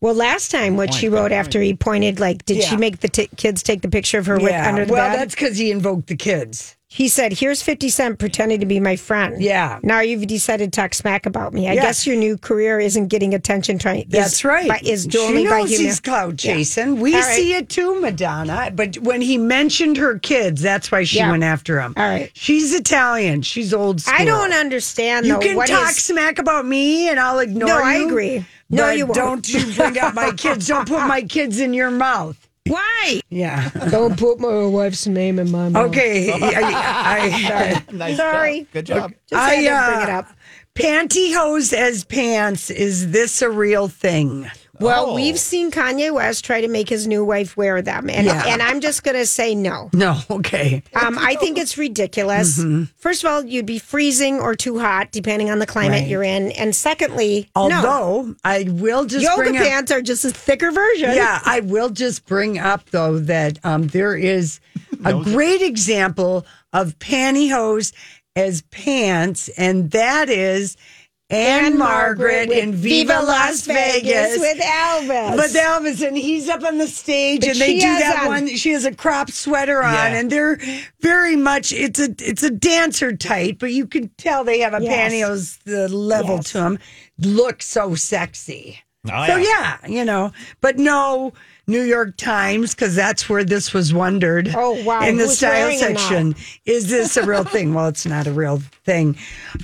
Well, 0.00 0.14
last 0.14 0.50
time 0.50 0.76
what 0.76 0.88
oh, 0.90 0.92
she 0.92 1.08
wrote 1.08 1.30
after 1.30 1.60
he 1.60 1.74
pointed, 1.74 2.18
like, 2.20 2.44
did 2.46 2.62
she 2.64 2.76
make 2.76 3.00
the 3.00 3.08
t- 3.08 3.28
kids 3.36 3.62
take 3.62 3.82
the 3.82 3.88
picture 3.88 4.18
of 4.18 4.26
her 4.26 4.38
with 4.38 4.52
under 4.52 4.86
the 4.86 4.92
well, 4.92 5.10
bed? 5.10 5.18
that's 5.18 5.34
because 5.34 5.58
he 5.58 5.70
invoked 5.70 6.06
the 6.06 6.16
kids. 6.16 6.76
He 6.92 7.06
said, 7.06 7.32
"Here's 7.34 7.62
Fifty 7.62 7.88
Cent 7.88 8.18
pretending 8.18 8.58
to 8.58 8.66
be 8.66 8.80
my 8.80 8.96
friend. 8.96 9.40
Yeah. 9.40 9.78
Now 9.84 10.00
you've 10.00 10.26
decided 10.26 10.72
to 10.72 10.80
talk 10.80 10.92
smack 10.92 11.24
about 11.24 11.54
me. 11.54 11.68
I 11.68 11.74
Yeah. 11.74 11.82
guess 11.82 12.04
your 12.04 12.16
new 12.16 12.36
career 12.36 12.80
isn't 12.80 13.06
getting 13.06 13.32
attention. 13.32 13.78
Trying. 13.78 14.06
That's 14.08 14.32
is, 14.40 14.44
right. 14.44 14.66
By, 14.68 14.80
is 14.82 15.06
she 15.08 15.18
by 15.18 15.60
knows 15.60 15.70
human- 15.70 15.86
he's 15.86 16.00
cloud 16.00 16.42
Yeah. 16.42 16.54
chasing. 16.54 16.98
We 16.98 17.14
All 17.14 17.20
right. 17.20 17.36
see 17.36 17.54
it 17.54 17.68
too, 17.68 18.00
Madonna. 18.00 18.72
But 18.74 18.98
when 18.98 19.20
he 19.20 19.38
mentioned 19.38 19.98
her 19.98 20.18
kids, 20.18 20.62
that's 20.62 20.90
why 20.90 21.04
she 21.04 21.18
Yeah. 21.18 21.30
went 21.30 21.44
after 21.44 21.80
him. 21.80 21.94
All 21.96 22.02
right. 22.08 22.28
She's 22.34 22.74
Italian. 22.74 23.42
She's 23.42 23.72
old 23.72 24.00
school. 24.00 24.14
I 24.18 24.24
don't 24.24 24.52
understand. 24.52 25.26
You 25.26 25.38
can 25.38 25.54
what 25.54 25.68
talk 25.68 25.90
is- 25.90 25.98
smack 25.98 26.40
about 26.40 26.66
me, 26.66 27.08
and 27.08 27.20
I'll 27.20 27.38
ignore 27.38 27.68
No, 27.68 27.78
you. 27.78 27.84
I 27.84 27.94
agree. 28.04 28.44
No, 28.68 28.90
you 28.90 29.06
won't. 29.06 29.14
don't 29.14 29.48
you 29.48 29.64
bring 29.74 29.96
up 29.96 30.14
my 30.14 30.32
kids. 30.32 30.66
Don't 30.66 30.88
put 30.88 31.06
my 31.06 31.22
kids 31.36 31.60
in 31.60 31.72
your 31.72 31.90
mouth. 31.92 32.36
Why? 32.66 33.20
Yeah. 33.30 33.70
Don't 33.90 34.18
put 34.18 34.38
my 34.38 34.64
wife's 34.66 35.06
name 35.06 35.38
in 35.38 35.50
my 35.50 35.68
mouth. 35.70 35.88
Okay. 35.90 36.30
I, 36.32 37.82
I, 37.88 37.92
Nice 37.92 38.16
Sorry. 38.16 38.60
job. 38.60 38.66
Good 38.72 38.86
job. 38.86 39.12
Just 39.28 39.42
I, 39.42 39.54
had 39.54 39.62
to 39.62 39.68
uh, 39.70 39.94
bring 39.96 40.02
it 40.08 40.12
up. 40.12 40.28
pantyhose 40.74 41.72
as 41.72 42.04
pants. 42.04 42.70
Is 42.70 43.10
this 43.10 43.42
a 43.42 43.50
real 43.50 43.88
thing? 43.88 44.50
Well, 44.80 45.10
Oh. 45.10 45.14
we've 45.14 45.38
seen 45.38 45.70
Kanye 45.70 46.12
West 46.12 46.44
try 46.44 46.60
to 46.62 46.68
make 46.68 46.88
his 46.88 47.06
new 47.06 47.24
wife 47.24 47.56
wear 47.56 47.82
them, 47.82 48.08
and 48.10 48.26
Yeah. 48.26 48.44
and 48.46 48.62
I'm 48.62 48.80
just 48.80 49.02
gonna 49.04 49.26
say 49.26 49.54
no. 49.54 49.90
No. 49.92 50.18
Okay. 50.30 50.82
Um, 50.94 51.18
I 51.18 51.34
think 51.36 51.58
it's 51.58 51.76
ridiculous. 51.76 52.58
Mm-hmm. 52.58 52.84
First 52.98 53.22
of 53.24 53.30
all, 53.30 53.44
you'd 53.44 53.66
be 53.66 53.78
freezing 53.78 54.40
or 54.40 54.54
too 54.54 54.78
hot 54.78 55.12
depending 55.12 55.50
on 55.50 55.58
the 55.58 55.66
climate 55.66 56.00
Right. 56.02 56.08
you're 56.08 56.22
in, 56.22 56.50
and 56.52 56.74
secondly, 56.74 57.48
no. 57.54 57.62
Although 57.62 58.34
I 58.42 58.64
will 58.68 59.04
just 59.04 59.22
yoga 59.22 59.42
bring 59.42 59.56
up, 59.58 59.62
pants 59.64 59.92
are 59.92 60.00
just 60.02 60.24
a 60.24 60.30
thicker 60.30 60.70
version. 60.72 61.14
Yeah, 61.14 61.40
I 61.44 61.60
will 61.60 61.90
just 61.90 62.24
bring 62.26 62.58
up 62.58 62.88
though 62.90 63.18
that 63.18 63.58
um, 63.64 63.88
there 63.88 64.16
is 64.16 64.60
a 65.04 65.12
great 65.12 65.60
example 65.62 66.46
of 66.72 66.98
pantyhose 66.98 67.92
as 68.36 68.62
pants, 68.70 69.48
and 69.58 69.90
that 69.90 70.28
is 70.30 70.76
Anne, 70.76 70.99
And 71.30 71.78
Margaret 71.78 72.48
with 72.48 72.58
in 72.58 72.74
Viva 72.74 73.20
Las 73.22 73.62
Vegas. 73.62 74.38
with 74.38 74.58
Elvis. 74.58 75.36
But 75.36 75.50
Elvis, 75.50 76.06
and 76.06 76.16
he's 76.16 76.48
up 76.48 76.64
on 76.64 76.78
the 76.78 76.88
stage, 76.88 77.40
But 77.42 77.50
and 77.50 77.60
they 77.60 77.74
do 77.74 77.80
that 77.80 78.22
on- 78.22 78.26
one. 78.28 78.56
She 78.56 78.70
has 78.72 78.84
a 78.84 78.92
crop 78.94 79.30
sweater 79.30 79.82
on, 79.82 79.92
Yeah. 80.12 80.18
and 80.18 80.30
they're 80.30 80.58
very 81.00 81.36
much. 81.36 81.72
It's 81.72 82.00
a 82.00 82.08
it's 82.18 82.42
a 82.42 82.50
dancer 82.50 83.16
tight, 83.16 83.58
but 83.60 83.72
you 83.72 83.86
can 83.86 84.10
tell 84.18 84.42
they 84.44 84.58
have 84.60 84.74
a 84.74 84.82
Yes. 84.82 85.12
pantyhose 85.12 85.58
the 85.64 85.88
level 85.88 86.36
Yes. 86.36 86.46
to 86.46 86.58
them. 86.58 86.78
Look 87.18 87.62
so 87.62 87.94
sexy. 87.94 88.80
Oh, 89.06 89.26
So 89.26 89.36
yeah. 89.36 89.78
yeah, 89.82 89.88
you 89.88 90.04
know, 90.04 90.30
but 90.60 90.76
no 90.78 91.32
New 91.66 91.80
York 91.82 92.16
Times 92.18 92.74
because 92.74 92.94
that's 92.94 93.28
where 93.30 93.44
this 93.44 93.72
was 93.72 93.94
wondered. 93.94 94.52
Oh, 94.54 94.82
wow. 94.84 95.00
In 95.06 95.16
the 95.16 95.24
Who's 95.24 95.38
style 95.38 95.52
wearing 95.68 95.78
it 95.78 95.92
now? 95.92 95.96
section, 95.98 96.34
is 96.66 96.90
this 96.90 97.16
a 97.16 97.24
real 97.24 97.44
thing? 97.44 97.72
Well, 97.72 97.88
it's 97.88 98.04
not 98.04 98.26
a 98.26 98.32
real 98.32 98.58
thing. 98.84 99.16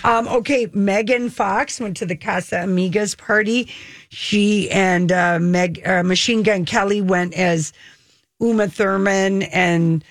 Um, 0.05 0.27
okay, 0.29 0.69
Megan 0.73 1.29
Fox 1.29 1.79
went 1.81 1.97
to 1.99 2.07
the 2.07 2.17
Casamigos 2.17 3.19
party. 3.19 3.69
She 4.09 4.71
and 4.71 5.13
uh, 5.13 5.39
Meg 5.39 5.87
uh, 5.87 6.03
Machine 6.03 6.43
Gun 6.43 6.65
Kelly 6.65 7.03
went 7.03 7.35
as 7.35 7.75
Uma 8.41 8.69
Thurman 8.69 9.43
and 9.43 10.03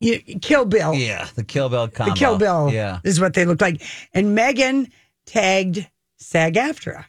you, 0.00 0.20
Kill 0.40 0.64
Bill. 0.64 0.94
Yeah, 0.94 1.28
the 1.34 1.44
Kill 1.44 1.68
Bill 1.68 1.86
combo. 1.88 2.14
The 2.14 2.18
Kill 2.18 2.38
Bill 2.38 2.70
Yeah. 2.72 3.00
is 3.04 3.20
what 3.20 3.34
they 3.34 3.44
look 3.44 3.60
like. 3.60 3.82
And 4.14 4.34
Megan 4.34 4.88
tagged 5.26 5.86
SAG 6.16 6.54
AFTRA. 6.54 7.04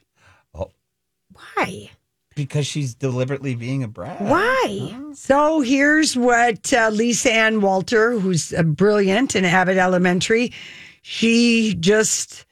Why? 1.56 1.92
Because 2.36 2.66
she's 2.66 2.94
deliberately 2.94 3.56
being 3.56 3.84
a 3.84 3.88
brat. 3.88 4.22
Why? 4.22 4.98
So 5.14 5.62
here's 5.62 6.16
what 6.16 6.72
uh, 6.74 6.90
Lisa 6.90 7.32
Ann 7.32 7.62
Walter, 7.62 8.18
who's 8.20 8.54
uh, 8.54 8.64
brilliant 8.64 9.36
in 9.36 9.44
Abbott 9.44 9.78
Elementary, 9.78 10.54
she 11.02 11.76
just 11.76 12.46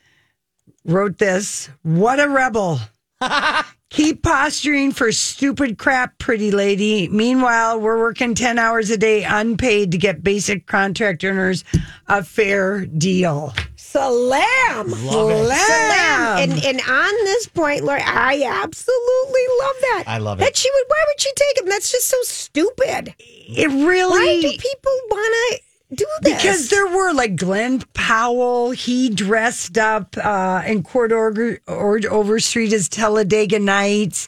wrote 0.85 1.17
this. 1.17 1.69
What 1.83 2.19
a 2.19 2.27
rebel. 2.27 2.79
Keep 3.89 4.21
posturing 4.21 4.91
for 4.91 5.11
stupid 5.11 5.79
crap, 5.79 6.19
pretty 6.19 6.51
lady. 6.51 7.07
Meanwhile, 7.07 7.79
we're 7.79 7.97
working 7.97 8.35
10 8.35 8.59
hours 8.59 8.91
a 8.91 8.97
day 8.97 9.23
unpaid 9.23 9.91
to 9.91 9.97
get 9.97 10.23
basic 10.23 10.67
contract 10.67 11.23
earners 11.23 11.63
a 12.07 12.23
fair 12.23 12.85
deal. 12.85 13.51
Salam. 13.77 14.91
Love 14.91 15.31
it. 15.31 15.57
Salam. 15.57 16.37
And 16.37 16.51
and 16.63 16.81
on 16.87 17.13
this 17.25 17.47
point, 17.47 17.83
Lori, 17.83 18.01
I 18.05 18.43
absolutely 18.45 19.45
love 19.59 19.75
that. 19.81 20.03
I 20.05 20.19
love 20.19 20.37
it. 20.37 20.41
That 20.41 20.51
it. 20.51 20.57
she 20.57 20.69
would. 20.71 20.83
Why 20.87 21.03
would 21.07 21.19
she 21.19 21.31
take 21.35 21.63
him? 21.63 21.69
That's 21.69 21.91
just 21.91 22.07
so 22.07 22.17
stupid. 22.21 23.15
It 23.17 23.67
really. 23.69 24.11
Why 24.11 24.41
do 24.41 24.49
people 24.49 24.91
want 25.09 25.55
to 25.57 25.68
do 25.93 26.05
this? 26.21 26.35
Because 26.35 26.69
there 26.69 26.87
were 26.87 27.13
like 27.13 27.35
Glen 27.35 27.81
Powell, 27.93 28.71
he 28.71 29.09
dressed 29.09 29.77
up 29.77 30.15
uh, 30.17 30.61
in 30.65 30.83
Court 30.83 31.11
Org- 31.11 31.61
or 31.67 31.99
Overstreet 32.09 32.73
as 32.73 32.87
Talladega 32.89 33.59
Nights, 33.59 34.27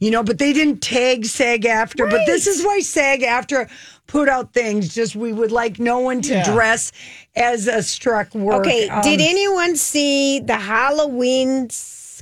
you 0.00 0.10
know, 0.10 0.22
but 0.22 0.38
they 0.38 0.52
didn't 0.52 0.80
tag 0.80 1.24
SAG 1.26 1.62
AFTRA. 1.62 2.10
But 2.10 2.26
this 2.26 2.46
is 2.46 2.62
why 2.64 2.80
SAG 2.80 3.22
AFTRA 3.22 3.68
put 4.06 4.28
out 4.28 4.52
things 4.54 4.94
just 4.94 5.16
we 5.16 5.32
would 5.32 5.50
like 5.52 5.78
no 5.78 5.98
one 5.98 6.20
to 6.22 6.34
Yeah. 6.34 6.44
dress 6.52 6.92
as 7.36 7.66
a 7.66 7.82
struck 7.82 8.34
work. 8.34 8.60
Okay, 8.66 8.88
Um, 8.88 9.02
did 9.02 9.20
anyone 9.20 9.76
see 9.76 10.40
the 10.40 10.56
Halloween 10.56 11.68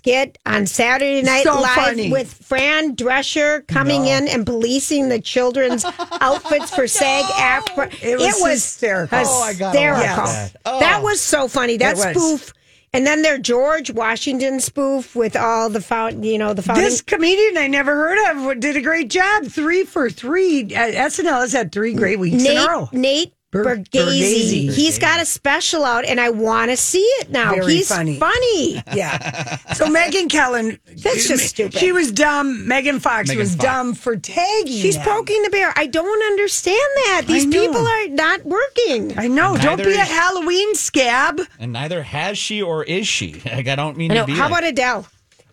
skit 0.07 0.39
on 0.47 0.67
Saturday 0.67 1.21
Night 1.23 1.43
So 1.45 1.61
Live 1.61 1.75
funny. 1.75 2.11
with 2.13 2.33
Fran 2.33 2.95
Drescher 2.95 3.67
coming 3.67 4.07
in 4.07 4.29
and 4.29 4.47
policing 4.47 5.09
the 5.09 5.21
children's 5.21 5.85
outfits 6.21 6.75
for 6.75 6.87
SAG 6.87 7.25
AFTRA? 7.25 7.93
It 8.03 8.17
was 8.19 8.53
hysterical. 8.53 9.19
hysterical. 9.19 9.19
Oh, 9.19 9.43
I 9.43 9.55
gotta 9.55 9.79
that. 9.79 10.57
Oh. 10.65 10.81
That 10.81 11.03
was 11.03 11.21
so 11.21 11.49
funny. 11.49 11.77
That 11.79 11.97
It 11.99 12.15
was. 12.15 12.17
spoof. 12.17 12.53
And 12.93 13.07
then 13.07 13.21
their 13.23 13.37
George 13.37 13.91
Washington 13.91 14.59
spoof 14.61 15.15
with 15.17 15.37
all 15.37 15.69
the 15.69 15.83
found, 15.83 16.25
you 16.25 16.39
know, 16.39 16.55
the 16.55 16.63
founding. 16.63 16.85
This 16.85 17.03
comedian 17.03 17.59
I 17.59 17.67
never 17.67 17.95
heard 17.95 18.31
of 18.53 18.61
did 18.61 18.77
a 18.77 18.81
great 18.81 19.11
job. 19.11 19.47
Three 19.47 19.85
for 19.85 20.09
three. 20.09 20.63
Uh, 20.75 20.93
SNL 20.93 21.41
has 21.43 21.53
had 21.53 21.73
three 21.73 21.93
great 21.95 22.19
weeks 22.19 22.43
in 22.45 22.57
a 22.57 22.67
row. 22.67 22.89
Nate 22.93 23.35
Ber- 23.53 23.65
Bargatze. 23.65 23.91
Bargatze. 23.93 24.73
He's 24.75 24.99
got 24.99 25.21
a 25.21 25.25
special 25.25 25.85
out, 25.85 26.05
and 26.05 26.21
I 26.21 26.31
want 26.31 26.71
to 26.73 26.77
see 26.77 26.99
it 27.21 27.31
now. 27.31 27.55
Very 27.55 27.75
He's 27.77 27.89
funny. 27.89 28.19
funny. 28.19 28.83
Yeah. 28.95 29.57
So 29.75 29.87
Megan 29.91 30.29
Kellen, 30.29 30.79
That's 30.97 31.29
just 31.29 31.47
stupid. 31.47 31.79
She 31.79 31.93
was 31.93 32.11
dumb. 32.13 32.67
Megan 32.67 32.99
Fox 33.01 33.29
Megan 33.29 33.39
was 33.41 33.53
Fox. 33.55 33.65
dumb 33.65 33.95
for 33.95 34.17
tagging. 34.17 34.67
She's 34.83 34.97
them. 34.97 35.05
poking 35.05 35.43
the 35.43 35.51
bear. 35.51 35.73
I 35.77 35.87
don't 35.87 36.23
understand 36.27 36.77
that. 37.07 37.23
These 37.27 37.47
know. 37.47 37.61
people 37.67 37.87
are 37.87 38.09
not 38.09 38.45
working. 38.45 39.17
I 39.19 39.29
know. 39.29 39.57
Don't 39.57 39.79
Neither 39.79 39.85
be 39.85 39.97
a 39.97 40.03
is- 40.03 40.09
Halloween 40.11 40.75
scab. 40.75 41.41
And 41.61 41.73
neither 41.73 42.03
has 42.03 42.37
she 42.37 42.61
or 42.63 42.85
is 42.85 43.07
she. 43.07 43.41
Like, 43.57 43.69
I 43.69 43.77
don't 43.77 43.97
mean 43.97 44.11
I 44.11 44.15
know. 44.17 44.21
to 44.23 44.27
be. 44.27 44.33
How 44.35 44.49
like- 44.51 44.59
about 44.59 44.65
Adele? 44.65 45.07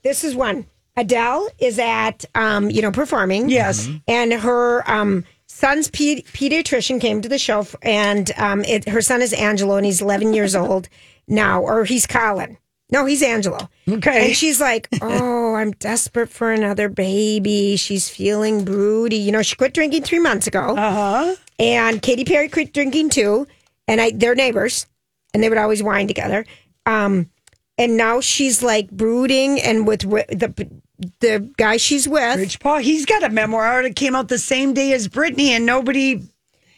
This 0.04 0.24
is 0.24 0.36
one. 0.36 0.66
Adele 0.98 1.48
is 1.60 1.80
at, 1.80 2.26
um, 2.36 2.70
you 2.70 2.82
know, 2.82 2.92
performing. 2.92 3.50
Yes. 3.50 3.88
And 4.08 4.34
her 4.34 4.84
um, 4.92 5.24
son's 5.64 5.90
pe- 5.90 6.24
pediatrician 6.24 7.00
came 7.00 7.22
to 7.22 7.30
the 7.30 7.38
show, 7.38 7.60
f- 7.60 7.76
and 7.82 8.32
um, 8.38 8.66
it, 8.66 8.90
her 8.90 9.02
son 9.02 9.22
is 9.22 9.32
Angelo, 9.32 9.78
and 9.78 9.86
he's 9.86 10.02
11 10.02 10.34
years 10.34 10.56
old 10.64 10.90
now, 11.28 11.62
or 11.62 11.86
he's 11.86 12.06
Colin. 12.06 12.58
No, 12.92 13.06
he's 13.06 13.24
Angelo. 13.24 13.70
Okay. 13.90 14.28
And 14.28 14.36
she's 14.36 14.60
like, 14.62 14.88
Oh, 15.02 15.56
I'm 15.56 15.72
desperate 15.72 16.30
for 16.30 16.52
another 16.52 16.90
baby. 16.90 17.76
She's 17.76 18.08
feeling 18.10 18.66
broody. 18.66 19.16
You 19.16 19.32
know, 19.32 19.42
she 19.42 19.56
quit 19.56 19.74
drinking 19.74 20.04
three 20.04 20.20
months 20.20 20.46
ago. 20.46 20.76
Uh 20.76 20.92
huh. 20.94 21.36
And 21.58 22.02
Katy 22.02 22.26
Perry 22.26 22.50
quit 22.50 22.72
drinking 22.72 23.10
too. 23.10 23.48
And 23.88 24.00
I 24.00 24.12
they're 24.12 24.36
neighbors. 24.36 24.86
And 25.34 25.42
they 25.42 25.50
would 25.50 25.58
always 25.58 25.82
wine 25.82 26.08
together. 26.08 26.46
Um, 26.86 27.32
and 27.80 27.98
now 27.98 28.22
she's 28.22 28.62
like 28.62 28.92
brooding 28.92 29.60
and 29.60 29.88
with 29.88 30.02
the 30.02 30.82
the 31.20 31.52
guy 31.58 31.78
she's 31.78 32.08
with. 32.08 32.38
Rich 32.40 32.60
Paul. 32.60 32.78
He's 32.80 33.06
got 33.06 33.24
a 33.24 33.30
memoir 33.30 33.84
that 33.84 33.96
came 33.96 34.16
out 34.16 34.28
the 34.28 34.38
same 34.38 34.74
day 34.74 34.94
as 34.94 35.08
Britney, 35.08 35.50
and 35.50 35.66
nobody. 35.66 36.22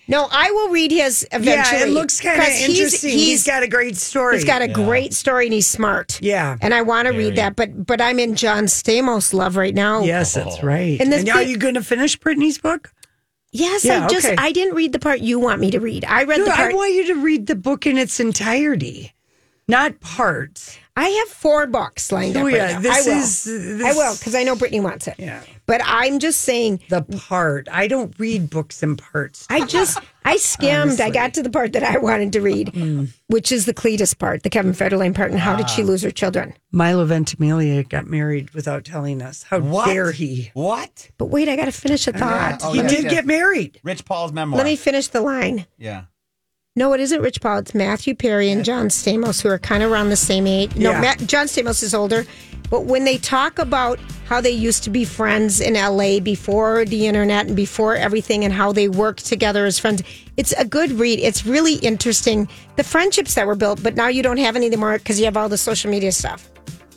No, 0.07 0.27
I 0.31 0.51
will 0.51 0.69
read 0.69 0.91
his 0.91 1.27
eventually. 1.31 1.79
Yeah, 1.79 1.85
it 1.87 1.89
looks 1.89 2.21
kind 2.21 2.37
of 2.39 2.45
'Cause 2.45 2.55
he's- 2.57 2.69
interesting. 2.69 3.09
he's 3.17 3.43
got 3.43 3.63
a 3.63 3.67
great 3.67 3.97
story. 3.97 4.35
He's 4.35 4.45
got 4.45 4.61
a 4.61 4.67
great 4.67 5.15
story 5.15 5.45
and 5.47 5.53
he's 5.53 5.65
smart. 5.65 6.19
Yeah. 6.21 6.57
And 6.61 6.75
I 6.75 6.83
want 6.83 7.07
to 7.07 7.11
Very. 7.11 7.25
read 7.25 7.37
that, 7.37 7.55
but 7.55 7.87
but 7.87 7.99
I'm 8.01 8.19
in 8.19 8.35
John 8.35 8.65
Stamos 8.65 9.33
love 9.33 9.55
right 9.57 9.73
now. 9.73 10.03
Yes, 10.03 10.35
that's 10.35 10.57
oh. 10.61 10.67
right. 10.67 10.99
And 11.01 11.11
And, 11.11 11.25
the 11.27 11.31
are 11.31 11.41
you 11.41 11.57
going 11.57 11.73
to 11.73 11.81
finish 11.83 12.19
Britney's 12.19 12.59
book? 12.59 12.91
Yes, 13.51 13.83
Yeah, 13.83 14.05
I 14.05 14.07
just 14.07 14.27
okay. 14.27 14.35
I 14.37 14.51
didn't 14.51 14.75
read 14.75 14.91
the 14.91 14.99
part 14.99 15.21
you 15.21 15.39
want 15.39 15.59
me 15.59 15.71
to 15.71 15.79
read. 15.79 16.05
I 16.05 16.25
read 16.25 16.37
No, 16.39 16.45
the 16.45 16.51
part. 16.51 16.71
I 16.73 16.75
want 16.75 16.93
you 16.93 17.07
to 17.07 17.15
read 17.15 17.47
the 17.47 17.55
book 17.55 17.87
in 17.87 17.97
its 17.97 18.19
entirety, 18.19 19.14
not 19.67 19.99
parts. 19.99 20.77
I 20.97 21.09
have 21.09 21.27
four 21.27 21.67
books 21.67 22.11
lined 22.11 22.37
Oh, 22.37 22.47
up. 22.47 22.53
yeah, 22.53 22.65
right 22.65 22.73
now. 22.75 22.79
this 22.79 23.07
I 23.07 23.09
will. 23.09 23.17
is- 23.19 23.43
this- 23.43 23.83
I 23.83 23.93
will 23.93 24.15
because 24.15 24.33
I 24.35 24.43
know 24.43 24.55
Britney 24.55 24.81
wants 24.81 25.07
it. 25.07 25.15
Yeah. 25.17 25.41
But 25.65 25.81
I'm 25.83 26.19
just 26.19 26.41
saying, 26.41 26.81
The 26.89 27.01
part. 27.01 27.67
I 27.71 27.87
don't 27.87 28.13
read 28.19 28.49
books 28.49 28.83
in 28.83 28.95
parts. 28.95 29.47
I 29.49 29.65
just 29.65 29.99
I 30.23 30.37
skimmed. 30.37 31.01
I 31.01 31.09
got 31.09 31.33
to 31.33 31.43
the 31.43 31.49
part 31.49 31.73
that 31.73 31.83
I 31.83 31.97
wanted 31.97 32.33
to 32.33 32.41
read, 32.41 32.67
mm. 32.67 33.09
which 33.27 33.51
is 33.51 33.65
the 33.65 33.73
Cletus 33.73 34.17
part, 34.17 34.43
the 34.43 34.49
Kevin 34.49 34.73
Federline 34.73 35.13
part, 35.15 35.31
and 35.31 35.39
how 35.39 35.55
did 35.55 35.69
she 35.69 35.81
ah. 35.81 35.85
lose 35.85 36.03
her 36.03 36.11
children? 36.11 36.53
Milo 36.71 37.05
Ventimiglia 37.05 37.83
got 37.83 38.07
married 38.07 38.51
without 38.51 38.85
telling 38.85 39.21
us. 39.21 39.43
How 39.43 39.59
What? 39.59 39.87
dare 39.87 40.11
he? 40.11 40.51
What? 40.53 41.09
But 41.17 41.25
wait, 41.25 41.49
I 41.49 41.55
got 41.55 41.65
to 41.65 41.71
finish 41.71 42.07
a 42.07 42.13
thought. 42.13 42.61
Oh, 42.63 42.71
he 42.71 42.79
yeah, 42.81 42.87
did 42.87 43.03
yeah. 43.05 43.09
get 43.09 43.25
married. 43.25 43.79
Rich 43.83 44.05
Paul's 44.05 44.31
memoir. 44.31 44.57
Let 44.59 44.65
me 44.65 44.75
finish 44.75 45.07
the 45.07 45.21
line. 45.21 45.65
Yeah. 45.77 46.03
No, 46.77 46.91
it 46.91 46.99
isn't 46.99 47.21
Rich 47.21 47.39
Paul. 47.39 47.59
It's 47.59 47.73
Matthew 47.73 48.13
Perry 48.13 48.51
and 48.51 48.65
John 48.65 48.89
Stamos, 48.89 49.41
who 49.41 49.47
are 49.47 49.57
kind 49.57 49.81
of 49.81 49.89
around 49.89 50.09
the 50.09 50.17
same 50.17 50.45
age. 50.45 50.75
No, 50.75 50.91
Yeah. 50.91 50.99
Matt, 50.99 51.19
John 51.19 51.45
Stamos 51.47 51.81
is 51.81 51.93
older. 51.93 52.25
But 52.69 52.83
when 52.83 53.05
they 53.05 53.17
talk 53.17 53.59
about 53.59 53.97
how 54.25 54.41
they 54.41 54.49
used 54.51 54.83
to 54.83 54.89
be 54.89 55.05
friends 55.05 55.61
in 55.61 55.75
LA 55.75 56.19
before 56.19 56.83
the 56.83 57.07
internet 57.07 57.47
and 57.47 57.55
before 57.55 57.95
everything 57.95 58.43
and 58.43 58.51
how 58.53 58.73
they 58.73 58.89
worked 58.89 59.25
together 59.25 59.65
as 59.65 59.79
friends, 59.79 60.03
it's 60.35 60.51
a 60.53 60.65
good 60.65 60.91
read. 60.91 61.19
It's 61.19 61.45
really 61.45 61.75
interesting. 61.75 62.49
The 62.75 62.83
friendships 62.83 63.35
that 63.35 63.47
were 63.47 63.55
built, 63.55 63.81
but 63.81 63.95
now 63.95 64.09
you 64.09 64.21
don't 64.21 64.37
have 64.37 64.57
any 64.57 64.65
anymore 64.65 64.97
because 64.97 65.17
you 65.17 65.25
have 65.25 65.37
all 65.37 65.47
the 65.47 65.57
social 65.59 65.89
media 65.89 66.11
stuff. 66.11 66.49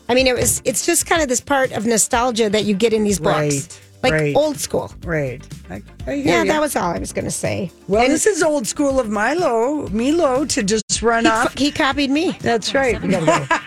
I 0.08 0.14
mean, 0.14 0.26
it 0.26 0.34
was. 0.34 0.60
It's 0.64 0.86
just 0.86 1.06
kind 1.06 1.22
of 1.22 1.28
this 1.28 1.40
part 1.42 1.70
of 1.70 1.86
nostalgia 1.86 2.50
that 2.50 2.64
you 2.64 2.74
get 2.74 2.92
in 2.92 3.04
these 3.04 3.20
books, 3.20 3.36
Right, 3.36 3.80
like 4.02 4.12
right. 4.12 4.36
old 4.36 4.58
school. 4.58 4.92
Right. 5.04 5.42
I, 5.70 5.82
I 6.06 6.12
Yeah, 6.14 6.42
ya. 6.44 6.52
that 6.52 6.60
was 6.60 6.76
all 6.76 6.90
I 6.92 6.98
was 6.98 7.12
going 7.12 7.24
to 7.24 7.30
say. 7.30 7.70
Well, 7.88 8.06
this 8.08 8.26
is 8.26 8.42
old 8.42 8.66
school 8.66 9.00
of 9.00 9.08
Milo, 9.08 9.88
Milo 9.88 10.44
to 10.46 10.62
just 10.62 11.02
run 11.02 11.24
He, 11.24 11.30
off. 11.30 11.56
he 11.58 11.70
copied 11.72 12.10
me. 12.10 12.36
That's 12.40 12.74
right. 12.74 13.00
We 13.02 13.08
gotta 13.08 13.26
go. 13.26 13.58